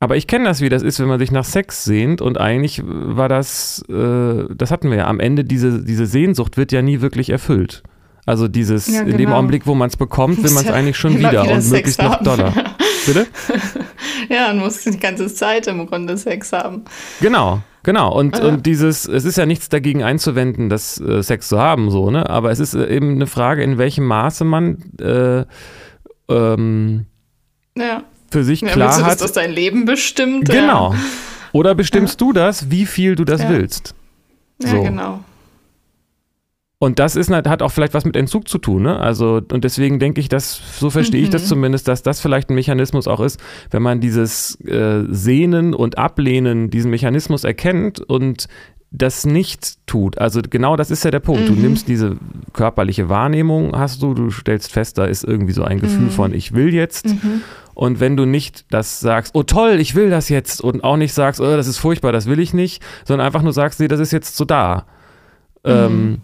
aber 0.00 0.16
ich 0.16 0.26
kenne 0.26 0.46
das, 0.46 0.60
wie 0.60 0.70
das 0.70 0.82
ist, 0.82 0.98
wenn 0.98 1.08
man 1.08 1.20
sich 1.20 1.30
nach 1.30 1.44
Sex 1.44 1.84
sehnt 1.84 2.20
und 2.20 2.36
eigentlich 2.36 2.82
war 2.84 3.28
das, 3.28 3.84
äh, 3.88 4.44
das 4.52 4.72
hatten 4.72 4.90
wir 4.90 4.98
ja, 4.98 5.06
am 5.06 5.20
Ende 5.20 5.44
diese, 5.44 5.84
diese 5.84 6.06
Sehnsucht 6.06 6.56
wird 6.56 6.72
ja 6.72 6.82
nie 6.82 7.00
wirklich 7.00 7.30
erfüllt. 7.30 7.84
Also 8.26 8.48
dieses, 8.48 8.86
ja, 8.86 9.00
genau. 9.00 9.12
in 9.12 9.18
dem. 9.18 9.32
Augenblick, 9.32 9.66
wo 9.66 9.74
man 9.74 9.88
es 9.88 9.96
bekommt, 9.96 10.42
will 10.42 10.50
man 10.50 10.64
es 10.64 10.70
eigentlich 10.70 10.96
schon 10.96 11.18
wieder, 11.18 11.30
wieder 11.30 11.54
und 11.54 11.62
Sex 11.62 11.70
möglichst 11.70 12.02
haben. 12.02 12.10
noch 12.10 12.22
doller. 12.22 12.52
Bitte? 13.06 13.26
ja, 14.28 14.48
man 14.48 14.58
muss 14.58 14.82
die 14.82 14.98
ganze 14.98 15.32
Zeit 15.32 15.66
im 15.66 15.86
Grunde 15.86 16.16
Sex 16.16 16.52
haben. 16.52 16.84
Genau, 17.20 17.62
genau. 17.82 18.12
Und, 18.12 18.38
ja. 18.38 18.44
und 18.44 18.66
dieses, 18.66 19.06
es 19.06 19.24
ist 19.24 19.38
ja 19.38 19.46
nichts 19.46 19.68
dagegen 19.68 20.02
einzuwenden, 20.02 20.68
das 20.68 21.00
äh, 21.00 21.22
Sex 21.22 21.48
zu 21.48 21.58
haben, 21.58 21.90
so, 21.90 22.10
ne? 22.10 22.28
Aber 22.28 22.50
es 22.50 22.60
ist 22.60 22.74
äh, 22.74 22.94
eben 22.94 23.12
eine 23.14 23.26
Frage, 23.26 23.62
in 23.62 23.78
welchem 23.78 24.04
Maße 24.04 24.44
man 24.44 24.78
äh, 25.00 25.44
ähm, 26.28 27.06
ja. 27.76 28.04
für 28.30 28.44
sich 28.44 28.60
ja, 28.60 28.68
klar 28.68 28.96
hat. 28.96 29.06
Dass 29.06 29.16
das 29.18 29.32
dein 29.32 29.52
Leben 29.52 29.86
bestimmt. 29.86 30.48
Genau. 30.48 30.94
Oder 31.52 31.74
bestimmst 31.74 32.20
du 32.20 32.32
das, 32.32 32.70
wie 32.70 32.86
viel 32.86 33.16
du 33.16 33.24
das 33.24 33.48
willst? 33.48 33.94
So. 34.58 34.76
Ja, 34.76 34.82
genau. 34.82 35.24
Und 36.82 36.98
das 36.98 37.14
ist, 37.14 37.30
hat 37.30 37.60
auch 37.60 37.70
vielleicht 37.70 37.92
was 37.92 38.06
mit 38.06 38.16
Entzug 38.16 38.48
zu 38.48 38.56
tun. 38.56 38.84
Ne? 38.84 38.98
Also, 38.98 39.42
und 39.52 39.64
deswegen 39.64 39.98
denke 39.98 40.18
ich, 40.18 40.30
dass, 40.30 40.78
so 40.78 40.88
verstehe 40.88 41.20
mhm. 41.20 41.24
ich 41.24 41.30
das 41.30 41.42
mhm. 41.42 41.48
zumindest, 41.48 41.88
dass 41.88 42.02
das 42.02 42.22
vielleicht 42.22 42.48
ein 42.48 42.54
Mechanismus 42.54 43.06
auch 43.06 43.20
ist, 43.20 43.38
wenn 43.70 43.82
man 43.82 44.00
dieses 44.00 44.58
äh, 44.62 45.04
Sehnen 45.10 45.74
und 45.74 45.98
Ablehnen, 45.98 46.70
diesen 46.70 46.90
Mechanismus 46.90 47.44
erkennt 47.44 48.00
und 48.00 48.48
das 48.90 49.26
nicht 49.26 49.86
tut. 49.86 50.16
Also 50.16 50.40
genau 50.40 50.74
das 50.74 50.90
ist 50.90 51.04
ja 51.04 51.10
der 51.10 51.20
Punkt. 51.20 51.42
Mhm. 51.42 51.54
Du 51.54 51.60
nimmst 51.60 51.86
diese 51.86 52.16
körperliche 52.54 53.10
Wahrnehmung, 53.10 53.78
hast 53.78 54.02
du, 54.02 54.14
du 54.14 54.30
stellst 54.30 54.72
fest, 54.72 54.96
da 54.96 55.04
ist 55.04 55.22
irgendwie 55.22 55.52
so 55.52 55.64
ein 55.64 55.80
Gefühl 55.80 56.06
mhm. 56.06 56.10
von, 56.10 56.32
ich 56.32 56.54
will 56.54 56.72
jetzt. 56.72 57.08
Mhm. 57.08 57.42
Und 57.74 58.00
wenn 58.00 58.16
du 58.16 58.24
nicht 58.24 58.64
das 58.70 59.00
sagst, 59.00 59.34
oh 59.34 59.42
toll, 59.42 59.76
ich 59.80 59.94
will 59.94 60.08
das 60.08 60.30
jetzt 60.30 60.62
und 60.62 60.82
auch 60.82 60.96
nicht 60.96 61.12
sagst, 61.12 61.42
oh, 61.42 61.56
das 61.56 61.66
ist 61.66 61.76
furchtbar, 61.76 62.12
das 62.12 62.24
will 62.24 62.40
ich 62.40 62.54
nicht, 62.54 62.82
sondern 63.04 63.26
einfach 63.26 63.42
nur 63.42 63.52
sagst, 63.52 63.80
nee, 63.80 63.88
das 63.88 64.00
ist 64.00 64.12
jetzt 64.12 64.34
so 64.34 64.46
da. 64.46 64.86
Ähm, 65.62 66.10
mhm 66.12 66.22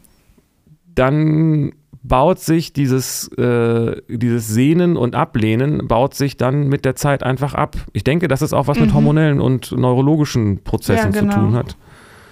dann 0.97 1.73
baut 2.03 2.39
sich 2.39 2.73
dieses, 2.73 3.29
äh, 3.37 4.01
dieses 4.09 4.49
Sehnen 4.49 4.97
und 4.97 5.15
Ablehnen, 5.15 5.89
baut 5.89 6.15
sich 6.15 6.37
dann 6.37 6.69
mit 6.69 6.85
der 6.85 6.95
Zeit 6.95 7.23
einfach 7.23 7.55
ab. 7.55 7.77
Ich 7.93 8.05
denke, 8.05 8.29
dass 8.29 8.43
es 8.43 8.53
auch 8.53 8.67
was 8.69 8.79
mhm. 8.79 8.85
mit 8.85 8.95
hormonellen 8.95 9.41
und 9.41 9.73
neurologischen 9.73 10.63
Prozessen 10.63 11.13
ja, 11.13 11.21
genau. 11.21 11.33
zu 11.33 11.39
tun 11.41 11.55
hat. 11.55 11.77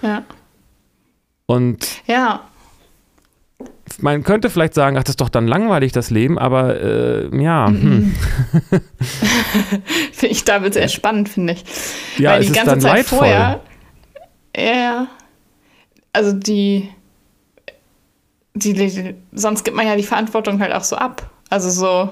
Ja. 0.01 0.23
Und 1.45 2.01
ja. 2.07 2.41
man 3.99 4.23
könnte 4.23 4.49
vielleicht 4.49 4.73
sagen, 4.73 4.97
ach, 4.97 5.03
das 5.03 5.11
ist 5.11 5.21
doch 5.21 5.29
dann 5.29 5.47
langweilig, 5.47 5.91
das 5.91 6.09
Leben, 6.09 6.39
aber 6.39 6.79
äh, 6.79 7.43
ja. 7.43 7.67
Mhm. 7.67 7.81
Hm. 7.81 8.15
finde 10.11 10.33
ich 10.33 10.43
damit 10.45 10.73
sehr 10.73 10.87
spannend, 10.87 11.29
finde 11.29 11.53
ich. 11.53 11.65
Ja, 12.17 12.31
Weil 12.31 12.41
es 12.41 12.47
die 12.47 12.53
ganze 12.53 12.75
ist 12.75 12.75
dann 12.75 12.81
Zeit 12.81 12.93
leidvoll. 12.93 13.17
vorher. 13.19 13.61
Ja, 14.57 15.07
also 16.13 16.31
die, 16.31 16.89
die, 18.55 18.73
die, 18.73 19.15
sonst 19.33 19.63
gibt 19.63 19.77
man 19.77 19.85
ja 19.85 19.95
die 19.95 20.03
Verantwortung 20.03 20.59
halt 20.59 20.73
auch 20.73 20.83
so 20.83 20.95
ab. 20.95 21.29
Also 21.49 21.69
so, 21.69 22.11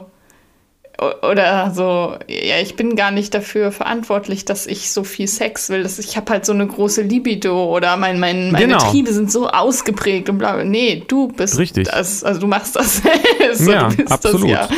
oder 1.22 1.72
so, 1.74 2.16
ja, 2.28 2.60
ich 2.62 2.76
bin 2.76 2.96
gar 2.96 3.12
nicht 3.12 3.34
dafür 3.34 3.72
verantwortlich, 3.72 4.46
dass 4.46 4.68
ich 4.68 4.92
so 4.92 5.04
viel 5.04 5.28
Sex 5.28 5.70
will. 5.70 5.84
Das, 5.84 5.98
ich 6.00 6.18
habe 6.18 6.32
halt 6.32 6.46
so 6.46 6.54
eine 6.54 6.68
große 6.68 7.02
Libido 7.02 7.66
oder 7.74 7.98
mein, 7.98 8.20
mein, 8.20 8.52
meine 8.52 8.68
genau. 8.68 8.92
Triebe 8.92 9.12
sind 9.12 9.32
so 9.32 9.48
ausgeprägt 9.50 10.30
und 10.30 10.38
bla. 10.38 10.64
Nee, 10.64 11.04
du 11.08 11.30
bist 11.30 11.58
Richtig. 11.58 11.88
das, 11.88 12.24
also 12.24 12.42
du 12.42 12.48
machst 12.48 12.76
das 12.76 12.98
selbst. 13.40 13.68
Ja, 13.68 13.90
absolut. 14.10 14.44
Das, 14.44 14.50
ja. 14.50 14.70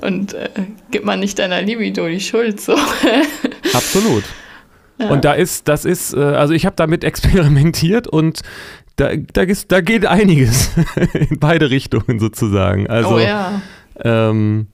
Und 0.00 0.34
äh, 0.34 0.48
gib 0.90 1.04
mal 1.04 1.16
nicht 1.16 1.38
deiner 1.38 1.60
Libido 1.60 2.08
die 2.08 2.20
Schuld 2.20 2.60
so. 2.60 2.76
Absolut. 3.72 4.24
Ja. 4.98 5.08
Und 5.08 5.24
da 5.24 5.32
ist, 5.34 5.68
das 5.68 5.84
ist, 5.84 6.14
äh, 6.14 6.20
also 6.20 6.54
ich 6.54 6.66
habe 6.66 6.76
damit 6.76 7.04
experimentiert 7.04 8.06
und 8.06 8.40
da, 8.96 9.16
da, 9.16 9.44
da 9.44 9.80
geht 9.80 10.06
einiges 10.06 10.70
in 11.14 11.38
beide 11.38 11.70
Richtungen 11.70 12.18
sozusagen. 12.18 12.88
Also, 12.88 13.16
oh 13.16 13.18
ja. 13.18 13.60
Ähm, 14.02 14.66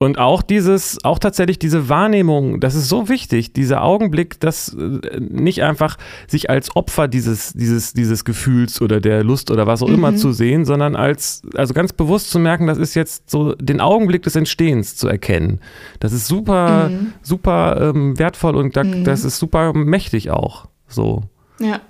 und 0.00 0.16
auch 0.18 0.42
dieses, 0.42 1.04
auch 1.04 1.18
tatsächlich 1.18 1.58
diese 1.58 1.88
Wahrnehmung, 1.88 2.60
das 2.60 2.76
ist 2.76 2.88
so 2.88 3.08
wichtig, 3.08 3.52
dieser 3.52 3.82
Augenblick, 3.82 4.38
das 4.38 4.72
äh, 4.74 5.18
nicht 5.18 5.64
einfach 5.64 5.96
sich 6.28 6.50
als 6.50 6.76
Opfer 6.76 7.08
dieses, 7.08 7.52
dieses, 7.52 7.94
dieses 7.94 8.24
Gefühls 8.24 8.80
oder 8.80 9.00
der 9.00 9.24
Lust 9.24 9.50
oder 9.50 9.66
was 9.66 9.82
auch 9.82 9.88
mhm. 9.88 9.94
immer 9.94 10.14
zu 10.14 10.30
sehen, 10.30 10.64
sondern 10.64 10.94
als, 10.94 11.42
also 11.56 11.74
ganz 11.74 11.92
bewusst 11.92 12.30
zu 12.30 12.38
merken, 12.38 12.68
das 12.68 12.78
ist 12.78 12.94
jetzt 12.94 13.28
so 13.28 13.56
den 13.56 13.80
Augenblick 13.80 14.22
des 14.22 14.36
Entstehens 14.36 14.94
zu 14.94 15.08
erkennen. 15.08 15.58
Das 15.98 16.12
ist 16.12 16.28
super, 16.28 16.90
mhm. 16.90 17.14
super 17.22 17.90
ähm, 17.92 18.16
wertvoll 18.20 18.54
und 18.54 18.76
da, 18.76 18.84
mhm. 18.84 19.02
das 19.02 19.24
ist 19.24 19.40
super 19.40 19.72
mächtig 19.72 20.30
auch. 20.30 20.68
So. 20.86 21.24
Ja. 21.58 21.80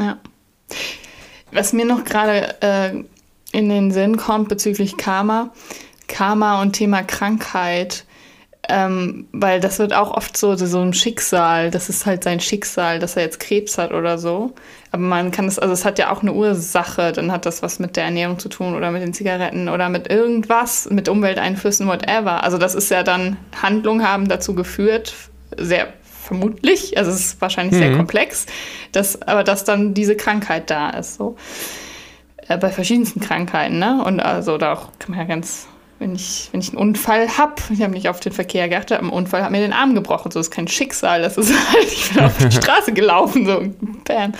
Ja. 0.00 0.18
Was 1.52 1.72
mir 1.72 1.84
noch 1.84 2.04
gerade 2.04 2.62
äh, 2.62 3.04
in 3.52 3.68
den 3.68 3.90
Sinn 3.90 4.16
kommt 4.16 4.48
bezüglich 4.48 4.96
Karma, 4.96 5.52
Karma 6.08 6.62
und 6.62 6.72
Thema 6.72 7.02
Krankheit, 7.02 8.04
ähm, 8.68 9.26
weil 9.32 9.60
das 9.60 9.78
wird 9.78 9.92
auch 9.92 10.12
oft 10.12 10.36
so, 10.36 10.54
so 10.54 10.80
ein 10.80 10.94
Schicksal, 10.94 11.70
das 11.70 11.88
ist 11.88 12.06
halt 12.06 12.24
sein 12.24 12.40
Schicksal, 12.40 12.98
dass 12.98 13.16
er 13.16 13.24
jetzt 13.24 13.40
Krebs 13.40 13.78
hat 13.78 13.92
oder 13.92 14.16
so. 14.16 14.52
Aber 14.92 15.02
man 15.02 15.32
kann 15.32 15.46
es, 15.46 15.58
also 15.58 15.74
es 15.74 15.84
hat 15.84 15.98
ja 15.98 16.12
auch 16.12 16.22
eine 16.22 16.32
Ursache, 16.32 17.12
dann 17.12 17.32
hat 17.32 17.46
das 17.46 17.62
was 17.62 17.78
mit 17.78 17.96
der 17.96 18.04
Ernährung 18.04 18.38
zu 18.38 18.48
tun 18.48 18.74
oder 18.74 18.90
mit 18.90 19.02
den 19.02 19.12
Zigaretten 19.12 19.68
oder 19.68 19.88
mit 19.88 20.08
irgendwas, 20.08 20.88
mit 20.88 21.08
Umwelteinflüssen, 21.08 21.88
whatever. 21.88 22.44
Also 22.44 22.58
das 22.58 22.74
ist 22.74 22.90
ja 22.90 23.02
dann, 23.02 23.36
Handlungen 23.60 24.06
haben 24.06 24.28
dazu 24.28 24.54
geführt, 24.54 25.14
sehr 25.56 25.92
vermutlich, 26.30 26.96
also 26.96 27.10
es 27.10 27.18
ist 27.18 27.40
wahrscheinlich 27.40 27.74
mhm. 27.74 27.78
sehr 27.78 27.96
komplex, 27.96 28.46
dass, 28.92 29.20
aber 29.22 29.42
dass 29.42 29.64
dann 29.64 29.94
diese 29.94 30.14
Krankheit 30.14 30.70
da 30.70 30.90
ist. 30.90 31.16
So. 31.16 31.36
Äh, 32.46 32.56
bei 32.56 32.70
verschiedensten 32.70 33.18
Krankheiten, 33.18 33.80
ne? 33.80 34.04
Und 34.04 34.20
also 34.20 34.58
da 34.58 34.74
auch 34.74 34.90
kann 35.00 35.10
man 35.10 35.18
ja 35.18 35.24
ganz 35.24 35.66
wenn 35.98 36.14
ich, 36.14 36.48
wenn 36.52 36.60
ich 36.60 36.70
einen 36.70 36.78
Unfall 36.78 37.36
habe, 37.36 37.56
ich 37.68 37.82
habe 37.82 37.92
nicht 37.92 38.08
auf 38.08 38.20
den 38.20 38.32
Verkehr 38.32 38.68
geachtet, 38.70 39.00
ein 39.00 39.10
Unfall 39.10 39.42
hat 39.42 39.50
mir 39.50 39.60
den 39.60 39.74
Arm 39.74 39.94
gebrochen. 39.94 40.30
So 40.30 40.40
ist 40.40 40.50
kein 40.50 40.66
Schicksal, 40.66 41.20
das 41.20 41.36
ist 41.36 41.52
halt, 41.72 41.92
ich 41.92 42.10
bin 42.10 42.24
auf 42.24 42.38
die 42.38 42.50
Straße 42.50 42.92
gelaufen, 42.92 43.44
so 43.44 43.60
bam. 44.04 44.32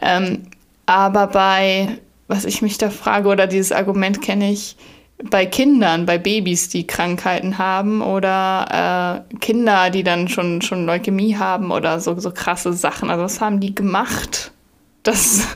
Ähm, 0.00 0.42
aber 0.86 1.26
bei, 1.26 1.98
was 2.28 2.44
ich 2.44 2.62
mich 2.62 2.78
da 2.78 2.90
frage, 2.90 3.28
oder 3.30 3.46
dieses 3.46 3.72
Argument 3.72 4.22
kenne 4.22 4.52
ich 4.52 4.76
bei 5.22 5.46
Kindern, 5.46 6.06
bei 6.06 6.18
Babys, 6.18 6.68
die 6.68 6.86
Krankheiten 6.86 7.58
haben 7.58 8.02
oder 8.02 9.24
äh, 9.32 9.36
Kinder, 9.38 9.90
die 9.90 10.02
dann 10.02 10.28
schon, 10.28 10.60
schon 10.60 10.86
Leukämie 10.86 11.36
haben 11.36 11.70
oder 11.70 12.00
so, 12.00 12.18
so 12.18 12.30
krasse 12.30 12.72
Sachen. 12.72 13.10
Also 13.10 13.24
was 13.24 13.40
haben 13.40 13.60
die 13.60 13.74
gemacht, 13.74 14.52
dass, 15.02 15.46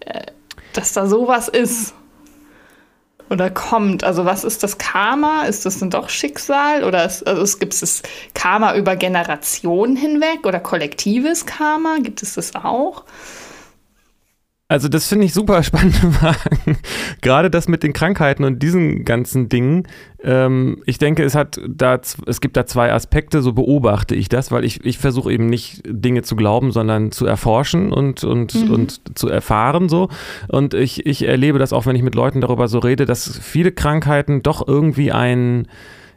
äh, 0.00 0.26
dass 0.72 0.92
da 0.92 1.06
sowas 1.06 1.48
ist? 1.48 1.94
oder 3.32 3.50
kommt? 3.50 4.04
Also 4.04 4.24
was 4.24 4.44
ist 4.44 4.62
das 4.62 4.78
Karma? 4.78 5.44
Ist 5.44 5.64
das 5.66 5.78
denn 5.78 5.90
doch 5.90 6.10
Schicksal? 6.10 6.84
Oder 6.84 7.06
ist, 7.06 7.26
also 7.26 7.58
gibt 7.58 7.72
es 7.72 8.02
Karma 8.34 8.76
über 8.76 8.94
Generationen 8.94 9.96
hinweg 9.96 10.46
oder 10.46 10.60
kollektives 10.60 11.46
Karma? 11.46 11.96
Gibt 12.02 12.22
es 12.22 12.34
das 12.34 12.54
auch? 12.54 13.04
Also 14.72 14.88
das 14.88 15.06
finde 15.06 15.26
ich 15.26 15.34
super 15.34 15.62
spannende 15.62 16.10
Fragen. 16.10 16.78
Gerade 17.20 17.50
das 17.50 17.68
mit 17.68 17.82
den 17.82 17.92
Krankheiten 17.92 18.42
und 18.44 18.62
diesen 18.62 19.04
ganzen 19.04 19.50
Dingen. 19.50 19.86
Ähm, 20.24 20.78
ich 20.86 20.96
denke, 20.96 21.24
es 21.24 21.34
hat 21.34 21.60
da, 21.68 22.00
es 22.26 22.40
gibt 22.40 22.56
da 22.56 22.64
zwei 22.64 22.90
Aspekte, 22.90 23.42
so 23.42 23.52
beobachte 23.52 24.14
ich 24.14 24.30
das, 24.30 24.50
weil 24.50 24.64
ich, 24.64 24.82
ich 24.84 24.96
versuche 24.96 25.30
eben 25.30 25.46
nicht 25.46 25.82
Dinge 25.86 26.22
zu 26.22 26.36
glauben, 26.36 26.72
sondern 26.72 27.12
zu 27.12 27.26
erforschen 27.26 27.92
und, 27.92 28.24
und, 28.24 28.54
mhm. 28.54 28.70
und 28.70 29.18
zu 29.18 29.28
erfahren 29.28 29.90
so. 29.90 30.08
Und 30.48 30.72
ich, 30.72 31.04
ich 31.04 31.28
erlebe 31.28 31.58
das 31.58 31.74
auch, 31.74 31.84
wenn 31.84 31.96
ich 31.96 32.02
mit 32.02 32.14
Leuten 32.14 32.40
darüber 32.40 32.66
so 32.66 32.78
rede, 32.78 33.04
dass 33.04 33.38
viele 33.38 33.72
Krankheiten 33.72 34.42
doch 34.42 34.66
irgendwie 34.66 35.12
ein 35.12 35.68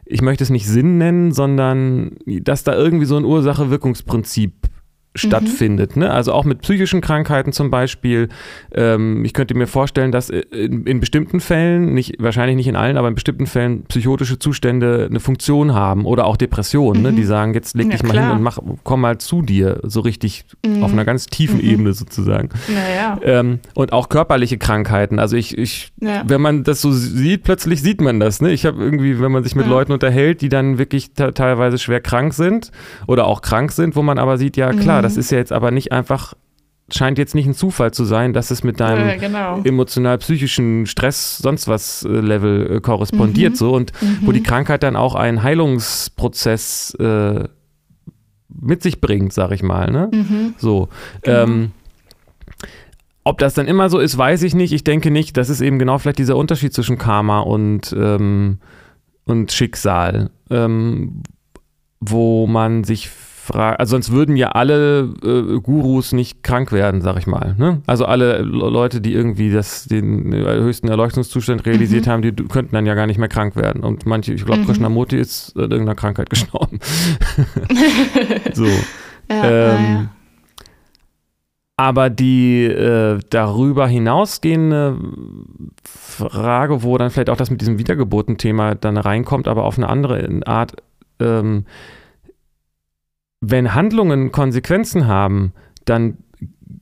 ich 0.08 0.22
möchte 0.22 0.44
es 0.44 0.50
nicht 0.50 0.68
Sinn 0.68 0.98
nennen, 0.98 1.32
sondern 1.32 2.12
dass 2.26 2.62
da 2.62 2.76
irgendwie 2.76 3.06
so 3.06 3.16
ein 3.16 3.24
Ursache-Wirkungsprinzip 3.24 4.52
stattfindet. 5.16 5.96
Mhm. 5.96 6.02
Ne? 6.02 6.10
Also 6.10 6.32
auch 6.32 6.44
mit 6.44 6.62
psychischen 6.62 7.00
Krankheiten 7.00 7.52
zum 7.52 7.70
Beispiel. 7.70 8.28
Ähm, 8.74 9.24
ich 9.24 9.32
könnte 9.32 9.54
mir 9.54 9.66
vorstellen, 9.66 10.12
dass 10.12 10.30
in, 10.30 10.84
in, 10.86 11.00
bestimmten 11.00 11.40
Fällen, 11.40 11.94
nicht, 11.94 12.16
wahrscheinlich 12.18 12.56
nicht 12.56 12.68
in 12.68 12.76
allen, 12.76 12.96
aber 12.96 13.08
in 13.08 13.14
bestimmten 13.14 13.46
Fällen 13.46 13.84
psychotische 13.84 14.38
Zustände 14.38 15.06
eine 15.08 15.20
Funktion 15.20 15.74
haben 15.74 16.04
oder 16.06 16.26
auch 16.26 16.36
Depressionen, 16.36 17.02
mhm. 17.02 17.10
ne? 17.10 17.14
die 17.14 17.24
sagen, 17.24 17.54
jetzt 17.54 17.76
leg 17.76 17.90
dich 17.90 18.02
ja, 18.02 18.08
mal 18.08 18.18
hin 18.18 18.30
und 18.30 18.42
mach, 18.42 18.58
komm 18.84 19.00
mal 19.00 19.18
zu 19.18 19.42
dir, 19.42 19.80
so 19.82 20.00
richtig 20.00 20.44
mhm. 20.64 20.82
auf 20.82 20.92
einer 20.92 21.04
ganz 21.04 21.26
tiefen 21.26 21.58
mhm. 21.58 21.70
Ebene 21.70 21.92
sozusagen. 21.92 22.50
Ja. 22.68 23.18
Ähm, 23.22 23.60
und 23.74 23.92
auch 23.92 24.08
körperliche 24.08 24.58
Krankheiten. 24.58 25.18
Also 25.18 25.36
ich, 25.36 25.56
ich 25.56 25.92
ja. 26.00 26.22
wenn 26.26 26.40
man 26.40 26.64
das 26.64 26.80
so 26.80 26.92
sieht, 26.92 27.44
plötzlich 27.44 27.82
sieht 27.82 28.00
man 28.00 28.20
das. 28.20 28.40
Ne? 28.40 28.52
Ich 28.52 28.66
habe 28.66 28.82
irgendwie, 28.82 29.20
wenn 29.20 29.32
man 29.32 29.44
sich 29.44 29.54
mit 29.54 29.66
Leuten 29.66 29.92
unterhält, 29.92 30.40
die 30.40 30.48
dann 30.48 30.78
wirklich 30.78 31.12
teilweise 31.12 31.78
schwer 31.78 32.00
krank 32.00 32.34
sind 32.34 32.70
oder 33.06 33.26
auch 33.26 33.42
krank 33.42 33.72
sind, 33.72 33.96
wo 33.96 34.02
man 34.02 34.18
aber 34.18 34.38
sieht, 34.38 34.56
ja 34.56 34.72
klar, 34.72 35.02
das 35.06 35.14
mhm. 35.14 35.20
ist 35.20 35.30
ja 35.30 35.38
jetzt 35.38 35.52
aber 35.52 35.70
nicht 35.70 35.92
einfach, 35.92 36.34
scheint 36.90 37.18
jetzt 37.18 37.34
nicht 37.34 37.46
ein 37.46 37.54
Zufall 37.54 37.92
zu 37.92 38.04
sein, 38.04 38.32
dass 38.32 38.50
es 38.50 38.64
mit 38.64 38.80
deinem 38.80 39.08
ja, 39.08 39.16
genau. 39.16 39.60
emotional-psychischen 39.62 40.86
Stress, 40.86 41.38
sonst 41.38 41.68
was 41.68 42.02
äh, 42.04 42.08
Level 42.08 42.76
äh, 42.76 42.80
korrespondiert 42.80 43.52
mhm. 43.52 43.56
so 43.56 43.74
und 43.74 43.92
mhm. 44.00 44.18
wo 44.22 44.32
die 44.32 44.42
Krankheit 44.42 44.82
dann 44.82 44.96
auch 44.96 45.14
einen 45.14 45.42
Heilungsprozess 45.42 46.94
äh, 46.94 47.44
mit 48.48 48.82
sich 48.82 49.00
bringt, 49.00 49.32
sag 49.32 49.52
ich 49.52 49.62
mal. 49.62 49.90
Ne? 49.90 50.10
Mhm. 50.12 50.54
So. 50.58 50.88
Genau. 51.22 51.42
Ähm, 51.42 51.70
ob 53.24 53.38
das 53.38 53.54
dann 53.54 53.66
immer 53.66 53.90
so 53.90 53.98
ist, 53.98 54.16
weiß 54.16 54.44
ich 54.44 54.54
nicht. 54.54 54.72
Ich 54.72 54.84
denke 54.84 55.10
nicht. 55.10 55.36
Das 55.36 55.48
ist 55.48 55.60
eben 55.60 55.80
genau 55.80 55.98
vielleicht 55.98 56.18
dieser 56.18 56.36
Unterschied 56.36 56.72
zwischen 56.72 56.96
Karma 56.96 57.40
und, 57.40 57.94
ähm, 57.98 58.60
und 59.24 59.50
Schicksal, 59.50 60.30
ähm, 60.48 61.22
wo 61.98 62.46
man 62.46 62.84
sich 62.84 63.10
fragt, 63.46 63.80
also 63.80 63.92
sonst 63.92 64.10
würden 64.12 64.36
ja 64.36 64.48
alle 64.48 65.14
äh, 65.24 65.60
Gurus 65.60 66.12
nicht 66.12 66.42
krank 66.42 66.72
werden, 66.72 67.00
sag 67.00 67.16
ich 67.18 67.26
mal. 67.26 67.54
Ne? 67.58 67.80
Also 67.86 68.04
alle 68.04 68.38
Leute, 68.42 69.00
die 69.00 69.14
irgendwie 69.14 69.50
das, 69.52 69.84
den 69.84 70.34
höchsten 70.34 70.88
Erleuchtungszustand 70.88 71.64
realisiert 71.64 72.06
mhm. 72.06 72.10
haben, 72.10 72.22
die 72.22 72.32
könnten 72.32 72.74
dann 72.74 72.86
ja 72.86 72.94
gar 72.94 73.06
nicht 73.06 73.18
mehr 73.18 73.28
krank 73.28 73.56
werden. 73.56 73.82
Und 73.84 74.06
manche, 74.06 74.34
ich 74.34 74.44
glaube, 74.44 74.62
mhm. 74.62 74.66
Krishnamurti 74.66 75.16
ist 75.16 75.56
an 75.56 75.70
irgendeiner 75.70 75.94
Krankheit 75.94 76.28
gestorben. 76.28 76.80
so. 78.52 78.66
Ja, 79.28 79.44
ähm, 79.44 79.84
ja. 79.84 80.10
Aber 81.78 82.08
die 82.08 82.64
äh, 82.64 83.18
darüber 83.28 83.86
hinausgehende 83.86 84.96
Frage, 85.84 86.82
wo 86.82 86.96
dann 86.96 87.10
vielleicht 87.10 87.28
auch 87.28 87.36
das 87.36 87.50
mit 87.50 87.60
diesem 87.60 87.78
Wiedergeburten-Thema 87.78 88.74
dann 88.76 88.96
reinkommt, 88.96 89.46
aber 89.46 89.64
auf 89.64 89.76
eine 89.76 89.88
andere 89.88 90.40
Art, 90.46 90.76
ähm, 91.20 91.66
wenn 93.40 93.74
Handlungen 93.74 94.32
Konsequenzen 94.32 95.06
haben, 95.06 95.52
dann 95.84 96.18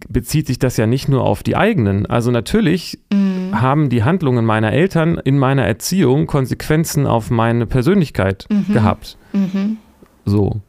bezieht 0.09 0.47
sich 0.47 0.59
das 0.59 0.77
ja 0.77 0.87
nicht 0.87 1.09
nur 1.09 1.25
auf 1.25 1.43
die 1.43 1.57
eigenen. 1.57 2.07
Also 2.07 2.31
natürlich 2.31 2.99
mhm. 3.13 3.61
haben 3.61 3.89
die 3.89 4.05
Handlungen 4.05 4.45
meiner 4.45 4.73
Eltern 4.73 5.19
in 5.19 5.39
meiner 5.39 5.65
Erziehung 5.65 6.27
Konsequenzen 6.27 7.07
auf 7.07 7.31
meine 7.31 7.67
Persönlichkeit 7.67 8.47
mhm. 8.51 8.73
gehabt. 8.73 9.17
Mhm. 9.33 9.79
So. 10.25 10.61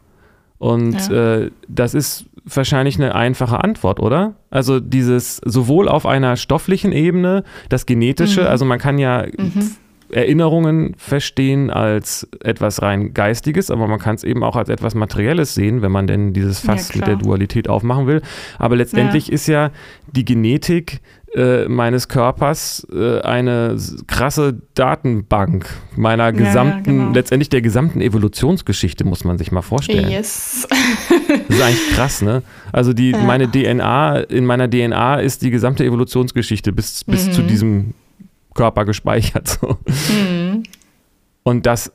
Und 0.58 1.10
ja. 1.10 1.36
äh, 1.36 1.52
das 1.68 1.94
ist 1.94 2.26
wahrscheinlich 2.46 2.98
eine 2.98 3.16
einfache 3.16 3.64
Antwort, 3.64 4.00
oder? 4.00 4.36
Also 4.50 4.80
dieses 4.80 5.38
sowohl 5.38 5.88
auf 5.88 6.06
einer 6.06 6.38
stofflichen 6.38 6.92
Ebene, 6.92 7.44
das 7.70 7.86
Genetische, 7.86 8.42
mhm. 8.42 8.48
also 8.48 8.66
man 8.66 8.80
kann 8.80 8.98
ja 8.98 9.26
mhm. 9.26 9.76
Erinnerungen 10.16 10.96
verstehen 10.98 11.70
als 11.70 12.26
etwas 12.42 12.82
rein 12.82 13.14
Geistiges, 13.14 13.70
aber 13.70 13.86
man 13.88 14.00
kann 14.00 14.16
es 14.16 14.24
eben 14.24 14.44
auch 14.44 14.56
als 14.56 14.70
etwas 14.70 14.96
Materielles 14.96 15.54
sehen, 15.54 15.82
wenn 15.82 15.92
man 15.92 16.08
denn 16.08 16.32
dieses 16.32 16.62
Fass 16.62 16.94
ja, 16.94 17.00
mit 17.00 17.08
der 17.08 17.18
Dualität 17.18 17.68
aufmachen 17.68 18.08
will. 18.08 18.22
Aber 18.58 18.78
letztendlich 18.78 19.28
ja. 19.28 19.34
ist 19.34 19.48
ja 19.48 19.72
die 20.08 20.24
Genetik 20.24 21.02
äh, 21.36 21.68
meines 21.68 22.08
Körpers 22.08 22.88
äh, 22.94 23.20
eine 23.20 23.76
krasse 24.08 24.62
Datenbank 24.74 25.68
meiner 25.98 26.32
gesamten, 26.32 26.98
ja, 26.98 27.04
genau. 27.04 27.14
letztendlich 27.14 27.50
der 27.50 27.62
gesamten 27.62 28.00
Evolutionsgeschichte, 28.00 29.04
muss 29.04 29.26
man 29.26 29.38
sich 29.38 29.52
mal 29.52 29.64
vorstellen. 29.64 30.10
Yes. 30.10 30.66
das 31.50 31.58
ist 31.58 31.62
eigentlich 31.62 31.90
krass, 31.94 32.22
ne? 32.22 32.42
Also 32.72 32.94
die, 32.94 33.12
meine 33.12 33.52
DNA, 33.52 34.20
in 34.20 34.46
meiner 34.46 34.70
DNA 34.70 35.16
ist 35.16 35.42
die 35.42 35.52
gesamte 35.52 35.84
Evolutionsgeschichte 35.84 36.72
bis, 36.72 37.04
bis 37.04 37.28
mhm. 37.28 37.32
zu 37.34 37.42
diesem 37.42 37.94
Körper 38.56 38.86
gespeichert. 38.86 39.48
So. 39.48 39.78
Mhm. 39.88 40.64
Und 41.44 41.68
das 41.68 41.92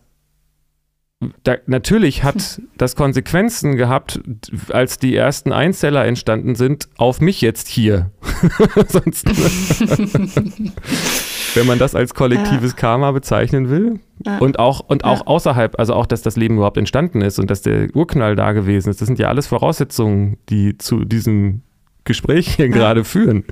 da, 1.43 1.57
natürlich 1.67 2.25
hat 2.25 2.63
das 2.79 2.97
Konsequenzen 2.97 3.77
gehabt, 3.77 4.23
als 4.71 4.99
die 4.99 5.15
ersten 5.15 5.53
Einzeller 5.53 6.07
entstanden 6.07 6.55
sind, 6.55 6.89
auf 6.97 7.21
mich 7.21 7.43
jetzt 7.43 7.69
hier. 7.69 8.11
Sonst, 8.89 9.29
wenn 11.55 11.67
man 11.67 11.79
das 11.79 11.95
als 11.95 12.15
kollektives 12.15 12.73
ja. 12.73 12.77
Karma 12.77 13.13
bezeichnen 13.13 13.69
will. 13.69 14.01
Ja. 14.25 14.39
Und 14.39 14.59
auch, 14.59 14.81
und 14.81 15.05
auch 15.05 15.21
ja. 15.21 15.27
außerhalb, 15.27 15.79
also 15.79 15.93
auch, 15.93 16.07
dass 16.07 16.23
das 16.23 16.37
Leben 16.37 16.57
überhaupt 16.57 16.79
entstanden 16.79 17.21
ist 17.21 17.39
und 17.39 17.51
dass 17.51 17.61
der 17.61 17.95
Urknall 17.95 18.35
da 18.35 18.53
gewesen 18.53 18.89
ist. 18.89 19.03
Das 19.03 19.07
sind 19.07 19.19
ja 19.19 19.29
alles 19.29 19.47
Voraussetzungen, 19.47 20.39
die 20.49 20.79
zu 20.79 21.05
diesem 21.05 21.61
Gespräch 22.05 22.55
hier 22.55 22.71
gerade 22.71 23.05
führen. 23.05 23.45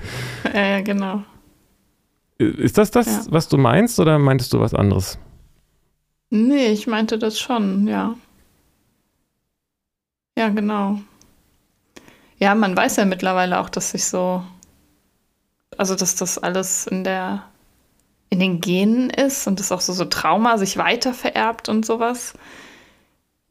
Ja, 0.54 0.80
genau. 0.80 1.22
Ist 2.38 2.78
das 2.78 2.92
das, 2.92 3.30
was 3.32 3.48
du 3.48 3.58
meinst, 3.58 3.98
oder 3.98 4.18
meintest 4.18 4.52
du 4.52 4.60
was 4.60 4.72
anderes? 4.72 5.18
Nee, 6.30 6.68
ich 6.68 6.86
meinte 6.86 7.18
das 7.18 7.38
schon, 7.38 7.88
ja. 7.88 8.14
Ja, 10.38 10.48
genau. 10.50 11.00
Ja, 12.38 12.54
man 12.54 12.76
weiß 12.76 12.96
ja 12.96 13.04
mittlerweile 13.04 13.58
auch, 13.58 13.68
dass 13.68 13.90
sich 13.90 14.04
so, 14.04 14.44
also 15.76 15.96
dass 15.96 16.14
das 16.14 16.38
alles 16.38 16.86
in 16.86 17.02
der, 17.02 17.42
in 18.30 18.38
den 18.38 18.60
Genen 18.60 19.10
ist 19.10 19.48
und 19.48 19.58
dass 19.58 19.72
auch 19.72 19.80
so, 19.80 19.92
so 19.92 20.04
Trauma 20.04 20.58
sich 20.58 20.76
weiter 20.76 21.14
vererbt 21.14 21.68
und 21.68 21.84
sowas. 21.84 22.34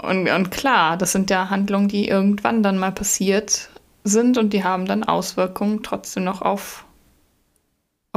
Und, 0.01 0.29
und 0.29 0.51
klar, 0.51 0.95
das 0.95 1.11
sind 1.11 1.29
ja 1.29 1.49
Handlungen, 1.49 1.89
die 1.89 2.07
irgendwann 2.07 2.63
dann 2.63 2.77
mal 2.77 2.93
passiert 2.93 3.69
sind 4.05 4.37
und 4.37 4.53
die 4.53 4.63
haben 4.63 4.85
dann 4.85 5.03
Auswirkungen 5.03 5.83
trotzdem 5.83 6.23
noch 6.23 6.41
auf, 6.41 6.85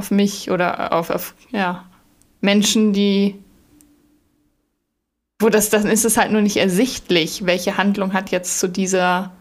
auf 0.01 0.11
mich 0.11 0.51
oder 0.51 0.95
auf, 0.95 1.11
auf 1.11 1.35
ja, 1.51 1.85
Menschen, 2.41 2.95
die 2.95 3.39
wo 5.41 5.49
das, 5.49 5.71
dann 5.71 5.87
ist 5.87 6.05
es 6.05 6.17
halt 6.17 6.33
nur 6.33 6.43
nicht 6.43 6.59
ersichtlich, 6.59 7.47
welche 7.47 7.77
Handlung 7.79 8.13
hat 8.13 8.31
jetzt 8.31 8.61
zu 8.61 8.69
dieser 8.69 9.33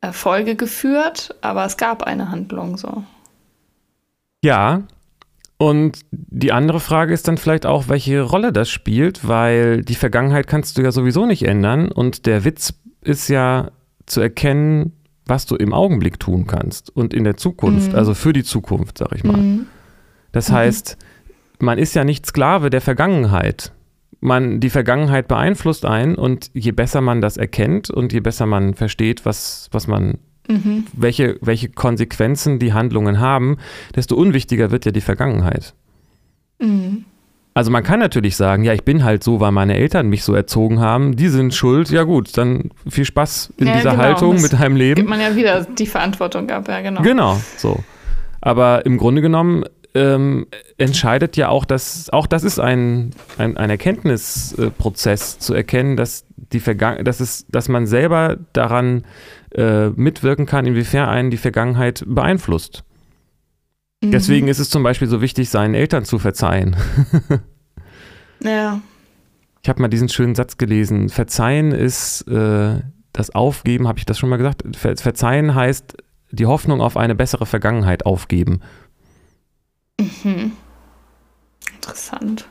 Erfolge 0.00 0.56
geführt, 0.56 1.34
aber 1.40 1.64
es 1.64 1.76
gab 1.76 2.02
eine 2.02 2.30
Handlung 2.30 2.76
so. 2.76 3.02
Ja, 4.44 4.82
und 5.56 6.00
die 6.10 6.52
andere 6.52 6.80
Frage 6.80 7.12
ist 7.12 7.26
dann 7.26 7.38
vielleicht 7.38 7.66
auch, 7.66 7.88
welche 7.88 8.22
Rolle 8.22 8.52
das 8.52 8.70
spielt, 8.70 9.26
weil 9.26 9.82
die 9.82 9.94
Vergangenheit 9.94 10.46
kannst 10.46 10.78
du 10.78 10.82
ja 10.82 10.92
sowieso 10.92 11.26
nicht 11.26 11.44
ändern 11.44 11.90
und 11.90 12.26
der 12.26 12.44
Witz 12.44 12.74
ist 13.00 13.28
ja 13.28 13.70
zu 14.06 14.20
erkennen, 14.20 14.92
was 15.28 15.46
du 15.46 15.54
im 15.56 15.72
Augenblick 15.72 16.18
tun 16.18 16.46
kannst 16.46 16.94
und 16.94 17.14
in 17.14 17.24
der 17.24 17.36
Zukunft, 17.36 17.92
mhm. 17.92 17.98
also 17.98 18.14
für 18.14 18.32
die 18.32 18.44
Zukunft, 18.44 18.98
sag 18.98 19.14
ich 19.14 19.24
mal. 19.24 19.36
Mhm. 19.36 19.66
Das 20.32 20.50
heißt, 20.50 20.98
man 21.58 21.78
ist 21.78 21.94
ja 21.94 22.04
nicht 22.04 22.26
Sklave 22.26 22.70
der 22.70 22.80
Vergangenheit 22.80 23.72
man 24.20 24.60
die 24.60 24.70
Vergangenheit 24.70 25.28
beeinflusst 25.28 25.84
ein 25.84 26.14
und 26.16 26.50
je 26.54 26.72
besser 26.72 27.00
man 27.00 27.20
das 27.20 27.36
erkennt 27.36 27.90
und 27.90 28.12
je 28.12 28.20
besser 28.20 28.46
man 28.46 28.74
versteht, 28.74 29.24
was, 29.24 29.68
was 29.70 29.86
man, 29.86 30.18
mhm. 30.48 30.84
welche, 30.92 31.38
welche 31.40 31.68
Konsequenzen 31.68 32.58
die 32.58 32.72
Handlungen 32.72 33.20
haben, 33.20 33.58
desto 33.94 34.16
unwichtiger 34.16 34.70
wird 34.70 34.84
ja 34.84 34.92
die 34.92 35.00
Vergangenheit. 35.00 35.74
Mhm. 36.60 37.04
Also 37.58 37.72
man 37.72 37.82
kann 37.82 37.98
natürlich 37.98 38.36
sagen, 38.36 38.62
ja, 38.62 38.72
ich 38.72 38.84
bin 38.84 39.02
halt 39.02 39.24
so, 39.24 39.40
weil 39.40 39.50
meine 39.50 39.76
Eltern 39.76 40.08
mich 40.08 40.22
so 40.22 40.32
erzogen 40.32 40.78
haben, 40.78 41.16
die 41.16 41.26
sind 41.26 41.52
schuld, 41.52 41.90
ja 41.90 42.04
gut, 42.04 42.38
dann 42.38 42.70
viel 42.88 43.04
Spaß 43.04 43.52
in 43.56 43.66
ja, 43.66 43.74
dieser 43.74 43.90
genau. 43.90 44.02
Haltung 44.04 44.34
das 44.34 44.42
mit 44.42 44.52
deinem 44.52 44.76
Leben. 44.76 44.94
Gibt 44.94 45.08
man 45.08 45.20
ja 45.20 45.34
wieder 45.34 45.64
die 45.64 45.86
Verantwortung 45.86 46.48
ab, 46.50 46.68
ja 46.68 46.82
genau. 46.82 47.02
Genau, 47.02 47.36
so. 47.56 47.82
Aber 48.40 48.86
im 48.86 48.96
Grunde 48.96 49.22
genommen 49.22 49.64
ähm, 49.96 50.46
entscheidet 50.76 51.36
ja 51.36 51.48
auch, 51.48 51.64
dass 51.64 52.08
auch 52.10 52.28
das 52.28 52.44
ist 52.44 52.60
ein, 52.60 53.10
ein, 53.38 53.56
ein 53.56 53.70
Erkenntnisprozess 53.70 55.40
zu 55.40 55.52
erkennen, 55.52 55.96
dass 55.96 56.26
die 56.52 56.60
Vergangen 56.60 57.04
dass 57.04 57.18
es, 57.18 57.44
dass 57.48 57.68
man 57.68 57.88
selber 57.88 58.36
daran 58.52 59.02
äh, 59.52 59.88
mitwirken 59.88 60.46
kann, 60.46 60.64
inwiefern 60.64 61.08
einen 61.08 61.32
die 61.32 61.36
Vergangenheit 61.36 62.04
beeinflusst. 62.06 62.84
Mhm. 64.00 64.10
Deswegen 64.12 64.48
ist 64.48 64.58
es 64.58 64.70
zum 64.70 64.82
Beispiel 64.82 65.08
so 65.08 65.20
wichtig, 65.20 65.50
seinen 65.50 65.74
Eltern 65.74 66.04
zu 66.04 66.18
verzeihen. 66.18 66.76
ja. 68.42 68.80
Ich 69.62 69.68
habe 69.68 69.82
mal 69.82 69.88
diesen 69.88 70.08
schönen 70.08 70.34
Satz 70.34 70.56
gelesen. 70.56 71.08
Verzeihen 71.08 71.72
ist 71.72 72.22
äh, 72.28 72.80
das 73.12 73.34
Aufgeben, 73.34 73.88
habe 73.88 73.98
ich 73.98 74.06
das 74.06 74.18
schon 74.18 74.28
mal 74.28 74.36
gesagt? 74.36 74.62
Ver 74.76 74.96
Verzeihen 74.96 75.54
heißt 75.54 75.96
die 76.30 76.46
Hoffnung 76.46 76.80
auf 76.80 76.96
eine 76.96 77.14
bessere 77.14 77.46
Vergangenheit 77.46 78.06
aufgeben. 78.06 78.60
Mhm. 79.98 80.52
Interessant. 81.74 82.48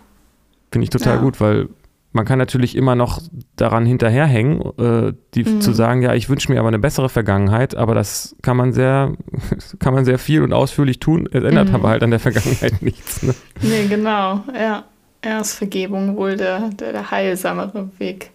Finde 0.72 0.84
ich 0.84 0.90
total 0.90 1.16
ja. 1.16 1.22
gut, 1.22 1.40
weil 1.40 1.70
man 2.18 2.26
kann 2.26 2.40
natürlich 2.40 2.76
immer 2.76 2.96
noch 2.96 3.22
daran 3.56 3.86
hinterherhängen, 3.86 4.62
äh, 4.80 5.14
die, 5.36 5.44
mhm. 5.44 5.62
zu 5.62 5.72
sagen, 5.72 6.02
ja, 6.02 6.16
ich 6.16 6.30
wünsche 6.30 6.52
mir 6.52 6.60
aber 6.60 6.68
eine 6.68 6.80
bessere 6.80 7.10
Vergangenheit, 7.10 7.76
aber 7.76 7.94
das 7.94 8.36
kann 8.42 8.58
man 8.58 8.74
sehr, 8.74 9.14
kann 9.80 9.94
man 9.94 10.04
sehr 10.04 10.18
viel 10.18 10.42
und 10.42 10.52
ausführlich 10.52 11.00
tun. 11.00 11.30
Es 11.32 11.44
ändert 11.44 11.70
mhm. 11.70 11.76
aber 11.76 11.90
halt 11.90 12.02
an 12.02 12.10
der 12.10 12.20
Vergangenheit 12.20 12.82
nichts. 12.82 13.22
Ne? 13.22 13.36
Nee, 13.62 13.86
genau, 13.88 14.44
ja. 14.54 14.84
Ja, 15.24 15.40
ist 15.40 15.54
Vergebung 15.56 16.16
wohl 16.16 16.38
der, 16.38 16.70
der, 16.70 16.92
der 16.92 17.12
heilsamere 17.12 17.90
Weg. 17.98 18.32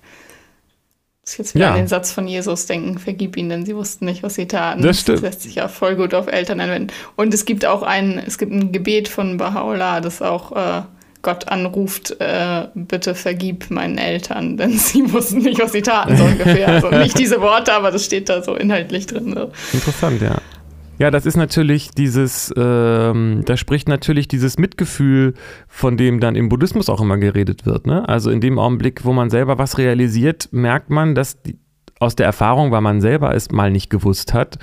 Ich 1.27 1.39
jetzt 1.39 1.55
wieder 1.55 1.67
ja. 1.67 1.71
an 1.73 1.77
den 1.77 1.89
Satz 1.89 2.13
von 2.13 2.27
Jesus 2.27 2.67
denken, 2.67 2.99
vergib 2.99 3.37
ihnen, 3.37 3.49
denn 3.49 3.67
sie 3.67 3.77
wussten 3.77 4.05
nicht, 4.05 4.23
was 4.23 4.35
sie 4.35 4.47
taten. 4.47 4.83
Das, 4.83 5.05
das 5.05 5.21
lässt 5.21 5.43
sich 5.43 5.57
ja 5.57 5.69
voll 5.69 5.97
gut 5.97 6.15
auf 6.15 6.27
Eltern 6.27 6.61
anwenden. 6.61 6.93
Und 7.17 7.33
es 7.33 7.45
gibt 7.45 7.65
auch 7.65 7.83
ein, 7.83 8.21
es 8.25 8.39
gibt 8.39 8.53
ein 8.53 8.73
Gebet 8.73 9.09
von 9.09 9.39
Baha'u'llah, 9.39 10.01
das 10.01 10.21
auch 10.21 10.53
äh, 10.53 10.83
Gott 11.23 11.49
anruft, 11.49 12.17
äh, 12.21 12.67
bitte 12.75 13.15
vergib 13.15 13.71
meinen 13.71 13.99
Eltern, 13.99 14.57
denn 14.59 14.73
sie 14.73 15.13
wussten 15.13 15.39
nicht, 15.39 15.61
was 15.61 15.73
sie 15.73 15.83
taten, 15.83 16.17
so 16.17 16.25
ungefähr. 16.25 16.69
Also 16.69 16.91
nicht 16.91 17.19
diese 17.19 17.41
Worte, 17.41 17.73
aber 17.73 17.91
das 17.91 18.05
steht 18.05 18.29
da 18.29 18.43
so 18.43 18.55
inhaltlich 18.55 19.07
drin. 19.07 19.33
So. 19.35 19.51
Interessant, 19.73 20.21
ja. 20.21 20.37
Ja, 20.99 21.11
das 21.11 21.27
ist 21.27 21.37
natürlich 21.37 21.91
dieses, 21.91 22.53
ähm, 22.57 23.43
da 23.45 23.57
spricht 23.57 23.89
natürlich 23.89 24.29
dieses 24.29 24.59
Mitgefühl, 24.59 25.35
von 25.67 25.97
dem 25.97 26.21
dann 26.21 26.37
im 26.37 26.49
Buddhismus 26.49 26.89
auch 26.89 27.01
immer 27.01 27.17
geredet 27.17 27.67
wird. 27.67 27.87
Ne? 27.87 28.09
Also 28.09 28.31
in 28.31 28.41
dem 28.41 28.59
Augenblick, 28.59 29.05
wo 29.05 29.13
man 29.13 29.31
selber 29.31 29.59
was 29.59 29.79
realisiert, 29.79 30.51
merkt 30.53 30.91
man, 30.91 31.15
dass 31.15 31.43
die, 31.43 31.59
aus 31.99 32.15
der 32.15 32.27
Erfahrung, 32.27 32.73
weil 32.73 32.83
man 32.83 33.01
selber 33.01 33.35
es 33.35 33.51
mal 33.51 33.71
nicht 33.71 33.89
gewusst 33.89 34.35
hat, 34.35 34.59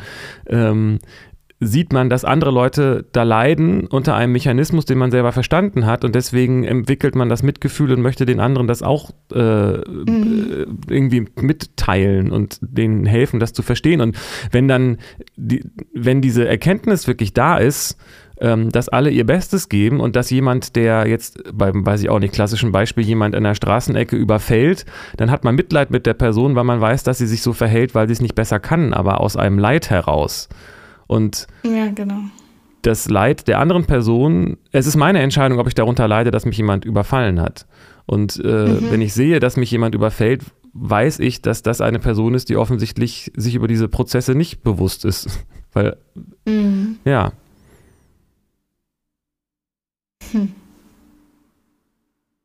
ähm, 0.47 0.99
sieht 1.61 1.91
man, 1.91 2.09
dass 2.09 2.23
andere 2.23 2.51
Leute 2.51 3.05
da 3.11 3.23
leiden 3.23 3.87
unter 3.87 4.15
einem 4.15 4.31
Mechanismus, 4.31 4.85
den 4.85 4.97
man 4.97 5.11
selber 5.11 5.33
verstanden 5.33 5.85
hat 5.85 6.05
und 6.05 6.15
deswegen 6.15 6.63
entwickelt 6.63 7.15
man 7.15 7.27
das 7.27 7.43
Mitgefühl 7.43 7.91
und 7.91 8.01
möchte 8.01 8.25
den 8.25 8.39
anderen 8.39 8.67
das 8.67 8.81
auch 8.81 9.11
äh, 9.33 9.77
mhm. 9.77 10.79
irgendwie 10.87 11.25
mitteilen 11.35 12.31
und 12.31 12.59
denen 12.61 13.05
helfen, 13.05 13.41
das 13.41 13.51
zu 13.51 13.61
verstehen. 13.61 13.99
Und 13.99 14.17
wenn 14.51 14.69
dann, 14.69 14.99
die, 15.35 15.65
wenn 15.93 16.21
diese 16.21 16.47
Erkenntnis 16.47 17.07
wirklich 17.07 17.33
da 17.33 17.57
ist, 17.57 17.97
ähm, 18.39 18.69
dass 18.69 18.87
alle 18.87 19.09
ihr 19.09 19.25
Bestes 19.25 19.67
geben 19.67 19.99
und 19.99 20.15
dass 20.15 20.29
jemand, 20.29 20.77
der 20.77 21.07
jetzt 21.07 21.43
beim, 21.53 21.85
weiß 21.85 22.01
ich 22.01 22.09
auch 22.09 22.19
nicht, 22.19 22.33
klassischen 22.33 22.71
Beispiel, 22.71 23.03
jemand 23.03 23.35
in 23.35 23.43
der 23.43 23.55
Straßenecke 23.55 24.15
überfällt, 24.15 24.85
dann 25.17 25.29
hat 25.29 25.43
man 25.43 25.55
Mitleid 25.55 25.91
mit 25.91 26.05
der 26.05 26.13
Person, 26.13 26.55
weil 26.55 26.63
man 26.63 26.79
weiß, 26.79 27.03
dass 27.03 27.17
sie 27.17 27.27
sich 27.27 27.41
so 27.41 27.51
verhält, 27.51 27.95
weil 27.95 28.07
sie 28.07 28.13
es 28.13 28.21
nicht 28.21 28.35
besser 28.35 28.61
kann, 28.61 28.93
aber 28.93 29.19
aus 29.19 29.35
einem 29.35 29.59
Leid 29.59 29.89
heraus. 29.89 30.47
Und 31.09 31.47
ja, 31.63 31.87
genau. 31.87 32.19
das 32.83 33.09
Leid 33.09 33.47
der 33.47 33.57
anderen 33.57 33.85
Person, 33.85 34.57
es 34.71 34.85
ist 34.85 34.95
meine 34.95 35.19
Entscheidung, 35.21 35.57
ob 35.57 35.67
ich 35.67 35.73
darunter 35.73 36.07
leide, 36.07 36.29
dass 36.29 36.45
mich 36.45 36.57
jemand 36.57 36.85
überfallen 36.85 37.41
hat. 37.41 37.65
Und 38.05 38.39
äh, 38.45 38.47
mhm. 38.47 38.91
wenn 38.91 39.01
ich 39.01 39.15
sehe, 39.15 39.39
dass 39.39 39.57
mich 39.57 39.71
jemand 39.71 39.95
überfällt, 39.95 40.43
weiß 40.73 41.17
ich, 41.19 41.41
dass 41.41 41.63
das 41.63 41.81
eine 41.81 41.97
Person 41.97 42.35
ist, 42.35 42.49
die 42.49 42.57
offensichtlich 42.57 43.31
sich 43.35 43.55
über 43.55 43.67
diese 43.67 43.87
Prozesse 43.87 44.35
nicht 44.35 44.61
bewusst 44.61 45.03
ist. 45.03 45.43
Weil, 45.73 45.97
mhm. 46.45 46.99
ja. 47.05 47.31
Hm. 50.31 50.51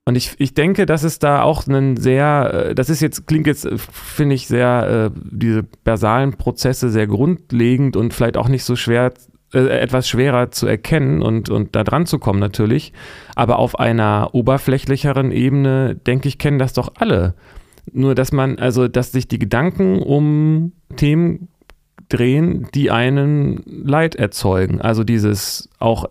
Und 0.06 0.16
ich, 0.16 0.34
ich 0.38 0.52
denke, 0.52 0.84
dass 0.84 1.02
es 1.02 1.18
da 1.18 1.42
auch 1.42 1.66
einen 1.66 1.96
sehr, 1.96 2.68
äh, 2.68 2.74
das 2.74 2.90
ist 2.90 3.00
jetzt, 3.00 3.26
klingt 3.26 3.46
jetzt, 3.46 3.64
äh, 3.64 3.78
finde 3.78 4.34
ich, 4.34 4.46
sehr, 4.46 5.10
äh, 5.14 5.18
diese 5.30 5.62
basalen 5.62 6.34
Prozesse 6.34 6.90
sehr 6.90 7.06
grundlegend 7.06 7.96
und 7.96 8.12
vielleicht 8.12 8.36
auch 8.36 8.48
nicht 8.48 8.64
so 8.64 8.76
schwer, 8.76 9.12
etwas 9.52 10.08
schwerer 10.08 10.50
zu 10.50 10.66
erkennen 10.66 11.22
und, 11.22 11.48
und 11.48 11.76
da 11.76 11.84
dran 11.84 12.06
zu 12.06 12.18
kommen 12.18 12.40
natürlich. 12.40 12.92
Aber 13.36 13.58
auf 13.58 13.78
einer 13.78 14.30
oberflächlicheren 14.32 15.30
Ebene, 15.30 15.94
denke 15.94 16.28
ich, 16.28 16.38
kennen 16.38 16.58
das 16.58 16.72
doch 16.72 16.92
alle. 16.96 17.34
Nur, 17.92 18.14
dass 18.16 18.32
man, 18.32 18.58
also, 18.58 18.88
dass 18.88 19.12
sich 19.12 19.28
die 19.28 19.38
Gedanken 19.38 20.02
um 20.02 20.72
Themen 20.96 21.48
drehen, 22.08 22.66
die 22.74 22.90
einen 22.90 23.62
Leid 23.64 24.16
erzeugen. 24.16 24.80
Also 24.80 25.04
dieses 25.04 25.68
auch 25.78 26.06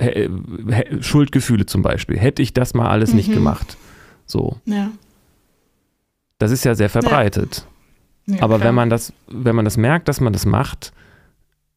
Schuldgefühle 1.02 1.66
zum 1.66 1.82
Beispiel. 1.82 2.18
Hätte 2.18 2.42
ich 2.42 2.54
das 2.54 2.74
mal 2.74 2.90
alles 2.90 3.12
mhm. 3.12 3.18
nicht 3.18 3.34
gemacht. 3.34 3.78
So. 4.34 4.58
Ja. 4.66 4.92
Das 6.40 6.52
ist 6.52 6.66
ja 6.66 6.76
sehr 6.76 6.90
verbreitet. 6.90 7.66
Ja. 8.26 8.36
Ja, 8.36 8.44
Aber 8.44 8.62
wenn 8.62 8.74
man 8.74 8.90
das, 8.90 9.14
wenn 9.28 9.56
man 9.56 9.66
das 9.66 9.78
merkt, 9.78 10.08
dass 10.08 10.20
man 10.22 10.34
das 10.34 10.46
macht, 10.46 10.94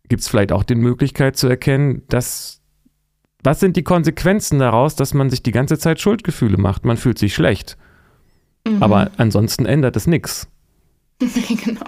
gibt 0.08 0.22
es 0.22 0.28
vielleicht 0.28 0.52
auch 0.52 0.64
die 0.64 0.76
Möglichkeit 0.76 1.36
zu 1.36 1.48
erkennen, 1.48 2.02
dass 2.08 2.60
was 3.42 3.60
sind 3.60 3.76
die 3.76 3.84
Konsequenzen 3.84 4.58
daraus, 4.58 4.96
dass 4.96 5.12
man 5.12 5.30
sich 5.30 5.42
die 5.42 5.52
ganze 5.52 5.78
Zeit 5.78 6.00
Schuldgefühle 6.00 6.56
macht? 6.56 6.84
Man 6.84 6.96
fühlt 6.96 7.18
sich 7.18 7.34
schlecht. 7.34 7.76
Mhm. 8.66 8.82
Aber 8.82 9.10
ansonsten 9.18 9.66
ändert 9.66 9.96
es 9.96 10.06
nichts. 10.06 10.48
genau. 11.20 11.86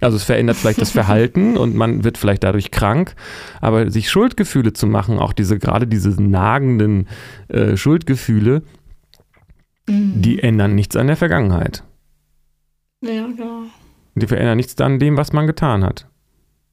Also 0.00 0.16
es 0.16 0.24
verändert 0.24 0.56
vielleicht 0.56 0.80
das 0.80 0.90
Verhalten 0.90 1.56
und 1.56 1.74
man 1.74 2.04
wird 2.04 2.18
vielleicht 2.18 2.44
dadurch 2.44 2.70
krank, 2.70 3.14
aber 3.60 3.90
sich 3.90 4.10
Schuldgefühle 4.10 4.72
zu 4.72 4.86
machen, 4.86 5.18
auch 5.18 5.32
diese 5.32 5.58
gerade 5.58 5.86
diese 5.86 6.10
nagenden 6.22 7.08
äh, 7.48 7.76
Schuldgefühle, 7.76 8.62
mhm. 9.88 10.22
die 10.22 10.42
ändern 10.42 10.74
nichts 10.74 10.96
an 10.96 11.06
der 11.06 11.16
Vergangenheit. 11.16 11.82
Ja, 13.02 13.26
genau. 13.26 13.62
Die 14.14 14.26
verändern 14.26 14.56
nichts 14.56 14.80
an 14.80 14.98
dem, 14.98 15.16
was 15.16 15.32
man 15.32 15.46
getan 15.46 15.84
hat. 15.84 16.06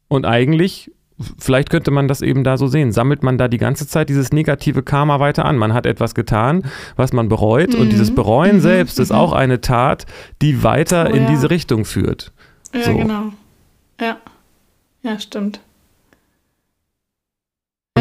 Und 0.07 0.25
eigentlich, 0.25 0.91
vielleicht 1.37 1.69
könnte 1.69 1.91
man 1.91 2.07
das 2.07 2.21
eben 2.21 2.43
da 2.43 2.57
so 2.57 2.67
sehen, 2.67 2.91
sammelt 2.91 3.23
man 3.23 3.37
da 3.37 3.47
die 3.47 3.57
ganze 3.57 3.87
Zeit 3.87 4.09
dieses 4.09 4.31
negative 4.31 4.83
Karma 4.83 5.19
weiter 5.19 5.45
an. 5.45 5.57
Man 5.57 5.73
hat 5.73 5.85
etwas 5.85 6.15
getan, 6.15 6.63
was 6.95 7.13
man 7.13 7.29
bereut 7.29 7.73
mhm. 7.73 7.81
und 7.81 7.89
dieses 7.91 8.13
Bereuen 8.15 8.57
mhm. 8.57 8.61
selbst 8.61 8.99
ist 8.99 9.11
mhm. 9.11 9.17
auch 9.17 9.33
eine 9.33 9.61
Tat, 9.61 10.05
die 10.41 10.63
weiter 10.63 11.07
oh, 11.09 11.13
in 11.13 11.23
ja. 11.23 11.29
diese 11.29 11.49
Richtung 11.49 11.85
führt. 11.85 12.31
Ja, 12.73 12.83
so. 12.83 12.97
genau. 12.97 13.33
Ja. 13.99 14.17
Ja, 15.01 15.19
stimmt. 15.19 15.59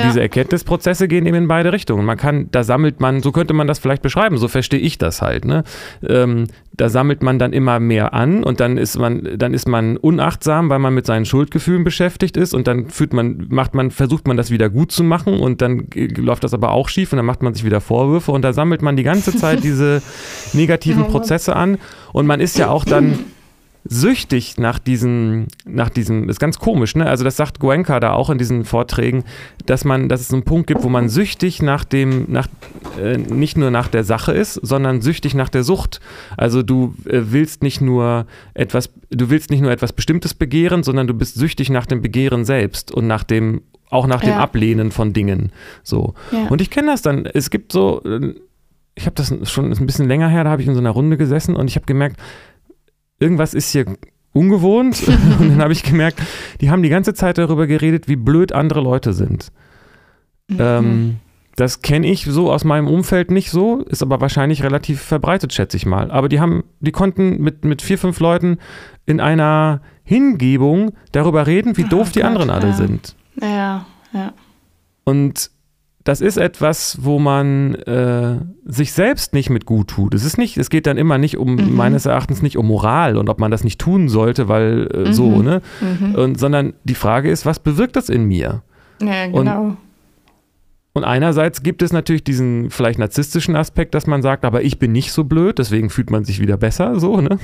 Ja. 0.02 0.08
diese 0.08 0.20
Erkenntnisprozesse 0.20 1.08
gehen 1.08 1.26
eben 1.26 1.36
in 1.36 1.48
beide 1.48 1.72
Richtungen. 1.72 2.04
Man 2.04 2.16
kann, 2.16 2.48
da 2.50 2.62
sammelt 2.64 3.00
man, 3.00 3.22
so 3.22 3.32
könnte 3.32 3.54
man 3.54 3.66
das 3.66 3.78
vielleicht 3.78 4.02
beschreiben, 4.02 4.36
so 4.36 4.48
verstehe 4.48 4.80
ich 4.80 4.98
das 4.98 5.22
halt. 5.22 5.44
Ne? 5.44 5.64
Ähm, 6.06 6.46
da 6.74 6.88
sammelt 6.88 7.22
man 7.22 7.38
dann 7.38 7.52
immer 7.52 7.80
mehr 7.80 8.14
an 8.14 8.42
und 8.44 8.60
dann 8.60 8.78
ist 8.78 8.98
man, 8.98 9.28
dann 9.36 9.54
ist 9.54 9.68
man 9.68 9.96
unachtsam, 9.96 10.70
weil 10.70 10.78
man 10.78 10.94
mit 10.94 11.06
seinen 11.06 11.24
Schuldgefühlen 11.24 11.84
beschäftigt 11.84 12.36
ist 12.36 12.54
und 12.54 12.66
dann 12.66 12.88
fühlt 12.88 13.12
man, 13.12 13.46
macht 13.50 13.74
man, 13.74 13.90
versucht 13.90 14.26
man 14.26 14.36
das 14.36 14.50
wieder 14.50 14.70
gut 14.70 14.92
zu 14.92 15.04
machen 15.04 15.38
und 15.38 15.60
dann 15.60 15.88
läuft 16.16 16.44
das 16.44 16.54
aber 16.54 16.72
auch 16.72 16.88
schief 16.88 17.12
und 17.12 17.18
dann 17.18 17.26
macht 17.26 17.42
man 17.42 17.54
sich 17.54 17.64
wieder 17.64 17.80
Vorwürfe 17.80 18.32
und 18.32 18.42
da 18.42 18.52
sammelt 18.52 18.82
man 18.82 18.96
die 18.96 19.02
ganze 19.02 19.36
Zeit 19.36 19.62
diese 19.64 20.02
negativen 20.52 21.06
Prozesse 21.06 21.54
an 21.54 21.78
und 22.12 22.26
man 22.26 22.40
ist 22.40 22.58
ja 22.58 22.68
auch 22.68 22.84
dann 22.84 23.18
süchtig 23.84 24.58
nach 24.58 24.78
diesem, 24.78 25.46
nach 25.64 25.88
diesem, 25.88 26.28
ist 26.28 26.38
ganz 26.38 26.58
komisch, 26.58 26.94
ne? 26.94 27.06
Also 27.06 27.24
das 27.24 27.36
sagt 27.36 27.58
Goenka 27.58 27.98
da 27.98 28.12
auch 28.12 28.30
in 28.30 28.38
diesen 28.38 28.64
Vorträgen, 28.64 29.24
dass 29.66 29.84
man, 29.84 30.08
dass 30.08 30.20
es 30.20 30.32
einen 30.32 30.44
Punkt 30.44 30.68
gibt, 30.68 30.84
wo 30.84 30.88
man 30.88 31.08
süchtig 31.08 31.62
nach 31.62 31.84
dem, 31.84 32.26
nach, 32.28 32.46
äh, 33.00 33.18
nicht 33.18 33.56
nur 33.56 33.70
nach 33.70 33.88
der 33.88 34.04
Sache 34.04 34.32
ist, 34.32 34.54
sondern 34.54 35.02
süchtig 35.02 35.34
nach 35.34 35.48
der 35.48 35.64
Sucht. 35.64 36.00
Also 36.36 36.62
du 36.62 36.94
äh, 37.06 37.22
willst 37.30 37.62
nicht 37.62 37.80
nur 37.80 38.26
etwas, 38.54 38.90
du 39.10 39.30
willst 39.30 39.50
nicht 39.50 39.62
nur 39.62 39.72
etwas 39.72 39.92
Bestimmtes 39.92 40.34
begehren, 40.34 40.84
sondern 40.84 41.08
du 41.08 41.14
bist 41.14 41.34
süchtig 41.34 41.68
nach 41.68 41.86
dem 41.86 42.02
Begehren 42.02 42.44
selbst 42.44 42.92
und 42.92 43.08
nach 43.08 43.24
dem, 43.24 43.62
auch 43.90 44.06
nach 44.06 44.20
dem 44.20 44.30
ja. 44.30 44.38
Ablehnen 44.38 44.92
von 44.92 45.12
Dingen. 45.12 45.50
So. 45.82 46.14
Ja. 46.30 46.46
Und 46.48 46.60
ich 46.60 46.70
kenne 46.70 46.92
das 46.92 47.02
dann, 47.02 47.26
es 47.26 47.50
gibt 47.50 47.72
so, 47.72 48.00
äh, 48.04 48.34
ich 48.94 49.06
habe 49.06 49.16
das 49.16 49.34
schon 49.50 49.72
ein 49.72 49.86
bisschen 49.86 50.06
länger 50.06 50.28
her, 50.28 50.44
da 50.44 50.50
habe 50.50 50.62
ich 50.62 50.68
in 50.68 50.74
so 50.74 50.80
einer 50.80 50.90
Runde 50.90 51.16
gesessen 51.16 51.56
und 51.56 51.68
ich 51.68 51.76
habe 51.76 51.86
gemerkt, 51.86 52.20
irgendwas 53.22 53.54
ist 53.54 53.70
hier 53.70 53.86
ungewohnt. 54.32 55.02
und 55.38 55.48
dann 55.50 55.62
habe 55.62 55.72
ich 55.72 55.82
gemerkt, 55.82 56.20
die 56.60 56.70
haben 56.70 56.82
die 56.82 56.88
ganze 56.88 57.14
Zeit 57.14 57.38
darüber 57.38 57.66
geredet, 57.66 58.08
wie 58.08 58.16
blöd 58.16 58.52
andere 58.52 58.80
Leute 58.80 59.12
sind. 59.12 59.52
Mhm. 60.48 60.56
Ähm, 60.58 61.16
das 61.56 61.82
kenne 61.82 62.06
ich 62.06 62.24
so 62.24 62.50
aus 62.50 62.64
meinem 62.64 62.88
Umfeld 62.88 63.30
nicht 63.30 63.50
so, 63.50 63.82
ist 63.82 64.02
aber 64.02 64.20
wahrscheinlich 64.20 64.62
relativ 64.62 65.02
verbreitet, 65.02 65.52
schätze 65.52 65.76
ich 65.76 65.84
mal. 65.84 66.10
Aber 66.10 66.28
die 66.28 66.40
haben, 66.40 66.64
die 66.80 66.92
konnten 66.92 67.40
mit, 67.42 67.64
mit 67.64 67.82
vier, 67.82 67.98
fünf 67.98 68.20
Leuten 68.20 68.58
in 69.04 69.20
einer 69.20 69.82
Hingebung 70.02 70.92
darüber 71.12 71.46
reden, 71.46 71.76
wie 71.76 71.84
doof 71.84 72.08
oh, 72.08 72.12
die 72.14 72.20
Gott, 72.20 72.28
anderen 72.28 72.50
alle 72.50 72.68
ja. 72.68 72.72
sind. 72.72 73.16
Ja, 73.40 73.86
ja. 74.12 74.32
Und 75.04 75.50
das 76.04 76.20
ist 76.20 76.36
etwas, 76.36 76.98
wo 77.00 77.18
man 77.18 77.74
äh, 77.74 78.38
sich 78.64 78.92
selbst 78.92 79.34
nicht 79.34 79.50
mit 79.50 79.66
gut 79.66 79.88
tut. 79.88 80.14
Es 80.14 80.24
ist 80.24 80.36
nicht, 80.36 80.56
es 80.56 80.70
geht 80.70 80.86
dann 80.86 80.96
immer 80.96 81.18
nicht 81.18 81.36
um, 81.36 81.54
mhm. 81.54 81.74
meines 81.74 82.06
Erachtens 82.06 82.42
nicht 82.42 82.56
um 82.56 82.66
Moral 82.66 83.16
und 83.16 83.28
ob 83.28 83.38
man 83.38 83.50
das 83.50 83.62
nicht 83.62 83.80
tun 83.80 84.08
sollte, 84.08 84.48
weil 84.48 84.88
äh, 84.92 84.98
mhm. 85.08 85.12
so, 85.12 85.42
ne? 85.42 85.62
Mhm. 85.80 86.14
Und, 86.14 86.40
sondern 86.40 86.72
die 86.84 86.94
Frage 86.94 87.30
ist, 87.30 87.46
was 87.46 87.58
bewirkt 87.58 87.96
das 87.96 88.08
in 88.08 88.24
mir? 88.24 88.62
Ja, 89.00 89.26
genau. 89.26 89.62
Und 89.62 89.76
und 90.94 91.04
einerseits 91.04 91.62
gibt 91.62 91.80
es 91.80 91.90
natürlich 91.90 92.22
diesen 92.22 92.68
vielleicht 92.68 92.98
narzisstischen 92.98 93.56
Aspekt, 93.56 93.94
dass 93.94 94.06
man 94.06 94.20
sagt, 94.20 94.44
aber 94.44 94.62
ich 94.62 94.78
bin 94.78 94.92
nicht 94.92 95.12
so 95.12 95.24
blöd, 95.24 95.58
deswegen 95.58 95.88
fühlt 95.88 96.10
man 96.10 96.24
sich 96.24 96.38
wieder 96.38 96.58
besser, 96.58 97.00
so, 97.00 97.22
ne? 97.22 97.38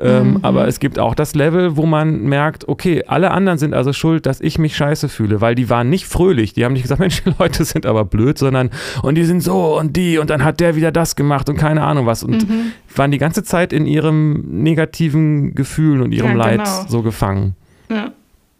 Ähm, 0.00 0.32
mhm. 0.32 0.38
aber 0.42 0.66
es 0.66 0.80
gibt 0.80 0.98
auch 0.98 1.14
das 1.14 1.36
Level, 1.36 1.76
wo 1.76 1.86
man 1.86 2.22
merkt, 2.22 2.66
okay, 2.66 3.04
alle 3.06 3.30
anderen 3.30 3.58
sind 3.58 3.72
also 3.72 3.92
schuld, 3.92 4.26
dass 4.26 4.40
ich 4.40 4.58
mich 4.58 4.76
scheiße 4.76 5.08
fühle, 5.08 5.40
weil 5.40 5.54
die 5.54 5.70
waren 5.70 5.90
nicht 5.90 6.06
fröhlich. 6.06 6.54
Die 6.54 6.64
haben 6.64 6.72
nicht 6.72 6.82
gesagt, 6.82 7.00
Mensch, 7.00 7.22
die 7.22 7.32
Leute 7.38 7.64
sind 7.64 7.86
aber 7.86 8.04
blöd, 8.04 8.36
sondern 8.36 8.70
und 9.02 9.14
die 9.14 9.24
sind 9.24 9.42
so 9.42 9.78
und 9.78 9.96
die 9.96 10.18
und 10.18 10.30
dann 10.30 10.42
hat 10.42 10.58
der 10.58 10.74
wieder 10.74 10.90
das 10.90 11.14
gemacht 11.14 11.48
und 11.48 11.56
keine 11.56 11.82
Ahnung 11.82 12.06
was. 12.06 12.24
Und 12.24 12.48
mhm. 12.48 12.72
waren 12.96 13.12
die 13.12 13.18
ganze 13.18 13.44
Zeit 13.44 13.72
in 13.72 13.86
ihrem 13.86 14.62
negativen 14.62 15.54
Gefühlen 15.54 16.02
und 16.02 16.10
ihrem 16.10 16.32
ja, 16.32 16.36
Leid 16.36 16.64
genau. 16.64 16.84
so 16.88 17.02
gefangen. 17.02 17.54
Ja. 17.88 18.10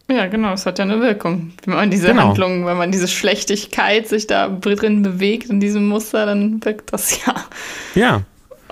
Ja, 0.09 0.27
genau, 0.27 0.53
es 0.53 0.65
hat 0.65 0.79
ja 0.79 0.85
eine 0.85 0.99
Wirkung. 0.99 1.53
Wenn 1.65 1.75
man 1.75 1.89
diese 1.89 2.07
genau. 2.07 2.27
Handlung, 2.27 2.65
wenn 2.65 2.77
man 2.77 2.91
diese 2.91 3.07
Schlechtigkeit 3.07 4.07
sich 4.07 4.27
da 4.27 4.49
drin 4.49 5.01
bewegt, 5.01 5.49
in 5.49 5.59
diesem 5.59 5.87
Muster, 5.87 6.25
dann 6.25 6.63
wirkt 6.63 6.91
das 6.91 7.25
ja. 7.25 7.35
Ja. 7.95 8.21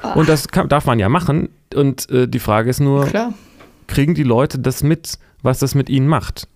Ach. 0.01 0.15
Und 0.15 0.27
das 0.27 0.49
kann, 0.49 0.67
darf 0.67 0.85
man 0.85 0.99
ja 0.99 1.09
machen. 1.09 1.49
Und 1.73 2.09
äh, 2.09 2.27
die 2.27 2.39
Frage 2.39 2.69
ist 2.69 2.79
nur, 2.79 3.05
Klar. 3.05 3.33
kriegen 3.87 4.13
die 4.13 4.23
Leute 4.23 4.59
das 4.59 4.83
mit, 4.83 5.19
was 5.41 5.59
das 5.59 5.73
mit 5.73 5.89
ihnen 5.89 6.07
macht? 6.07 6.47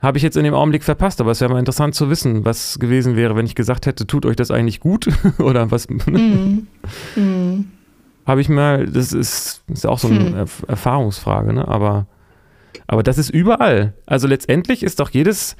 Habe 0.00 0.16
ich 0.16 0.24
jetzt 0.24 0.36
in 0.36 0.44
dem 0.44 0.54
Augenblick 0.54 0.82
verpasst, 0.82 1.20
aber 1.20 1.30
es 1.30 1.40
wäre 1.40 1.52
mal 1.52 1.60
interessant 1.60 1.94
zu 1.94 2.10
wissen, 2.10 2.44
was 2.44 2.78
gewesen 2.80 3.14
wäre, 3.14 3.36
wenn 3.36 3.46
ich 3.46 3.54
gesagt 3.54 3.86
hätte, 3.86 4.06
tut 4.06 4.26
euch 4.26 4.36
das 4.36 4.50
eigentlich 4.50 4.80
gut? 4.80 5.06
Oder 5.38 5.70
was? 5.70 5.88
Mm. 5.88 6.66
mm. 7.14 7.64
Habe 8.26 8.40
ich 8.40 8.48
mal, 8.48 8.86
das 8.86 9.12
ist, 9.12 9.62
ist 9.68 9.86
auch 9.86 9.98
so 9.98 10.08
eine 10.08 10.26
hm. 10.30 10.48
Erfahrungsfrage, 10.66 11.52
ne? 11.52 11.68
Aber 11.68 12.06
aber 12.86 13.02
das 13.02 13.18
ist 13.18 13.30
überall. 13.30 13.94
Also 14.06 14.26
letztendlich 14.26 14.82
ist 14.82 15.00
doch 15.00 15.10
jedes 15.10 15.56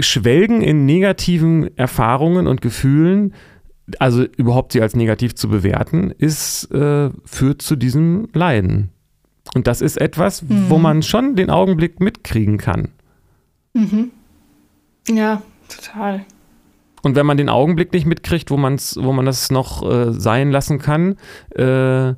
Schwelgen 0.00 0.62
in 0.62 0.86
negativen 0.86 1.76
Erfahrungen 1.76 2.46
und 2.46 2.60
Gefühlen, 2.60 3.34
also 3.98 4.24
überhaupt 4.36 4.72
sie 4.72 4.82
als 4.82 4.94
negativ 4.94 5.34
zu 5.34 5.48
bewerten, 5.48 6.12
ist, 6.16 6.70
äh, 6.72 7.10
führt 7.24 7.62
zu 7.62 7.76
diesem 7.76 8.28
Leiden. 8.32 8.90
Und 9.54 9.66
das 9.66 9.80
ist 9.80 10.00
etwas, 10.00 10.42
mhm. 10.42 10.66
wo 10.68 10.78
man 10.78 11.02
schon 11.02 11.34
den 11.34 11.50
Augenblick 11.50 11.98
mitkriegen 11.98 12.58
kann. 12.58 12.88
Mhm. 13.72 14.10
Ja, 15.08 15.42
total. 15.68 16.24
Und 17.02 17.16
wenn 17.16 17.26
man 17.26 17.36
den 17.36 17.48
Augenblick 17.48 17.92
nicht 17.92 18.06
mitkriegt, 18.06 18.50
wo, 18.50 18.56
man's, 18.56 18.98
wo 19.00 19.12
man 19.12 19.26
das 19.26 19.50
noch 19.50 19.82
äh, 19.90 20.12
sein 20.12 20.50
lassen 20.50 20.78
kann, 20.78 21.16
äh, 21.54 22.14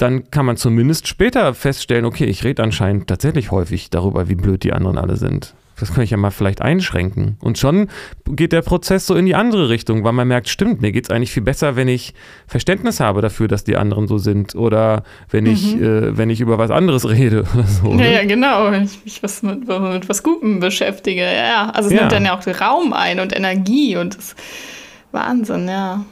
dann 0.00 0.30
kann 0.30 0.46
man 0.46 0.56
zumindest 0.56 1.08
später 1.08 1.52
feststellen, 1.54 2.04
okay, 2.04 2.24
ich 2.24 2.44
rede 2.44 2.62
anscheinend 2.62 3.06
tatsächlich 3.06 3.50
häufig 3.50 3.90
darüber, 3.90 4.28
wie 4.28 4.34
blöd 4.34 4.64
die 4.64 4.72
anderen 4.72 4.98
alle 4.98 5.16
sind. 5.16 5.54
Das 5.78 5.94
kann 5.94 6.04
ich 6.04 6.10
ja 6.10 6.18
mal 6.18 6.30
vielleicht 6.30 6.60
einschränken. 6.60 7.36
Und 7.40 7.56
schon 7.56 7.88
geht 8.26 8.52
der 8.52 8.60
Prozess 8.60 9.06
so 9.06 9.14
in 9.14 9.24
die 9.24 9.34
andere 9.34 9.70
Richtung, 9.70 10.04
weil 10.04 10.12
man 10.12 10.28
merkt, 10.28 10.48
stimmt, 10.48 10.82
mir 10.82 10.92
geht 10.92 11.04
es 11.04 11.10
eigentlich 11.10 11.32
viel 11.32 11.42
besser, 11.42 11.74
wenn 11.74 11.88
ich 11.88 12.12
Verständnis 12.46 13.00
habe 13.00 13.22
dafür, 13.22 13.48
dass 13.48 13.64
die 13.64 13.76
anderen 13.76 14.06
so 14.06 14.18
sind. 14.18 14.54
Oder 14.54 15.04
wenn 15.30 15.44
mhm. 15.44 15.50
ich, 15.50 15.76
äh, 15.76 16.16
wenn 16.16 16.28
ich 16.28 16.40
über 16.40 16.58
was 16.58 16.70
anderes 16.70 17.08
rede 17.08 17.44
oder 17.54 17.64
so. 17.64 17.94
Ja, 17.94 18.06
ja 18.06 18.24
genau. 18.24 18.70
Wenn 18.70 18.84
ich 18.84 19.02
mich 19.04 19.22
was 19.22 19.42
mit, 19.42 19.66
mit 19.66 20.08
was 20.08 20.22
Gutem 20.22 20.60
beschäftige. 20.60 21.22
Ja, 21.22 21.70
also 21.70 21.88
es 21.88 21.94
ja. 21.94 22.00
nimmt 22.00 22.12
dann 22.12 22.24
ja 22.26 22.38
auch 22.38 22.60
Raum 22.60 22.92
ein 22.92 23.18
und 23.18 23.34
Energie 23.34 23.96
und 23.96 24.16
das 24.16 24.24
ist 24.24 24.36
Wahnsinn, 25.12 25.66
ja. 25.66 26.04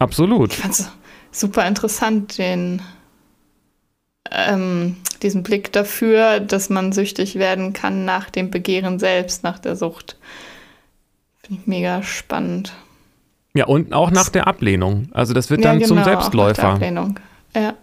Absolut. 0.00 0.52
Ich 0.52 0.58
fand 0.58 0.74
es 0.74 0.90
super 1.30 1.66
interessant, 1.66 2.38
den 2.38 2.82
ähm, 4.30 4.96
diesen 5.22 5.42
Blick 5.42 5.72
dafür, 5.72 6.40
dass 6.40 6.70
man 6.70 6.92
süchtig 6.92 7.36
werden 7.36 7.72
kann 7.72 8.04
nach 8.04 8.30
dem 8.30 8.50
Begehren 8.50 8.98
selbst, 8.98 9.42
nach 9.44 9.58
der 9.58 9.76
Sucht. 9.76 10.16
Finde 11.42 11.60
ich 11.62 11.66
mega 11.66 12.02
spannend. 12.02 12.72
Ja, 13.54 13.66
und 13.66 13.92
auch 13.92 14.10
nach 14.10 14.28
der 14.28 14.46
Ablehnung. 14.46 15.08
Also 15.12 15.34
das 15.34 15.50
wird 15.50 15.60
ja, 15.60 15.70
dann 15.70 15.78
genau, 15.78 15.88
zum 15.88 16.04
Selbstläufer. 16.04 16.68
Auch 16.68 16.72
nach 16.72 16.78
der 16.78 16.88
Ablehnung. 16.88 17.20
Ja. 17.54 17.74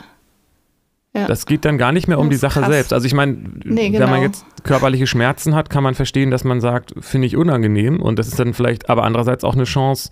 Ja. 1.13 1.25
Das 1.25 1.47
geht 1.47 1.65
dann 1.65 1.79
gar 1.79 1.91
nicht 1.91 2.07
mehr 2.07 2.19
um 2.19 2.29
die 2.29 2.35
Sache 2.35 2.59
krass. 2.59 2.69
selbst. 2.69 2.93
Also 2.93 3.07
ich 3.07 3.13
meine, 3.13 3.35
nee, 3.63 3.89
genau. 3.89 4.03
wenn 4.03 4.09
man 4.11 4.21
genau. 4.21 4.31
jetzt 4.31 4.45
körperliche 4.63 5.07
Schmerzen 5.07 5.55
hat, 5.55 5.69
kann 5.69 5.83
man 5.83 5.95
verstehen, 5.95 6.29
dass 6.29 6.43
man 6.43 6.61
sagt, 6.61 6.93
finde 6.99 7.25
ich 7.25 7.35
unangenehm 7.35 7.99
und 7.99 8.19
das 8.19 8.27
ist 8.27 8.39
dann 8.39 8.53
vielleicht, 8.53 8.89
aber 8.89 9.03
andererseits 9.03 9.43
auch 9.43 9.55
eine 9.55 9.63
Chance, 9.63 10.11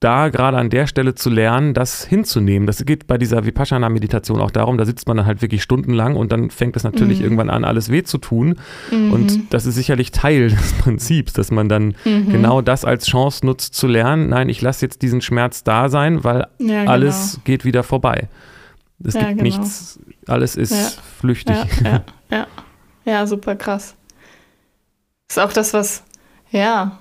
da 0.00 0.28
gerade 0.28 0.56
an 0.56 0.70
der 0.70 0.86
Stelle 0.86 1.16
zu 1.16 1.28
lernen, 1.28 1.74
das 1.74 2.04
hinzunehmen. 2.04 2.66
Das 2.66 2.84
geht 2.84 3.08
bei 3.08 3.18
dieser 3.18 3.44
Vipassana-Meditation 3.44 4.40
auch 4.40 4.52
darum, 4.52 4.78
da 4.78 4.84
sitzt 4.84 5.08
man 5.08 5.16
dann 5.16 5.26
halt 5.26 5.42
wirklich 5.42 5.62
stundenlang 5.62 6.14
und 6.14 6.30
dann 6.30 6.50
fängt 6.50 6.76
es 6.76 6.84
natürlich 6.84 7.18
mhm. 7.18 7.24
irgendwann 7.24 7.50
an, 7.50 7.64
alles 7.64 7.90
weh 7.90 8.04
zu 8.04 8.18
tun. 8.18 8.56
Mhm. 8.92 9.12
Und 9.12 9.52
das 9.52 9.66
ist 9.66 9.74
sicherlich 9.74 10.12
Teil 10.12 10.50
des 10.50 10.72
Prinzips, 10.74 11.32
dass 11.32 11.50
man 11.50 11.68
dann 11.68 11.96
mhm. 12.04 12.30
genau 12.30 12.62
das 12.62 12.84
als 12.84 13.06
Chance 13.06 13.44
nutzt 13.44 13.74
zu 13.74 13.88
lernen. 13.88 14.28
Nein, 14.28 14.48
ich 14.48 14.62
lasse 14.62 14.86
jetzt 14.86 15.02
diesen 15.02 15.20
Schmerz 15.20 15.64
da 15.64 15.88
sein, 15.88 16.22
weil 16.22 16.46
ja, 16.58 16.80
genau. 16.80 16.90
alles 16.90 17.40
geht 17.44 17.64
wieder 17.64 17.82
vorbei. 17.82 18.28
Es 19.02 19.14
ja, 19.14 19.20
gibt 19.20 19.30
genau. 19.38 19.42
nichts, 19.42 19.98
alles 20.26 20.54
ist 20.54 20.72
ja. 20.72 20.90
flüchtig. 21.18 21.56
Ja, 21.82 22.04
ja, 22.30 22.46
ja, 23.04 23.26
super 23.26 23.56
krass. 23.56 23.96
Das 25.26 25.36
ist 25.36 25.42
auch 25.42 25.52
das, 25.52 25.74
was, 25.74 26.04
ja, 26.50 26.98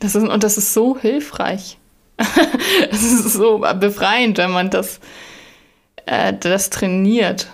das 0.00 0.14
ist, 0.14 0.28
und 0.28 0.44
das 0.44 0.58
ist 0.58 0.74
so 0.74 0.98
hilfreich. 0.98 1.78
es 2.90 3.02
ist 3.02 3.32
so 3.32 3.64
befreiend, 3.78 4.38
wenn 4.38 4.50
man 4.50 4.70
das, 4.70 5.00
äh, 6.06 6.32
das 6.32 6.70
trainiert. 6.70 7.48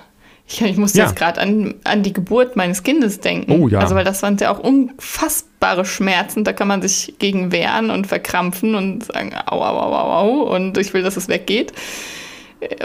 Ich, 0.46 0.60
ich 0.60 0.76
musste 0.76 0.98
ja. 0.98 1.06
jetzt 1.06 1.16
gerade 1.16 1.40
an, 1.40 1.74
an 1.84 2.02
die 2.02 2.12
Geburt 2.12 2.56
meines 2.56 2.82
Kindes 2.82 3.20
denken. 3.20 3.52
Oh 3.52 3.68
ja. 3.68 3.80
Also, 3.80 3.94
weil 3.94 4.04
das 4.04 4.22
waren 4.22 4.36
ja 4.38 4.52
auch 4.52 4.58
unfassbare 4.58 5.84
Schmerzen. 5.84 6.44
Da 6.44 6.52
kann 6.52 6.68
man 6.68 6.82
sich 6.82 7.14
gegen 7.18 7.52
wehren 7.52 7.90
und 7.90 8.06
verkrampfen 8.06 8.74
und 8.74 9.04
sagen, 9.04 9.32
au, 9.46 9.60
au, 9.60 9.78
au, 9.78 9.92
au, 9.94 10.12
au, 10.12 10.54
und 10.54 10.76
ich 10.78 10.92
will, 10.92 11.02
dass 11.02 11.16
es 11.16 11.28
weggeht. 11.28 11.72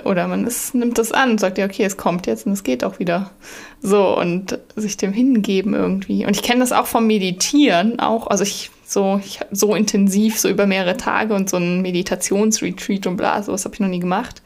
Oder 0.05 0.27
man 0.27 0.47
ist, 0.47 0.73
nimmt 0.73 0.97
das 0.97 1.11
an 1.11 1.31
und 1.31 1.39
sagt, 1.39 1.57
ja, 1.57 1.65
okay, 1.65 1.83
es 1.83 1.97
kommt 1.97 2.25
jetzt 2.25 2.47
und 2.47 2.53
es 2.53 2.63
geht 2.63 2.83
auch 2.83 2.99
wieder. 2.99 3.31
So, 3.81 4.17
und 4.17 4.57
sich 4.75 4.97
dem 4.97 5.11
hingeben 5.11 5.73
irgendwie. 5.73 6.25
Und 6.25 6.35
ich 6.35 6.41
kenne 6.41 6.61
das 6.61 6.71
auch 6.71 6.87
vom 6.87 7.05
Meditieren 7.05 7.99
auch. 7.99 8.27
Also 8.27 8.43
ich 8.43 8.71
so, 8.87 9.19
ich, 9.23 9.39
so 9.51 9.75
intensiv, 9.75 10.39
so 10.39 10.49
über 10.49 10.65
mehrere 10.65 10.97
Tage 10.97 11.33
und 11.33 11.49
so 11.49 11.57
ein 11.57 11.81
Meditationsretreat 11.81 13.05
und 13.05 13.17
bla, 13.17 13.43
sowas 13.43 13.65
habe 13.65 13.75
ich 13.75 13.79
noch 13.79 13.87
nie 13.87 13.99
gemacht. 13.99 14.41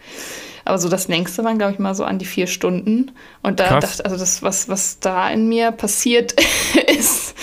Aber 0.66 0.78
so 0.78 0.90
das 0.90 1.08
längste 1.08 1.44
waren, 1.44 1.58
glaube 1.58 1.74
ich, 1.74 1.80
mal 1.80 1.96
so 1.96 2.04
an 2.04 2.20
die 2.20 2.26
vier 2.26 2.48
Stunden. 2.48 3.12
Und 3.42 3.60
da 3.60 3.68
Krass. 3.68 3.98
dachte 3.98 4.06
also 4.06 4.18
das, 4.18 4.44
was, 4.44 4.70
was 4.70 5.00
da 5.00 5.30
in 5.30 5.48
mir 5.50 5.72
passiert 5.72 6.36
ist, 6.88 7.36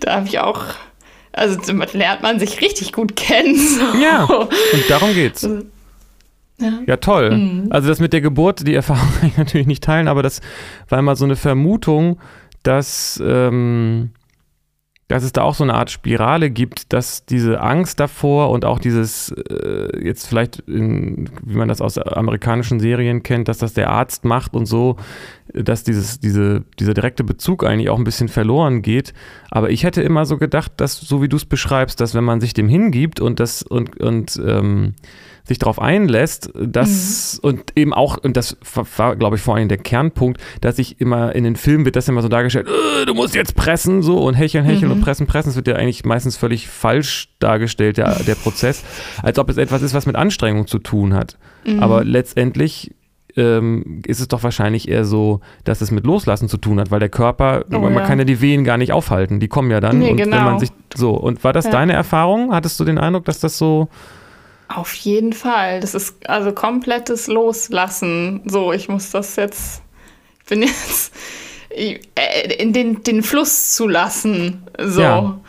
da 0.00 0.16
habe 0.16 0.26
ich 0.26 0.38
auch, 0.38 0.64
also 1.32 1.58
lernt 1.92 2.22
man 2.22 2.38
sich 2.38 2.60
richtig 2.60 2.92
gut 2.92 3.16
kennen. 3.16 3.56
So. 3.56 3.98
Ja, 4.00 4.24
und 4.24 4.84
darum 4.88 5.14
geht's. 5.14 5.48
Ja. 6.60 6.80
ja, 6.86 6.96
toll. 6.96 7.30
Mhm. 7.36 7.66
Also 7.70 7.88
das 7.88 7.98
mit 7.98 8.12
der 8.12 8.20
Geburt, 8.20 8.66
die 8.66 8.74
Erfahrung 8.74 9.08
kann 9.20 9.28
ich 9.28 9.36
natürlich 9.36 9.66
nicht 9.66 9.82
teilen, 9.82 10.08
aber 10.08 10.22
das 10.22 10.40
war 10.88 10.98
immer 10.98 11.16
so 11.16 11.24
eine 11.24 11.36
Vermutung, 11.36 12.20
dass 12.62 13.20
ähm, 13.24 14.10
dass 15.12 15.24
es 15.24 15.32
da 15.32 15.42
auch 15.42 15.54
so 15.54 15.62
eine 15.62 15.74
Art 15.74 15.90
Spirale 15.90 16.50
gibt, 16.50 16.94
dass 16.94 17.26
diese 17.26 17.60
Angst 17.60 18.00
davor 18.00 18.48
und 18.48 18.64
auch 18.64 18.78
dieses, 18.78 19.30
äh, 19.30 20.02
jetzt 20.02 20.26
vielleicht, 20.26 20.60
in, 20.60 21.28
wie 21.42 21.56
man 21.56 21.68
das 21.68 21.82
aus 21.82 21.98
amerikanischen 21.98 22.80
Serien 22.80 23.22
kennt, 23.22 23.48
dass 23.48 23.58
das 23.58 23.74
der 23.74 23.90
Arzt 23.90 24.24
macht 24.24 24.54
und 24.54 24.64
so, 24.64 24.96
dass 25.54 25.84
dieses, 25.84 26.20
diese, 26.20 26.64
dieser 26.78 26.94
direkte 26.94 27.24
Bezug 27.24 27.64
eigentlich 27.64 27.90
auch 27.90 27.98
ein 27.98 28.04
bisschen 28.04 28.28
verloren 28.28 28.82
geht. 28.82 29.12
Aber 29.50 29.70
ich 29.70 29.84
hätte 29.84 30.02
immer 30.02 30.24
so 30.24 30.38
gedacht, 30.38 30.72
dass, 30.76 30.98
so 30.98 31.22
wie 31.22 31.28
du 31.28 31.36
es 31.36 31.44
beschreibst, 31.44 32.00
dass 32.00 32.14
wenn 32.14 32.24
man 32.24 32.40
sich 32.40 32.54
dem 32.54 32.68
hingibt 32.68 33.20
und 33.20 33.40
das 33.40 33.62
und, 33.62 34.00
und 34.00 34.40
ähm, 34.44 34.94
sich 35.44 35.58
darauf 35.58 35.80
einlässt, 35.80 36.50
dass 36.54 37.40
mhm. 37.42 37.48
und 37.48 37.72
eben 37.76 37.92
auch, 37.92 38.16
und 38.16 38.36
das 38.36 38.56
war, 38.96 39.16
glaube 39.16 39.36
ich, 39.36 39.42
vor 39.42 39.56
allem 39.56 39.68
der 39.68 39.78
Kernpunkt, 39.78 40.40
dass 40.60 40.78
ich 40.78 41.00
immer 41.00 41.34
in 41.34 41.44
den 41.44 41.56
Filmen 41.56 41.84
wird 41.84 41.96
das 41.96 42.08
immer 42.08 42.22
so 42.22 42.28
dargestellt, 42.28 42.68
äh, 42.68 43.06
du 43.06 43.14
musst 43.14 43.34
jetzt 43.34 43.56
pressen, 43.56 44.02
so 44.02 44.18
und 44.18 44.34
hecheln, 44.34 44.64
hecheln 44.64 44.90
mhm. 44.90 44.98
und 44.98 45.00
pressen, 45.02 45.26
pressen. 45.26 45.50
Das 45.50 45.56
wird 45.56 45.66
ja 45.66 45.74
eigentlich 45.74 46.04
meistens 46.04 46.36
völlig 46.36 46.68
falsch 46.68 47.28
dargestellt, 47.40 47.96
der, 47.96 48.22
der 48.22 48.36
Prozess, 48.36 48.84
als 49.22 49.38
ob 49.38 49.50
es 49.50 49.56
etwas 49.56 49.82
ist, 49.82 49.94
was 49.94 50.06
mit 50.06 50.14
Anstrengung 50.14 50.66
zu 50.66 50.78
tun 50.78 51.14
hat. 51.14 51.36
Mhm. 51.66 51.80
Aber 51.80 52.04
letztendlich 52.04 52.92
ähm, 53.36 54.02
ist 54.06 54.20
es 54.20 54.28
doch 54.28 54.42
wahrscheinlich 54.42 54.88
eher 54.88 55.04
so, 55.04 55.40
dass 55.64 55.80
es 55.80 55.90
mit 55.90 56.04
Loslassen 56.06 56.48
zu 56.48 56.56
tun 56.58 56.78
hat, 56.80 56.90
weil 56.90 57.00
der 57.00 57.08
Körper, 57.08 57.64
oh, 57.72 57.78
man 57.78 57.94
ja. 57.94 58.00
kann 58.06 58.18
ja 58.18 58.24
die 58.24 58.40
Wehen 58.40 58.64
gar 58.64 58.76
nicht 58.76 58.92
aufhalten, 58.92 59.40
die 59.40 59.48
kommen 59.48 59.70
ja 59.70 59.80
dann. 59.80 59.98
Nee, 59.98 60.10
und 60.10 60.16
genau. 60.16 60.36
wenn 60.36 60.44
man 60.44 60.58
sich 60.58 60.70
so, 60.94 61.12
und 61.12 61.42
war 61.44 61.52
das 61.52 61.66
ja. 61.66 61.70
deine 61.70 61.92
Erfahrung? 61.94 62.54
Hattest 62.54 62.78
du 62.78 62.84
den 62.84 62.98
Eindruck, 62.98 63.24
dass 63.24 63.40
das 63.40 63.58
so 63.58 63.88
auf 64.68 64.94
jeden 64.94 65.32
Fall. 65.32 65.80
Das 65.80 65.94
ist 65.94 66.28
also 66.28 66.52
komplettes 66.52 67.26
Loslassen. 67.26 68.40
So, 68.46 68.72
ich 68.72 68.88
muss 68.88 69.10
das 69.10 69.36
jetzt. 69.36 69.82
Ich 70.40 70.48
bin 70.48 70.62
jetzt 70.62 71.12
äh, 71.70 71.98
in 72.58 72.72
den, 72.72 73.02
den 73.02 73.22
Fluss 73.22 73.74
zu 73.74 73.86
lassen. 73.86 74.62
So. 74.78 75.02
Ja. 75.02 75.40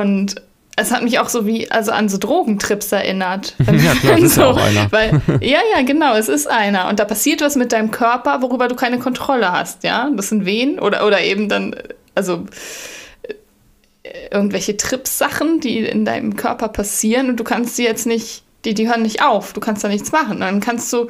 Und 0.00 0.42
es 0.78 0.90
hat 0.90 1.02
mich 1.02 1.18
auch 1.18 1.28
so 1.28 1.46
wie, 1.46 1.70
also 1.70 1.92
an 1.92 2.08
so 2.08 2.18
Drogentrips 2.18 2.92
erinnert. 2.92 3.54
ja, 3.66 3.94
klar, 3.94 4.14
das 4.14 4.22
ist 4.22 4.34
so, 4.34 4.40
ja 4.40 4.46
auch 4.48 4.56
einer. 4.56 4.92
Weil, 4.92 5.20
ja, 5.40 5.58
ja, 5.74 5.82
genau, 5.82 6.14
es 6.14 6.28
ist 6.28 6.48
einer. 6.48 6.88
Und 6.88 6.98
da 7.00 7.04
passiert 7.04 7.40
was 7.40 7.56
mit 7.56 7.72
deinem 7.72 7.90
Körper, 7.90 8.42
worüber 8.42 8.68
du 8.68 8.74
keine 8.74 8.98
Kontrolle 8.98 9.52
hast, 9.52 9.84
ja. 9.84 10.10
Das 10.14 10.28
sind 10.28 10.44
Wehen 10.44 10.78
oder, 10.78 11.06
oder 11.06 11.20
eben 11.20 11.48
dann, 11.48 11.74
also 12.14 12.46
irgendwelche 14.30 14.76
Trips-Sachen, 14.76 15.60
die 15.60 15.78
in 15.80 16.04
deinem 16.04 16.36
Körper 16.36 16.68
passieren 16.68 17.28
und 17.28 17.38
du 17.38 17.44
kannst 17.44 17.76
sie 17.76 17.84
jetzt 17.84 18.06
nicht, 18.06 18.42
die, 18.64 18.74
die 18.74 18.88
hören 18.88 19.02
nicht 19.02 19.22
auf, 19.22 19.52
du 19.52 19.60
kannst 19.60 19.84
da 19.84 19.88
nichts 19.88 20.12
machen. 20.12 20.40
Dann 20.40 20.60
kannst 20.60 20.92
du, 20.92 21.08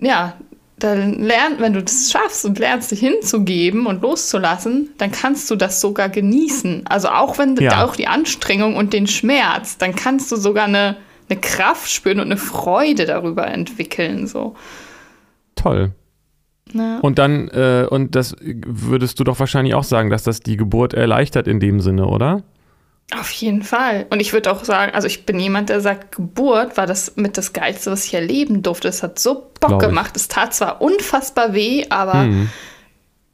ja, 0.00 0.34
dann 0.82 1.20
lernt, 1.20 1.60
wenn 1.60 1.72
du 1.72 1.82
das 1.82 2.10
schaffst 2.10 2.44
und 2.44 2.58
lernst, 2.58 2.90
dich 2.90 3.00
hinzugeben 3.00 3.86
und 3.86 4.02
loszulassen, 4.02 4.90
dann 4.98 5.12
kannst 5.12 5.50
du 5.50 5.56
das 5.56 5.80
sogar 5.80 6.08
genießen. 6.08 6.86
Also 6.86 7.08
auch 7.08 7.38
wenn 7.38 7.56
ja. 7.56 7.84
auch 7.84 7.96
die 7.96 8.08
Anstrengung 8.08 8.76
und 8.76 8.92
den 8.92 9.06
Schmerz, 9.06 9.78
dann 9.78 9.94
kannst 9.94 10.32
du 10.32 10.36
sogar 10.36 10.64
eine, 10.64 10.96
eine 11.28 11.40
Kraft 11.40 11.90
spüren 11.90 12.20
und 12.20 12.26
eine 12.26 12.36
Freude 12.36 13.06
darüber 13.06 13.46
entwickeln. 13.46 14.26
So. 14.26 14.56
Toll. 15.54 15.92
Ja. 16.72 16.98
Und 17.00 17.18
dann, 17.18 17.48
äh, 17.48 17.86
und 17.88 18.14
das 18.14 18.34
würdest 18.40 19.20
du 19.20 19.24
doch 19.24 19.38
wahrscheinlich 19.38 19.74
auch 19.74 19.84
sagen, 19.84 20.10
dass 20.10 20.22
das 20.22 20.40
die 20.40 20.56
Geburt 20.56 20.94
erleichtert 20.94 21.46
in 21.46 21.60
dem 21.60 21.80
Sinne, 21.80 22.06
oder? 22.06 22.42
Auf 23.10 23.30
jeden 23.32 23.62
Fall. 23.62 24.06
Und 24.10 24.20
ich 24.20 24.32
würde 24.32 24.50
auch 24.50 24.64
sagen, 24.64 24.94
also 24.94 25.06
ich 25.06 25.26
bin 25.26 25.38
jemand, 25.38 25.68
der 25.68 25.80
sagt, 25.80 26.16
Geburt 26.16 26.76
war 26.76 26.86
das 26.86 27.16
mit 27.16 27.36
das 27.36 27.52
Geilste, 27.52 27.90
was 27.90 28.06
ich 28.06 28.14
erleben 28.14 28.62
durfte. 28.62 28.88
Es 28.88 29.02
hat 29.02 29.18
so 29.18 29.50
Bock 29.60 29.80
gemacht. 29.80 30.16
Es 30.16 30.28
tat 30.28 30.54
zwar 30.54 30.80
unfassbar 30.80 31.52
weh, 31.52 31.84
aber 31.90 32.14
mhm. 32.14 32.48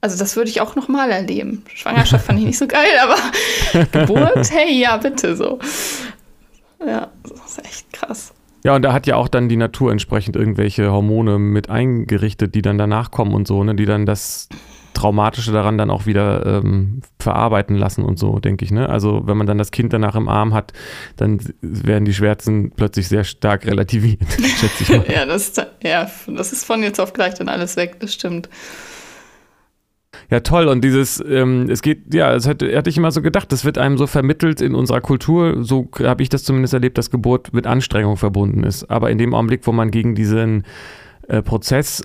also 0.00 0.18
das 0.18 0.34
würde 0.34 0.50
ich 0.50 0.60
auch 0.60 0.74
nochmal 0.74 1.10
erleben. 1.10 1.64
Schwangerschaft 1.74 2.26
fand 2.26 2.40
ich 2.40 2.46
nicht 2.46 2.58
so 2.58 2.66
geil, 2.66 2.90
aber 3.02 3.86
Geburt, 3.92 4.50
hey, 4.50 4.80
ja, 4.80 4.96
bitte 4.96 5.36
so. 5.36 5.60
Ja, 6.84 7.08
das 7.22 7.50
ist 7.50 7.64
echt 7.64 7.92
krass. 7.92 8.32
Ja, 8.64 8.74
und 8.74 8.82
da 8.82 8.92
hat 8.92 9.06
ja 9.06 9.16
auch 9.16 9.28
dann 9.28 9.48
die 9.48 9.56
Natur 9.56 9.92
entsprechend 9.92 10.34
irgendwelche 10.34 10.90
Hormone 10.90 11.38
mit 11.38 11.70
eingerichtet, 11.70 12.54
die 12.54 12.62
dann 12.62 12.78
danach 12.78 13.10
kommen 13.10 13.32
und 13.32 13.46
so, 13.46 13.62
ne, 13.62 13.74
die 13.74 13.86
dann 13.86 14.04
das 14.04 14.48
Traumatische 14.98 15.52
daran 15.52 15.78
dann 15.78 15.90
auch 15.90 16.06
wieder 16.06 16.44
ähm, 16.44 17.02
verarbeiten 17.20 17.76
lassen 17.76 18.02
und 18.02 18.18
so, 18.18 18.40
denke 18.40 18.64
ich. 18.64 18.72
Ne? 18.72 18.88
Also 18.88 19.22
wenn 19.26 19.36
man 19.36 19.46
dann 19.46 19.56
das 19.56 19.70
Kind 19.70 19.92
danach 19.92 20.16
im 20.16 20.28
Arm 20.28 20.54
hat, 20.54 20.72
dann 21.14 21.38
werden 21.60 22.04
die 22.04 22.12
Schmerzen 22.12 22.72
plötzlich 22.74 23.06
sehr 23.06 23.22
stark 23.22 23.64
relativiert, 23.64 24.20
schätze 24.32 24.82
ich 24.82 24.88
mal. 24.88 25.04
ja, 25.08 25.24
das, 25.24 25.52
ja, 25.84 26.10
das 26.26 26.52
ist 26.52 26.64
von 26.64 26.82
jetzt 26.82 27.00
auf 27.00 27.12
gleich 27.12 27.34
dann 27.34 27.48
alles 27.48 27.76
weg, 27.76 28.00
das 28.00 28.12
stimmt. 28.12 28.48
Ja, 30.30 30.40
toll. 30.40 30.66
Und 30.66 30.82
dieses, 30.82 31.22
ähm, 31.24 31.70
es 31.70 31.80
geht, 31.80 32.12
ja, 32.12 32.32
das 32.32 32.48
hatte, 32.48 32.76
hatte 32.76 32.90
ich 32.90 32.96
immer 32.96 33.12
so 33.12 33.22
gedacht, 33.22 33.52
das 33.52 33.64
wird 33.64 33.78
einem 33.78 33.98
so 33.98 34.08
vermittelt 34.08 34.60
in 34.60 34.74
unserer 34.74 35.00
Kultur, 35.00 35.62
so 35.62 35.88
habe 36.02 36.24
ich 36.24 36.28
das 36.28 36.42
zumindest 36.42 36.74
erlebt, 36.74 36.98
dass 36.98 37.10
Geburt 37.10 37.54
mit 37.54 37.68
Anstrengung 37.68 38.16
verbunden 38.16 38.64
ist. 38.64 38.90
Aber 38.90 39.10
in 39.10 39.18
dem 39.18 39.32
Augenblick, 39.32 39.64
wo 39.64 39.70
man 39.70 39.92
gegen 39.92 40.16
diesen 40.16 40.64
äh, 41.28 41.40
Prozess 41.40 42.02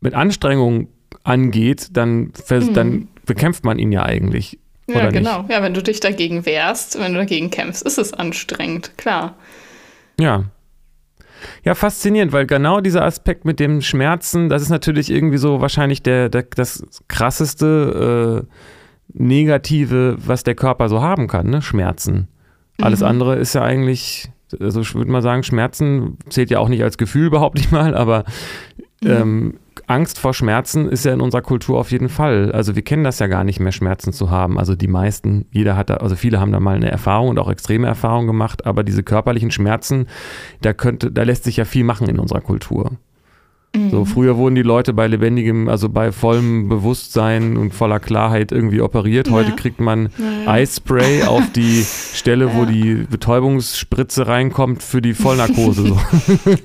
mit 0.00 0.14
Anstrengung 0.14 0.88
angeht, 1.24 1.88
dann, 1.92 2.32
mhm. 2.50 2.74
dann 2.74 3.08
bekämpft 3.26 3.64
man 3.64 3.78
ihn 3.78 3.92
ja 3.92 4.04
eigentlich. 4.04 4.58
Ja, 4.88 5.10
genau. 5.10 5.42
Nicht? 5.42 5.52
Ja, 5.52 5.62
wenn 5.62 5.74
du 5.74 5.82
dich 5.82 6.00
dagegen 6.00 6.46
wehrst, 6.46 6.98
wenn 6.98 7.12
du 7.12 7.18
dagegen 7.18 7.50
kämpfst, 7.50 7.82
ist 7.82 7.98
es 7.98 8.14
anstrengend, 8.14 8.96
klar. 8.96 9.36
Ja. 10.18 10.44
Ja, 11.64 11.74
faszinierend, 11.74 12.32
weil 12.32 12.46
genau 12.46 12.80
dieser 12.80 13.04
Aspekt 13.04 13.44
mit 13.44 13.60
dem 13.60 13.80
Schmerzen, 13.80 14.48
das 14.48 14.62
ist 14.62 14.70
natürlich 14.70 15.10
irgendwie 15.10 15.38
so 15.38 15.60
wahrscheinlich 15.60 16.02
der, 16.02 16.28
der 16.28 16.44
das 16.54 16.82
krasseste 17.06 18.46
äh, 18.46 18.52
Negative, 19.12 20.16
was 20.18 20.42
der 20.42 20.54
Körper 20.54 20.88
so 20.88 21.00
haben 21.00 21.28
kann, 21.28 21.48
ne? 21.48 21.62
Schmerzen. 21.62 22.28
Alles 22.80 23.00
mhm. 23.00 23.06
andere 23.06 23.36
ist 23.36 23.54
ja 23.54 23.62
eigentlich, 23.62 24.30
also 24.58 24.80
ich 24.80 24.94
würde 24.94 25.10
mal 25.10 25.22
sagen, 25.22 25.42
Schmerzen 25.42 26.18
zählt 26.28 26.50
ja 26.50 26.58
auch 26.58 26.68
nicht 26.68 26.82
als 26.82 26.98
Gefühl, 26.98 27.26
überhaupt 27.28 27.56
nicht 27.56 27.70
mal, 27.70 27.94
aber 27.94 28.24
mhm. 29.02 29.54
Angst 29.88 30.18
vor 30.18 30.34
Schmerzen 30.34 30.88
ist 30.88 31.04
ja 31.04 31.12
in 31.14 31.20
unserer 31.20 31.42
Kultur 31.42 31.78
auf 31.78 31.90
jeden 31.90 32.08
Fall. 32.08 32.52
Also 32.52 32.74
wir 32.76 32.82
kennen 32.82 33.04
das 33.04 33.18
ja 33.18 33.26
gar 33.26 33.42
nicht 33.42 33.58
mehr, 33.58 33.72
Schmerzen 33.72 34.12
zu 34.12 34.30
haben. 34.30 34.58
Also 34.58 34.74
die 34.76 34.86
meisten, 34.86 35.46
jeder 35.50 35.76
hat 35.76 35.90
da, 35.90 35.94
also 35.94 36.14
viele 36.14 36.38
haben 36.40 36.52
da 36.52 36.60
mal 36.60 36.76
eine 36.76 36.90
Erfahrung 36.90 37.28
und 37.30 37.38
auch 37.38 37.50
extreme 37.50 37.86
Erfahrungen 37.86 38.26
gemacht, 38.26 38.66
aber 38.66 38.84
diese 38.84 39.02
körperlichen 39.02 39.50
Schmerzen, 39.50 40.06
da 40.60 40.72
könnte, 40.74 41.10
da 41.10 41.22
lässt 41.22 41.44
sich 41.44 41.56
ja 41.56 41.64
viel 41.64 41.84
machen 41.84 42.08
in 42.08 42.18
unserer 42.18 42.40
Kultur. 42.42 42.92
So, 43.90 44.06
früher 44.06 44.38
wurden 44.38 44.54
die 44.54 44.62
Leute 44.62 44.94
bei 44.94 45.06
lebendigem, 45.06 45.68
also 45.68 45.90
bei 45.90 46.10
vollem 46.10 46.70
Bewusstsein 46.70 47.58
und 47.58 47.74
voller 47.74 48.00
Klarheit 48.00 48.50
irgendwie 48.50 48.80
operiert. 48.80 49.30
Heute 49.30 49.50
Ja. 49.50 49.56
kriegt 49.56 49.78
man 49.78 50.08
Naja. 50.16 50.50
Eispray 50.50 51.22
auf 51.26 51.42
die 51.52 51.84
Stelle, 52.14 52.54
wo 52.54 52.60
Ja. 52.60 52.70
die 52.70 52.94
Betäubungsspritze 53.10 54.26
reinkommt 54.26 54.82
für 54.82 55.02
die 55.02 55.12
Vollnarkose. 55.14 55.82
So. 55.86 55.98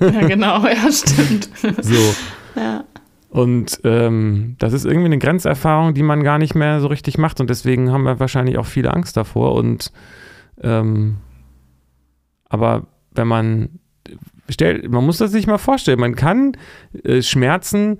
Ja, 0.00 0.26
genau, 0.26 0.66
ja, 0.66 0.90
stimmt. 0.90 1.50
so. 1.82 2.14
Ja. 2.56 2.84
Und 3.34 3.80
ähm, 3.82 4.54
das 4.60 4.72
ist 4.72 4.84
irgendwie 4.84 5.06
eine 5.06 5.18
Grenzerfahrung, 5.18 5.92
die 5.92 6.04
man 6.04 6.22
gar 6.22 6.38
nicht 6.38 6.54
mehr 6.54 6.78
so 6.78 6.86
richtig 6.86 7.18
macht. 7.18 7.40
Und 7.40 7.50
deswegen 7.50 7.90
haben 7.90 8.04
wir 8.04 8.20
wahrscheinlich 8.20 8.58
auch 8.58 8.66
viele 8.66 8.94
Angst 8.94 9.16
davor. 9.16 9.56
Und 9.56 9.90
ähm, 10.62 11.16
aber 12.48 12.86
wenn 13.10 13.26
man 13.26 13.80
stellt, 14.48 14.88
man 14.88 15.04
muss 15.04 15.18
das 15.18 15.32
sich 15.32 15.48
mal 15.48 15.58
vorstellen, 15.58 15.98
man 15.98 16.14
kann 16.14 16.56
äh, 17.02 17.22
Schmerzen 17.22 17.98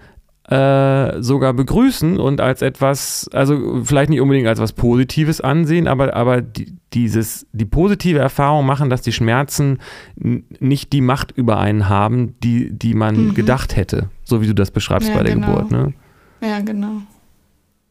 äh, 0.48 1.22
sogar 1.22 1.54
begrüßen 1.54 2.18
und 2.20 2.40
als 2.40 2.60
etwas, 2.60 3.28
also 3.32 3.82
vielleicht 3.82 4.10
nicht 4.10 4.20
unbedingt 4.20 4.46
als 4.46 4.60
was 4.60 4.72
Positives 4.74 5.40
ansehen, 5.40 5.88
aber, 5.88 6.14
aber 6.14 6.42
die, 6.42 6.74
dieses, 6.92 7.46
die 7.52 7.64
positive 7.64 8.18
Erfahrung 8.18 8.66
machen, 8.66 8.90
dass 8.90 9.00
die 9.00 9.12
Schmerzen 9.12 9.78
nicht 10.16 10.92
die 10.92 11.00
Macht 11.00 11.32
über 11.32 11.58
einen 11.58 11.88
haben, 11.88 12.34
die, 12.42 12.70
die 12.70 12.92
man 12.94 13.28
Mhm. 13.28 13.34
gedacht 13.34 13.74
hätte, 13.76 14.10
so 14.22 14.42
wie 14.42 14.46
du 14.46 14.54
das 14.54 14.70
beschreibst 14.70 15.08
Ja, 15.08 15.16
bei 15.16 15.22
der 15.22 15.34
genau. 15.34 15.46
Geburt. 15.46 15.70
Ne? 15.70 15.94
ja, 16.42 16.60
genau. 16.60 16.98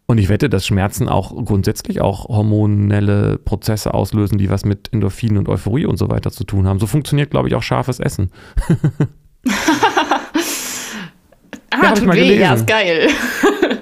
Und 0.05 0.17
ich 0.19 0.29
wette, 0.29 0.49
dass 0.49 0.67
Schmerzen 0.67 1.07
auch 1.09 1.33
grundsätzlich 1.45 2.01
auch 2.01 2.27
hormonelle 2.27 3.39
Prozesse 3.39 3.93
auslösen, 3.93 4.37
die 4.37 4.49
was 4.49 4.63
mit 4.65 4.91
Endorphinen 4.93 5.37
und 5.39 5.49
Euphorie 5.49 5.85
und 5.85 5.97
so 5.97 6.09
weiter 6.09 6.29
zu 6.29 6.43
tun 6.43 6.67
haben. 6.67 6.77
So 6.79 6.85
funktioniert, 6.87 7.31
glaube 7.31 7.47
ich, 7.47 7.55
auch 7.55 7.63
scharfes 7.63 7.99
Essen. 7.99 8.29
Ah, 11.81 11.91
ich 11.93 11.99
tut 11.99 12.07
mal 12.07 12.15
weh, 12.15 12.21
ja, 12.39 12.53
gelesen. 12.53 12.53
ist 12.55 12.67
geil. 12.67 13.07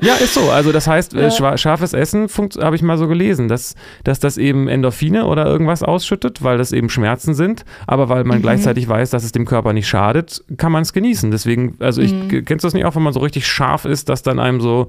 Ja, 0.03 0.15
ist 0.15 0.33
so. 0.33 0.49
Also 0.49 0.71
das 0.71 0.87
heißt, 0.87 1.13
äh, 1.13 1.29
Ja. 1.29 1.57
scharfes 1.57 1.93
Essen 1.93 2.27
habe 2.59 2.75
ich 2.75 2.81
mal 2.81 2.97
so 2.97 3.07
gelesen, 3.07 3.47
dass, 3.47 3.75
dass 4.03 4.19
das 4.19 4.37
eben 4.39 4.67
Endorphine 4.67 5.25
oder 5.27 5.45
irgendwas 5.45 5.83
ausschüttet, 5.83 6.41
weil 6.43 6.57
das 6.57 6.71
eben 6.71 6.89
Schmerzen 6.89 7.35
sind. 7.35 7.65
Aber 7.85 8.09
weil 8.09 8.23
man 8.23 8.39
Mhm. 8.39 8.41
gleichzeitig 8.41 8.87
weiß, 8.89 9.11
dass 9.11 9.23
es 9.23 9.31
dem 9.31 9.45
Körper 9.45 9.73
nicht 9.73 9.87
schadet, 9.87 10.43
kann 10.57 10.71
man 10.71 10.81
es 10.81 10.93
genießen. 10.93 11.29
Deswegen, 11.29 11.75
also 11.79 12.01
ich 12.01 12.13
Mhm. 12.13 12.45
kennst 12.45 12.63
du 12.63 12.67
das 12.67 12.73
nicht 12.73 12.85
auch, 12.85 12.95
wenn 12.95 13.03
man 13.03 13.13
so 13.13 13.19
richtig 13.19 13.45
scharf 13.45 13.85
ist, 13.85 14.09
dass 14.09 14.23
dann 14.23 14.39
einem 14.39 14.59
so, 14.59 14.87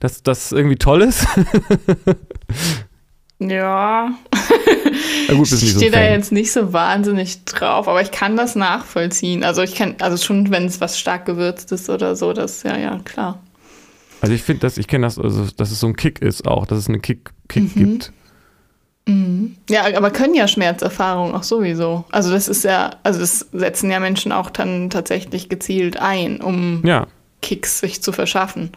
dass 0.00 0.22
das 0.22 0.50
irgendwie 0.52 0.76
toll 0.76 1.02
ist? 1.02 1.26
Ja, 3.40 4.10
Na 5.28 5.34
gut, 5.34 5.46
ich 5.50 5.60
nicht 5.60 5.72
so 5.72 5.78
stehe 5.80 5.90
da 5.90 6.02
jetzt 6.02 6.32
nicht 6.32 6.52
so 6.52 6.72
wahnsinnig 6.72 7.44
drauf, 7.44 7.88
aber 7.88 8.00
ich 8.00 8.10
kann 8.12 8.36
das 8.36 8.54
nachvollziehen. 8.54 9.42
Also 9.44 9.62
ich 9.62 9.74
kann, 9.74 9.96
also 10.00 10.16
schon, 10.22 10.50
wenn 10.50 10.66
es 10.66 10.80
was 10.80 10.98
stark 10.98 11.26
gewürzt 11.26 11.72
ist 11.72 11.90
oder 11.90 12.14
so, 12.16 12.32
das, 12.32 12.62
ja, 12.62 12.76
ja, 12.76 13.00
klar. 13.04 13.40
Also 14.20 14.34
ich 14.34 14.42
finde 14.42 14.60
das, 14.60 14.78
ich 14.78 14.86
kenne 14.86 15.06
das, 15.06 15.18
also 15.18 15.46
dass 15.56 15.70
es 15.70 15.80
so 15.80 15.88
ein 15.88 15.96
Kick 15.96 16.22
ist 16.22 16.46
auch, 16.46 16.64
dass 16.66 16.78
es 16.78 16.88
einen 16.88 17.02
Kick, 17.02 17.30
Kick 17.48 17.76
Mhm. 17.76 17.78
gibt. 17.78 18.12
Mhm. 19.06 19.56
Ja, 19.68 19.84
aber 19.96 20.10
können 20.10 20.34
ja 20.34 20.48
Schmerzerfahrungen 20.48 21.34
auch 21.34 21.42
sowieso. 21.42 22.04
Also 22.10 22.30
das 22.30 22.48
ist 22.48 22.64
ja, 22.64 22.92
also 23.02 23.20
das 23.20 23.40
setzen 23.52 23.90
ja 23.90 24.00
Menschen 24.00 24.32
auch 24.32 24.48
dann 24.48 24.88
tatsächlich 24.90 25.48
gezielt 25.48 25.98
ein, 25.98 26.40
um 26.40 26.82
Ja. 26.86 27.06
Kicks 27.42 27.80
sich 27.80 28.00
zu 28.02 28.12
verschaffen. 28.12 28.70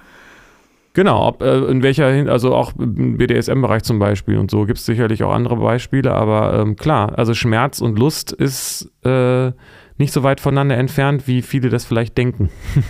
Genau, 0.93 1.27
ob, 1.27 1.43
äh, 1.43 1.65
in 1.65 1.83
welcher, 1.83 2.07
also 2.31 2.55
auch 2.55 2.73
im 2.75 3.17
BDSM-Bereich 3.17 3.83
zum 3.83 3.99
Beispiel 3.99 4.37
und 4.37 4.49
so 4.49 4.65
gibt 4.65 4.79
es 4.79 4.85
sicherlich 4.85 5.23
auch 5.23 5.31
andere 5.31 5.57
Beispiele, 5.57 6.11
aber 6.13 6.59
ähm, 6.59 6.75
klar, 6.75 7.17
also 7.17 7.33
Schmerz 7.35 7.81
und 7.81 7.99
Lust 7.99 8.31
ist 8.31 8.91
äh, 9.03 9.51
nicht 9.99 10.11
so 10.11 10.23
weit 10.23 10.41
voneinander 10.41 10.77
entfernt, 10.77 11.27
wie 11.27 11.41
viele 11.41 11.69
das 11.69 11.85
vielleicht 11.85 12.17
denken. 12.17 12.49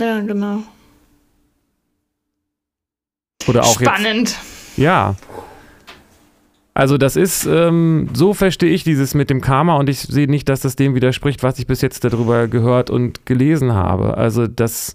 Ja, 0.00 0.20
genau. 0.20 0.62
Oder 3.48 3.64
auch 3.64 3.80
jetzt, 3.80 3.90
Spannend. 3.90 4.36
ja. 4.76 5.16
Also 6.74 6.96
das 6.96 7.16
ist, 7.16 7.44
ähm, 7.46 8.08
so 8.14 8.34
verstehe 8.34 8.70
ich 8.70 8.84
dieses 8.84 9.14
mit 9.14 9.30
dem 9.30 9.40
Karma 9.40 9.74
und 9.76 9.88
ich 9.88 9.98
sehe 9.98 10.28
nicht, 10.28 10.48
dass 10.48 10.60
das 10.60 10.76
dem 10.76 10.94
widerspricht, 10.94 11.42
was 11.42 11.58
ich 11.58 11.66
bis 11.66 11.80
jetzt 11.80 12.04
darüber 12.04 12.46
gehört 12.46 12.88
und 12.90 13.26
gelesen 13.26 13.72
habe. 13.72 14.16
Also 14.16 14.46
dass 14.46 14.94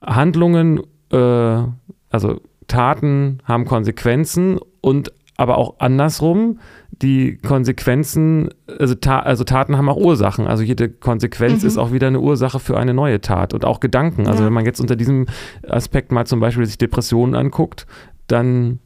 Handlungen, 0.00 0.80
äh, 1.14 1.66
also 2.10 2.40
Taten 2.66 3.38
haben 3.44 3.64
Konsequenzen 3.64 4.58
und 4.80 5.12
aber 5.36 5.58
auch 5.58 5.80
andersrum, 5.80 6.60
die 6.92 7.38
Konsequenzen, 7.38 8.50
also, 8.78 8.94
Ta 8.94 9.18
also 9.18 9.42
Taten 9.42 9.76
haben 9.76 9.88
auch 9.88 9.96
Ursachen. 9.96 10.46
Also 10.46 10.62
jede 10.62 10.88
Konsequenz 10.88 11.62
Mhm. 11.62 11.68
ist 11.68 11.76
auch 11.76 11.90
wieder 11.92 12.06
eine 12.06 12.20
Ursache 12.20 12.60
für 12.60 12.76
eine 12.78 12.94
neue 12.94 13.20
Tat 13.20 13.52
und 13.52 13.64
auch 13.64 13.80
Gedanken. 13.80 14.28
Also 14.28 14.42
Ja. 14.42 14.46
wenn 14.46 14.52
man 14.52 14.64
jetzt 14.64 14.80
unter 14.80 14.94
diesem 14.94 15.26
Aspekt 15.68 16.12
mal 16.12 16.24
zum 16.24 16.38
Beispiel 16.38 16.64
sich 16.66 16.78
Depressionen 16.78 17.34
anguckt, 17.34 17.86
dann 18.28 18.78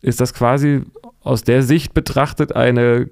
ist 0.00 0.20
das 0.20 0.34
quasi 0.34 0.80
aus 1.20 1.44
der 1.44 1.62
Sicht 1.62 1.94
betrachtet 1.94 2.56
eine 2.56 3.08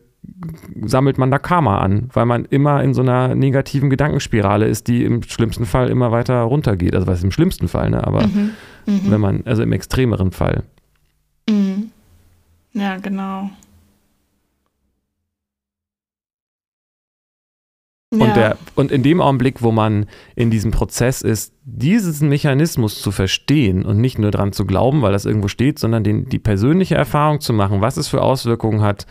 sammelt 0.84 1.18
man 1.18 1.30
da 1.30 1.38
Karma 1.38 1.78
an, 1.78 2.08
weil 2.12 2.26
man 2.26 2.44
immer 2.44 2.82
in 2.82 2.94
so 2.94 3.02
einer 3.02 3.34
negativen 3.34 3.90
Gedankenspirale 3.90 4.66
ist, 4.66 4.88
die 4.88 5.04
im 5.04 5.22
schlimmsten 5.22 5.64
Fall 5.66 5.88
immer 5.88 6.12
weiter 6.12 6.40
runtergeht. 6.42 6.94
Also 6.94 7.06
was 7.06 7.18
ist 7.18 7.24
im 7.24 7.30
schlimmsten 7.32 7.68
Fall, 7.68 7.90
ne? 7.90 8.06
Aber 8.06 8.26
Mhm. 8.26 8.50
Mhm. 8.86 9.10
wenn 9.10 9.20
man, 9.20 9.42
also 9.46 9.62
im 9.62 9.72
extremeren 9.72 10.30
Fall. 10.30 10.64
Mhm. 11.48 11.90
Ja, 12.72 12.96
genau. 12.98 13.50
Und, 18.12 18.20
ja. 18.20 18.32
der, 18.32 18.56
und 18.74 18.90
in 18.90 19.04
dem 19.04 19.20
Augenblick, 19.20 19.62
wo 19.62 19.70
man 19.70 20.06
in 20.34 20.50
diesem 20.50 20.72
Prozess 20.72 21.22
ist, 21.22 21.54
diesen 21.64 22.28
Mechanismus 22.28 23.00
zu 23.00 23.12
verstehen 23.12 23.84
und 23.84 24.00
nicht 24.00 24.18
nur 24.18 24.32
dran 24.32 24.52
zu 24.52 24.66
glauben, 24.66 25.00
weil 25.02 25.12
das 25.12 25.26
irgendwo 25.26 25.46
steht, 25.46 25.78
sondern 25.78 26.02
den, 26.02 26.28
die 26.28 26.40
persönliche 26.40 26.96
Erfahrung 26.96 27.40
zu 27.40 27.52
machen, 27.52 27.80
was 27.80 27.96
es 27.96 28.08
für 28.08 28.20
Auswirkungen 28.22 28.82
hat, 28.82 29.06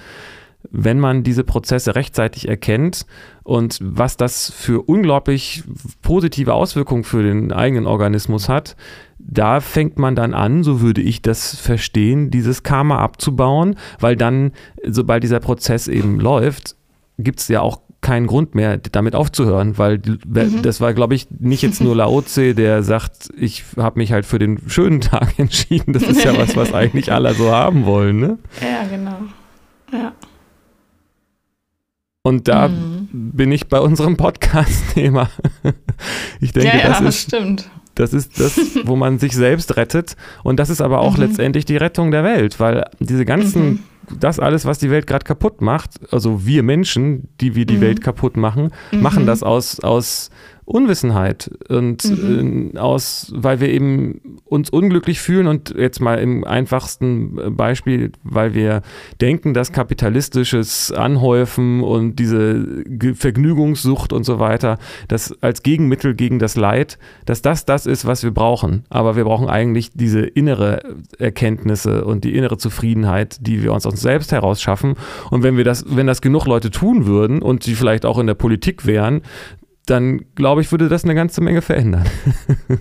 wenn 0.71 0.99
man 0.99 1.23
diese 1.23 1.43
Prozesse 1.43 1.95
rechtzeitig 1.95 2.47
erkennt 2.47 3.05
und 3.43 3.79
was 3.81 4.17
das 4.17 4.51
für 4.51 4.81
unglaublich 4.87 5.63
positive 6.01 6.53
Auswirkungen 6.53 7.03
für 7.03 7.23
den 7.23 7.51
eigenen 7.51 7.87
Organismus 7.87 8.49
hat, 8.49 8.75
da 9.17 9.61
fängt 9.61 9.97
man 9.97 10.15
dann 10.15 10.33
an, 10.33 10.63
so 10.63 10.81
würde 10.81 11.01
ich 11.01 11.21
das 11.21 11.55
verstehen, 11.55 12.29
dieses 12.29 12.63
Karma 12.63 12.99
abzubauen, 12.99 13.75
weil 13.99 14.15
dann, 14.15 14.51
sobald 14.85 15.23
dieser 15.23 15.39
Prozess 15.39 15.87
eben 15.87 16.19
läuft, 16.19 16.75
gibt 17.17 17.39
es 17.39 17.47
ja 17.47 17.61
auch 17.61 17.81
keinen 18.01 18.27
Grund 18.27 18.55
mehr, 18.55 18.77
damit 18.77 19.13
aufzuhören, 19.13 19.77
weil 19.77 19.97
Mhm. 19.97 20.61
das 20.61 20.79
war, 20.79 20.93
glaube 20.93 21.15
ich, 21.15 21.27
nicht 21.37 21.61
jetzt 21.63 21.81
nur 21.81 21.95
Laoze, 21.97 22.55
der 22.55 22.81
sagt, 22.81 23.29
ich 23.37 23.65
habe 23.75 23.99
mich 23.99 24.13
halt 24.13 24.25
für 24.25 24.39
den 24.39 24.57
schönen 24.67 25.01
Tag 25.01 25.37
entschieden. 25.37 25.91
Das 25.93 26.03
ist 26.03 26.23
ja 26.23 26.37
was, 26.37 26.55
was 26.55 26.73
eigentlich 26.73 27.11
alle 27.11 27.33
so 27.33 27.51
haben 27.51 27.85
wollen. 27.85 28.19
Ne? 28.19 28.37
ja, 28.61 28.87
genau. 28.89 29.17
Ja. 29.91 30.13
Und 32.23 32.47
da 32.47 32.67
Mhm. 32.67 33.07
bin 33.11 33.51
ich 33.51 33.67
bei 33.67 33.79
unserem 33.79 34.17
Podcast-Thema. 34.17 35.29
Ich 36.41 36.53
denke, 36.53 36.69
ja, 36.69 36.77
ja, 36.77 36.87
das, 36.89 37.01
ist, 37.01 37.21
stimmt. 37.23 37.69
das 37.95 38.13
ist 38.13 38.39
das, 38.39 38.57
wo 38.85 38.95
man 38.95 39.19
sich 39.19 39.33
selbst 39.33 39.75
rettet. 39.75 40.15
Und 40.43 40.57
das 40.59 40.69
ist 40.69 40.79
aber 40.81 40.99
auch 40.99 41.17
Mhm. 41.17 41.23
letztendlich 41.23 41.65
die 41.65 41.75
Rettung 41.77 42.11
der 42.11 42.23
Welt, 42.23 42.59
weil 42.61 42.85
diese 42.99 43.25
ganzen, 43.25 43.63
Mhm. 43.69 43.79
das 44.19 44.39
alles, 44.39 44.63
was 44.65 44.79
die 44.79 44.89
Welt 44.89 45.05
gerade 45.07 45.25
kaputt 45.25 45.61
macht, 45.61 45.91
also 46.13 46.45
wir 46.45 46.63
Menschen, 46.63 47.27
die 47.41 47.55
wir 47.55 47.65
die 47.65 47.75
Mhm. 47.77 47.81
Welt 47.81 48.01
kaputt 48.01 48.37
machen, 48.37 48.71
machen 48.93 49.23
Mhm. 49.23 49.27
das 49.27 49.43
aus, 49.43 49.79
aus 49.81 50.29
Unwissenheit 50.69 51.51
und 51.67 52.03
Mhm. 52.05 52.71
äh, 52.75 52.79
aus, 52.79 53.31
weil 53.35 53.59
wir 53.59 53.69
eben 53.69 54.39
uns 54.45 54.69
unglücklich 54.69 55.19
fühlen 55.19 55.47
und 55.47 55.73
jetzt 55.77 55.99
mal 55.99 56.15
im 56.19 56.43
einfachsten 56.43 57.37
äh, 57.37 57.49
Beispiel, 57.49 58.11
weil 58.23 58.53
wir 58.53 58.81
denken, 59.19 59.53
dass 59.53 59.71
kapitalistisches 59.71 60.91
Anhäufen 60.91 61.81
und 61.83 62.17
diese 62.17 62.83
Vergnügungssucht 63.15 64.13
und 64.13 64.23
so 64.23 64.39
weiter, 64.39 64.77
das 65.07 65.35
als 65.41 65.63
Gegenmittel 65.63 66.15
gegen 66.15 66.39
das 66.39 66.55
Leid, 66.55 66.97
dass 67.25 67.41
das 67.41 67.65
das 67.65 67.85
ist, 67.85 68.05
was 68.05 68.23
wir 68.23 68.31
brauchen. 68.31 68.83
Aber 68.89 69.15
wir 69.15 69.25
brauchen 69.25 69.49
eigentlich 69.49 69.91
diese 69.93 70.21
innere 70.21 70.81
Erkenntnisse 71.17 72.05
und 72.05 72.23
die 72.23 72.35
innere 72.35 72.57
Zufriedenheit, 72.57 73.37
die 73.41 73.61
wir 73.61 73.73
uns 73.73 73.85
aus 73.85 73.89
uns 73.89 74.01
selbst 74.01 74.31
heraus 74.31 74.61
schaffen. 74.61 74.95
Und 75.29 75.43
wenn 75.43 75.57
wir 75.57 75.63
das, 75.63 75.83
wenn 75.87 76.07
das 76.07 76.21
genug 76.21 76.45
Leute 76.45 76.71
tun 76.71 77.05
würden 77.05 77.41
und 77.41 77.65
die 77.65 77.75
vielleicht 77.75 78.05
auch 78.05 78.19
in 78.19 78.27
der 78.27 78.35
Politik 78.35 78.85
wären, 78.85 79.21
dann 79.89 80.21
glaube 80.35 80.61
ich, 80.61 80.71
würde 80.71 80.89
das 80.89 81.03
eine 81.03 81.15
ganze 81.15 81.41
Menge 81.41 81.61
verändern. 81.61 82.05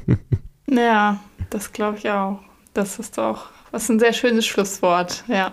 Ja, 0.70 1.18
das 1.48 1.72
glaube 1.72 1.96
ich 1.96 2.10
auch. 2.10 2.40
Das 2.74 2.98
ist 2.98 3.16
doch, 3.16 3.46
was 3.70 3.84
ist 3.84 3.88
ein 3.88 3.98
sehr 3.98 4.12
schönes 4.12 4.46
Schlusswort, 4.46 5.24
ja. 5.26 5.52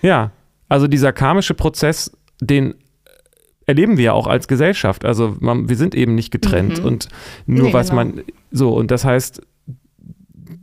Ja, 0.00 0.30
also 0.68 0.86
dieser 0.86 1.12
karmische 1.12 1.52
Prozess, 1.52 2.10
den 2.40 2.74
erleben 3.66 3.98
wir 3.98 4.04
ja 4.04 4.12
auch 4.14 4.26
als 4.26 4.48
Gesellschaft. 4.48 5.04
Also 5.04 5.36
man, 5.40 5.68
wir 5.68 5.76
sind 5.76 5.94
eben 5.94 6.14
nicht 6.14 6.30
getrennt 6.30 6.80
Mhm. 6.80 6.86
und 6.86 7.08
nur 7.46 7.66
Nee, 7.66 7.72
was 7.74 7.90
genau. 7.90 8.04
man 8.04 8.22
so 8.50 8.74
und 8.74 8.90
das 8.90 9.04
heißt, 9.04 9.42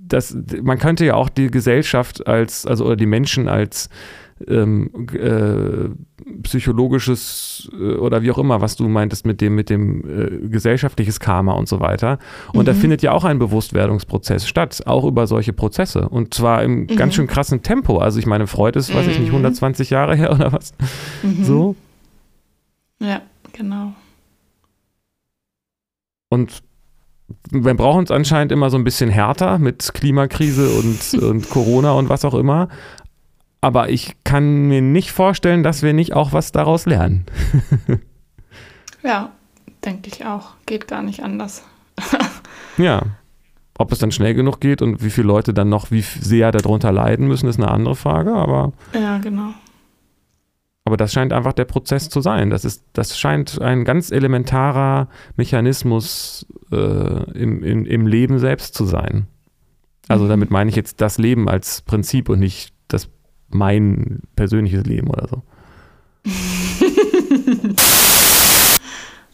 dass 0.07 0.35
man 0.63 0.79
könnte 0.79 1.05
ja 1.05 1.13
auch 1.13 1.29
die 1.29 1.51
Gesellschaft 1.51 2.25
als 2.27 2.65
also 2.65 2.85
oder 2.85 2.95
die 2.95 3.05
Menschen 3.05 3.47
als 3.47 3.89
ähm, 4.47 5.07
äh, 5.13 5.89
psychologisches 6.43 7.69
äh, 7.73 7.95
oder 7.95 8.21
wie 8.21 8.31
auch 8.31 8.37
immer, 8.37 8.61
was 8.61 8.75
du 8.75 8.87
meintest 8.87 9.25
mit 9.25 9.41
dem, 9.41 9.55
mit 9.55 9.69
dem 9.69 10.01
äh, 10.01 10.47
gesellschaftliches 10.47 11.19
Karma 11.19 11.53
und 11.53 11.67
so 11.67 11.79
weiter. 11.79 12.19
Und 12.53 12.61
mhm. 12.61 12.65
da 12.65 12.73
findet 12.73 13.01
ja 13.01 13.11
auch 13.11 13.23
ein 13.23 13.39
Bewusstwerdungsprozess 13.39 14.47
statt, 14.47 14.83
auch 14.85 15.05
über 15.05 15.27
solche 15.27 15.53
Prozesse. 15.53 16.09
Und 16.09 16.33
zwar 16.33 16.63
im 16.63 16.81
mhm. 16.81 16.87
ganz 16.95 17.15
schön 17.15 17.27
krassen 17.27 17.63
Tempo. 17.63 17.97
Also 17.97 18.19
ich 18.19 18.25
meine, 18.25 18.47
Freud 18.47 18.77
ist, 18.77 18.93
weiß 18.93 19.07
ich 19.07 19.19
nicht, 19.19 19.29
120 19.29 19.89
mhm. 19.89 19.93
Jahre 19.93 20.15
her 20.15 20.31
oder 20.31 20.51
was? 20.51 20.73
Mhm. 21.23 21.43
So. 21.43 21.75
Ja, 22.99 23.21
genau. 23.53 23.93
Und 26.29 26.61
wir 27.49 27.73
brauchen 27.73 28.03
es 28.03 28.11
anscheinend 28.11 28.51
immer 28.51 28.69
so 28.69 28.77
ein 28.77 28.83
bisschen 28.83 29.09
härter 29.09 29.57
mit 29.59 29.93
Klimakrise 29.93 30.69
und, 30.69 31.23
und 31.23 31.49
Corona 31.49 31.91
und 31.91 32.09
was 32.09 32.25
auch 32.25 32.33
immer. 32.33 32.69
Aber 33.61 33.89
ich 33.89 34.15
kann 34.23 34.67
mir 34.67 34.81
nicht 34.81 35.11
vorstellen, 35.11 35.61
dass 35.61 35.83
wir 35.83 35.93
nicht 35.93 36.13
auch 36.13 36.33
was 36.33 36.51
daraus 36.51 36.87
lernen. 36.87 37.25
ja, 39.03 39.31
denke 39.85 40.09
ich 40.11 40.25
auch. 40.25 40.55
Geht 40.65 40.87
gar 40.87 41.03
nicht 41.03 41.23
anders. 41.23 41.63
ja. 42.77 43.03
Ob 43.77 43.91
es 43.91 43.99
dann 43.99 44.11
schnell 44.11 44.33
genug 44.33 44.59
geht 44.59 44.81
und 44.81 45.03
wie 45.03 45.09
viele 45.09 45.27
Leute 45.27 45.53
dann 45.53 45.69
noch 45.69 45.91
wie 45.91 46.01
sehr 46.01 46.51
darunter 46.51 46.91
leiden 46.91 47.27
müssen, 47.27 47.47
ist 47.47 47.57
eine 47.57 47.71
andere 47.71 47.95
Frage, 47.95 48.33
aber. 48.33 48.73
Ja, 48.93 49.19
genau. 49.19 49.53
Aber 50.83 50.97
das 50.97 51.13
scheint 51.13 51.31
einfach 51.31 51.53
der 51.53 51.65
Prozess 51.65 52.09
zu 52.09 52.21
sein. 52.21 52.49
Das, 52.49 52.65
ist, 52.65 52.83
das 52.93 53.17
scheint 53.17 53.61
ein 53.61 53.85
ganz 53.85 54.11
elementarer 54.11 55.07
Mechanismus 55.35 56.45
äh, 56.71 56.75
im, 57.33 57.63
in, 57.63 57.85
im 57.85 58.07
Leben 58.07 58.39
selbst 58.39 58.73
zu 58.73 58.85
sein. 58.85 59.27
Also 60.07 60.25
mhm. 60.25 60.29
damit 60.29 60.51
meine 60.51 60.69
ich 60.69 60.75
jetzt 60.75 60.99
das 60.99 61.17
Leben 61.17 61.47
als 61.47 61.81
Prinzip 61.83 62.29
und 62.29 62.39
nicht 62.39 62.73
mein 63.53 64.21
persönliches 64.35 64.85
Leben 64.85 65.07
oder 65.07 65.27
so. 65.27 65.41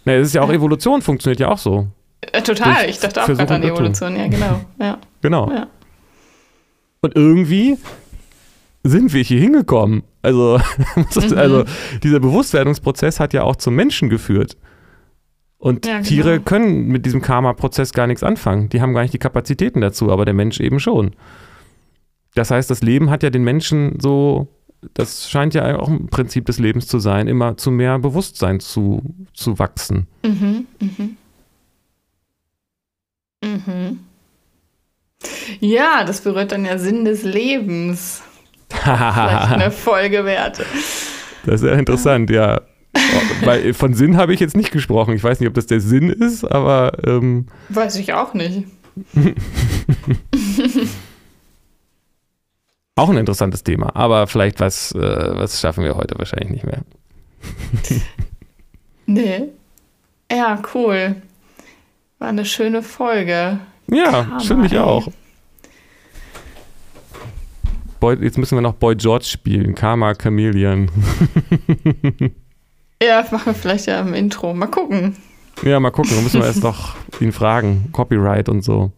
Na, 0.05 0.13
es 0.13 0.28
ist 0.28 0.34
ja 0.34 0.41
auch 0.41 0.51
Evolution, 0.51 1.01
funktioniert 1.01 1.39
ja 1.39 1.49
auch 1.49 1.57
so. 1.57 1.88
Äh, 2.22 2.41
total, 2.41 2.84
Durch 2.84 2.89
ich 2.89 2.99
dachte 2.99 3.24
auch 3.24 3.28
gerade 3.28 3.55
an 3.55 3.63
Evolution, 3.63 4.15
ja, 4.15 4.28
genau. 4.28 4.61
Ja. 4.80 4.97
Genau. 5.22 5.51
Ja. 5.51 5.68
Und 7.01 7.15
irgendwie 7.15 7.78
sind 8.84 9.13
wir 9.13 9.24
hier 9.24 9.39
hingekommen. 9.39 10.03
Also, 10.22 10.59
mhm. 10.95 11.38
also 11.38 11.65
dieser 12.03 12.20
Bewusstwerdungsprozess 12.20 13.20
hat 13.20 13.34
ja 13.34 13.43
auch 13.43 13.55
zum 13.55 13.76
Menschen 13.76 14.09
geführt. 14.09 14.57
Und 15.57 15.86
ja, 15.86 15.97
genau. 15.97 16.07
Tiere 16.07 16.39
können 16.39 16.88
mit 16.88 17.05
diesem 17.05 17.22
Karma-Prozess 17.22 17.93
gar 17.93 18.07
nichts 18.07 18.24
anfangen. 18.24 18.70
Die 18.70 18.82
haben 18.82 18.93
gar 18.93 19.01
nicht 19.01 19.13
die 19.13 19.20
Kapazitäten 19.20 19.82
dazu, 19.82 20.11
aber 20.11 20.26
der 20.26 20.34
Mensch 20.34 20.59
eben 20.59 20.80
schon. 20.80 21.11
Das 22.38 22.51
heißt, 22.51 22.69
das 22.69 22.81
Leben 22.83 23.09
hat 23.09 23.23
ja 23.23 23.31
den 23.31 23.43
Menschen 23.43 23.99
so, 23.99 24.47
das 24.93 25.27
scheint 25.27 25.55
ja 25.55 25.79
auch 25.79 25.88
ein 25.88 26.07
Prinzip 26.07 26.45
des 26.45 26.59
Lebens 26.59 26.85
zu 26.85 26.99
sein, 26.99 27.27
immer 27.27 27.57
zu 27.57 27.71
mehr 27.71 27.97
Bewusstsein 27.97 28.59
zu, 28.59 29.01
zu 29.33 29.57
wachsen. 29.57 30.05
Mhm, 30.23 30.67
mhm. 30.79 31.17
Mhm. 33.43 33.99
Ja, 35.59 36.03
das 36.03 36.21
berührt 36.21 36.51
dann 36.51 36.63
ja 36.63 36.77
Sinn 36.77 37.05
des 37.05 37.23
Lebens. 37.23 38.21
Vielleicht 38.69 38.93
eine 38.93 39.71
Folge 39.71 40.23
wert. 40.23 40.59
Das 41.45 41.61
ist 41.61 41.67
ja 41.67 41.73
interessant, 41.73 42.29
ja. 42.29 42.61
Weil 43.43 43.73
von 43.73 43.95
Sinn 43.95 44.15
habe 44.15 44.35
ich 44.35 44.39
jetzt 44.39 44.55
nicht 44.55 44.71
gesprochen. 44.71 45.15
Ich 45.15 45.23
weiß 45.23 45.39
nicht, 45.39 45.49
ob 45.49 45.55
das 45.55 45.65
der 45.65 45.79
Sinn 45.79 46.09
ist, 46.09 46.43
aber. 46.43 46.91
Ähm 47.03 47.47
weiß 47.69 47.95
ich 47.95 48.13
auch 48.13 48.35
nicht. 48.35 48.65
auch 52.97 53.09
ein 53.09 53.17
interessantes 53.17 53.63
Thema, 53.63 53.95
aber 53.95 54.27
vielleicht 54.27 54.59
was, 54.59 54.91
äh, 54.93 54.99
was 54.99 55.59
schaffen 55.59 55.83
wir 55.83 55.95
heute 55.95 56.17
wahrscheinlich 56.17 56.49
nicht 56.49 56.65
mehr. 56.65 56.81
nee. 59.05 59.43
Ja, 60.31 60.61
cool. 60.73 61.15
War 62.19 62.29
eine 62.29 62.45
schöne 62.45 62.81
Folge. 62.81 63.59
Ja, 63.89 64.39
finde 64.39 64.65
ich 64.65 64.77
auch. 64.77 65.07
Boy, 67.99 68.17
jetzt 68.21 68.37
müssen 68.37 68.55
wir 68.57 68.61
noch 68.61 68.73
Boy 68.73 68.95
George 68.95 69.25
spielen. 69.25 69.73
Karma 69.73 70.13
Chameleon. 70.13 70.89
ja, 73.01 73.25
machen 73.31 73.47
wir 73.47 73.53
vielleicht 73.53 73.87
ja 73.87 74.01
im 74.01 74.13
Intro. 74.13 74.53
Mal 74.53 74.67
gucken. 74.67 75.15
Ja, 75.63 75.79
mal 75.79 75.91
gucken. 75.91 76.11
Da 76.15 76.21
müssen 76.21 76.39
wir 76.41 76.47
erst 76.47 76.63
noch 76.63 76.95
ihn 77.19 77.31
fragen. 77.31 77.89
Copyright 77.91 78.49
und 78.49 78.61
so. 78.63 78.91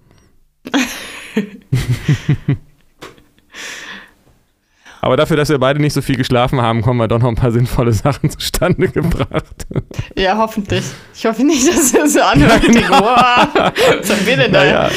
Aber 5.01 5.17
dafür, 5.17 5.37
dass 5.37 5.49
wir 5.49 5.57
beide 5.57 5.79
nicht 5.79 5.93
so 5.93 6.01
viel 6.01 6.15
geschlafen 6.17 6.61
haben, 6.61 6.85
haben 6.85 6.97
wir 6.97 7.07
doch 7.07 7.19
noch 7.19 7.29
ein 7.29 7.35
paar 7.35 7.51
sinnvolle 7.51 7.93
Sachen 7.93 8.29
zustande 8.29 8.87
gebracht. 8.89 9.67
Ja, 10.15 10.37
hoffentlich. 10.37 10.83
Ich 11.13 11.25
hoffe 11.25 11.43
nicht, 11.43 11.67
dass 11.67 11.93
wir 11.93 12.07
so 12.07 12.21
anhören. 12.23 12.61
Ja, 12.61 12.71
genau. 12.71 13.01
was 13.99 14.09
haben 14.09 14.25
wir 14.25 14.37
denn 14.37 14.53
da? 14.53 14.89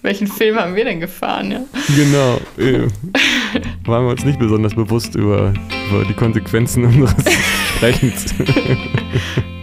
Welchen 0.00 0.28
Film 0.28 0.56
haben 0.56 0.76
wir 0.76 0.84
denn 0.84 1.00
gefahren, 1.00 1.50
ja? 1.50 1.60
Genau. 1.96 2.38
Äh, 2.56 2.86
waren 3.84 4.04
wir 4.04 4.10
uns 4.12 4.24
nicht 4.24 4.38
besonders 4.38 4.72
bewusst 4.72 5.16
über, 5.16 5.52
über 5.90 6.04
die 6.08 6.14
Konsequenzen 6.14 6.84
unseres 6.84 7.14
Sprechens. 7.74 8.32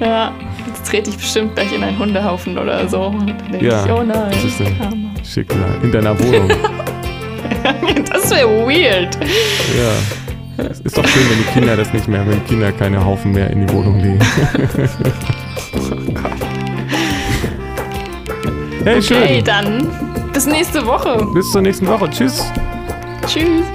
ja, 0.01 0.33
jetzt 0.67 0.85
trete 0.89 1.09
ich 1.09 1.15
bestimmt 1.15 1.55
gleich 1.55 1.71
in 1.73 1.81
einen 1.81 1.97
Hundehaufen 1.97 2.57
oder 2.57 2.85
so. 2.89 3.03
Und 3.03 3.29
dann 3.49 3.63
ja, 3.63 3.85
ich, 3.85 3.91
oh 3.91 4.03
nein, 4.03 4.29
das 4.29 4.43
ist 4.43 4.59
ein 4.59 5.11
Schicksal. 5.23 5.79
In 5.81 5.93
deiner 5.93 6.19
Wohnung. 6.19 6.51
das 8.11 8.31
wäre 8.31 8.49
weird. 8.49 9.15
Ja. 9.77 9.93
Es 10.57 10.79
ist 10.79 10.97
doch 10.97 11.05
schön, 11.05 11.23
wenn 11.29 11.37
die 11.39 11.51
Kinder 11.53 11.75
das 11.75 11.91
nicht 11.91 12.07
mehr, 12.07 12.25
wenn 12.25 12.43
Kinder 12.45 12.71
keine 12.71 13.03
Haufen 13.03 13.33
mehr 13.33 13.49
in 13.49 13.67
die 13.67 13.73
Wohnung 13.73 13.99
legen. 13.99 14.19
oh 15.73 15.79
Gott. 16.13 16.31
Hey, 18.85 18.97
okay, 18.97 19.01
schön. 19.01 19.43
dann 19.43 19.87
bis 20.31 20.45
nächste 20.45 20.85
Woche. 20.85 21.25
Bis 21.33 21.51
zur 21.51 21.61
nächsten 21.61 21.87
Woche. 21.87 22.09
Tschüss. 22.09 22.45
Tschüss. 23.27 23.65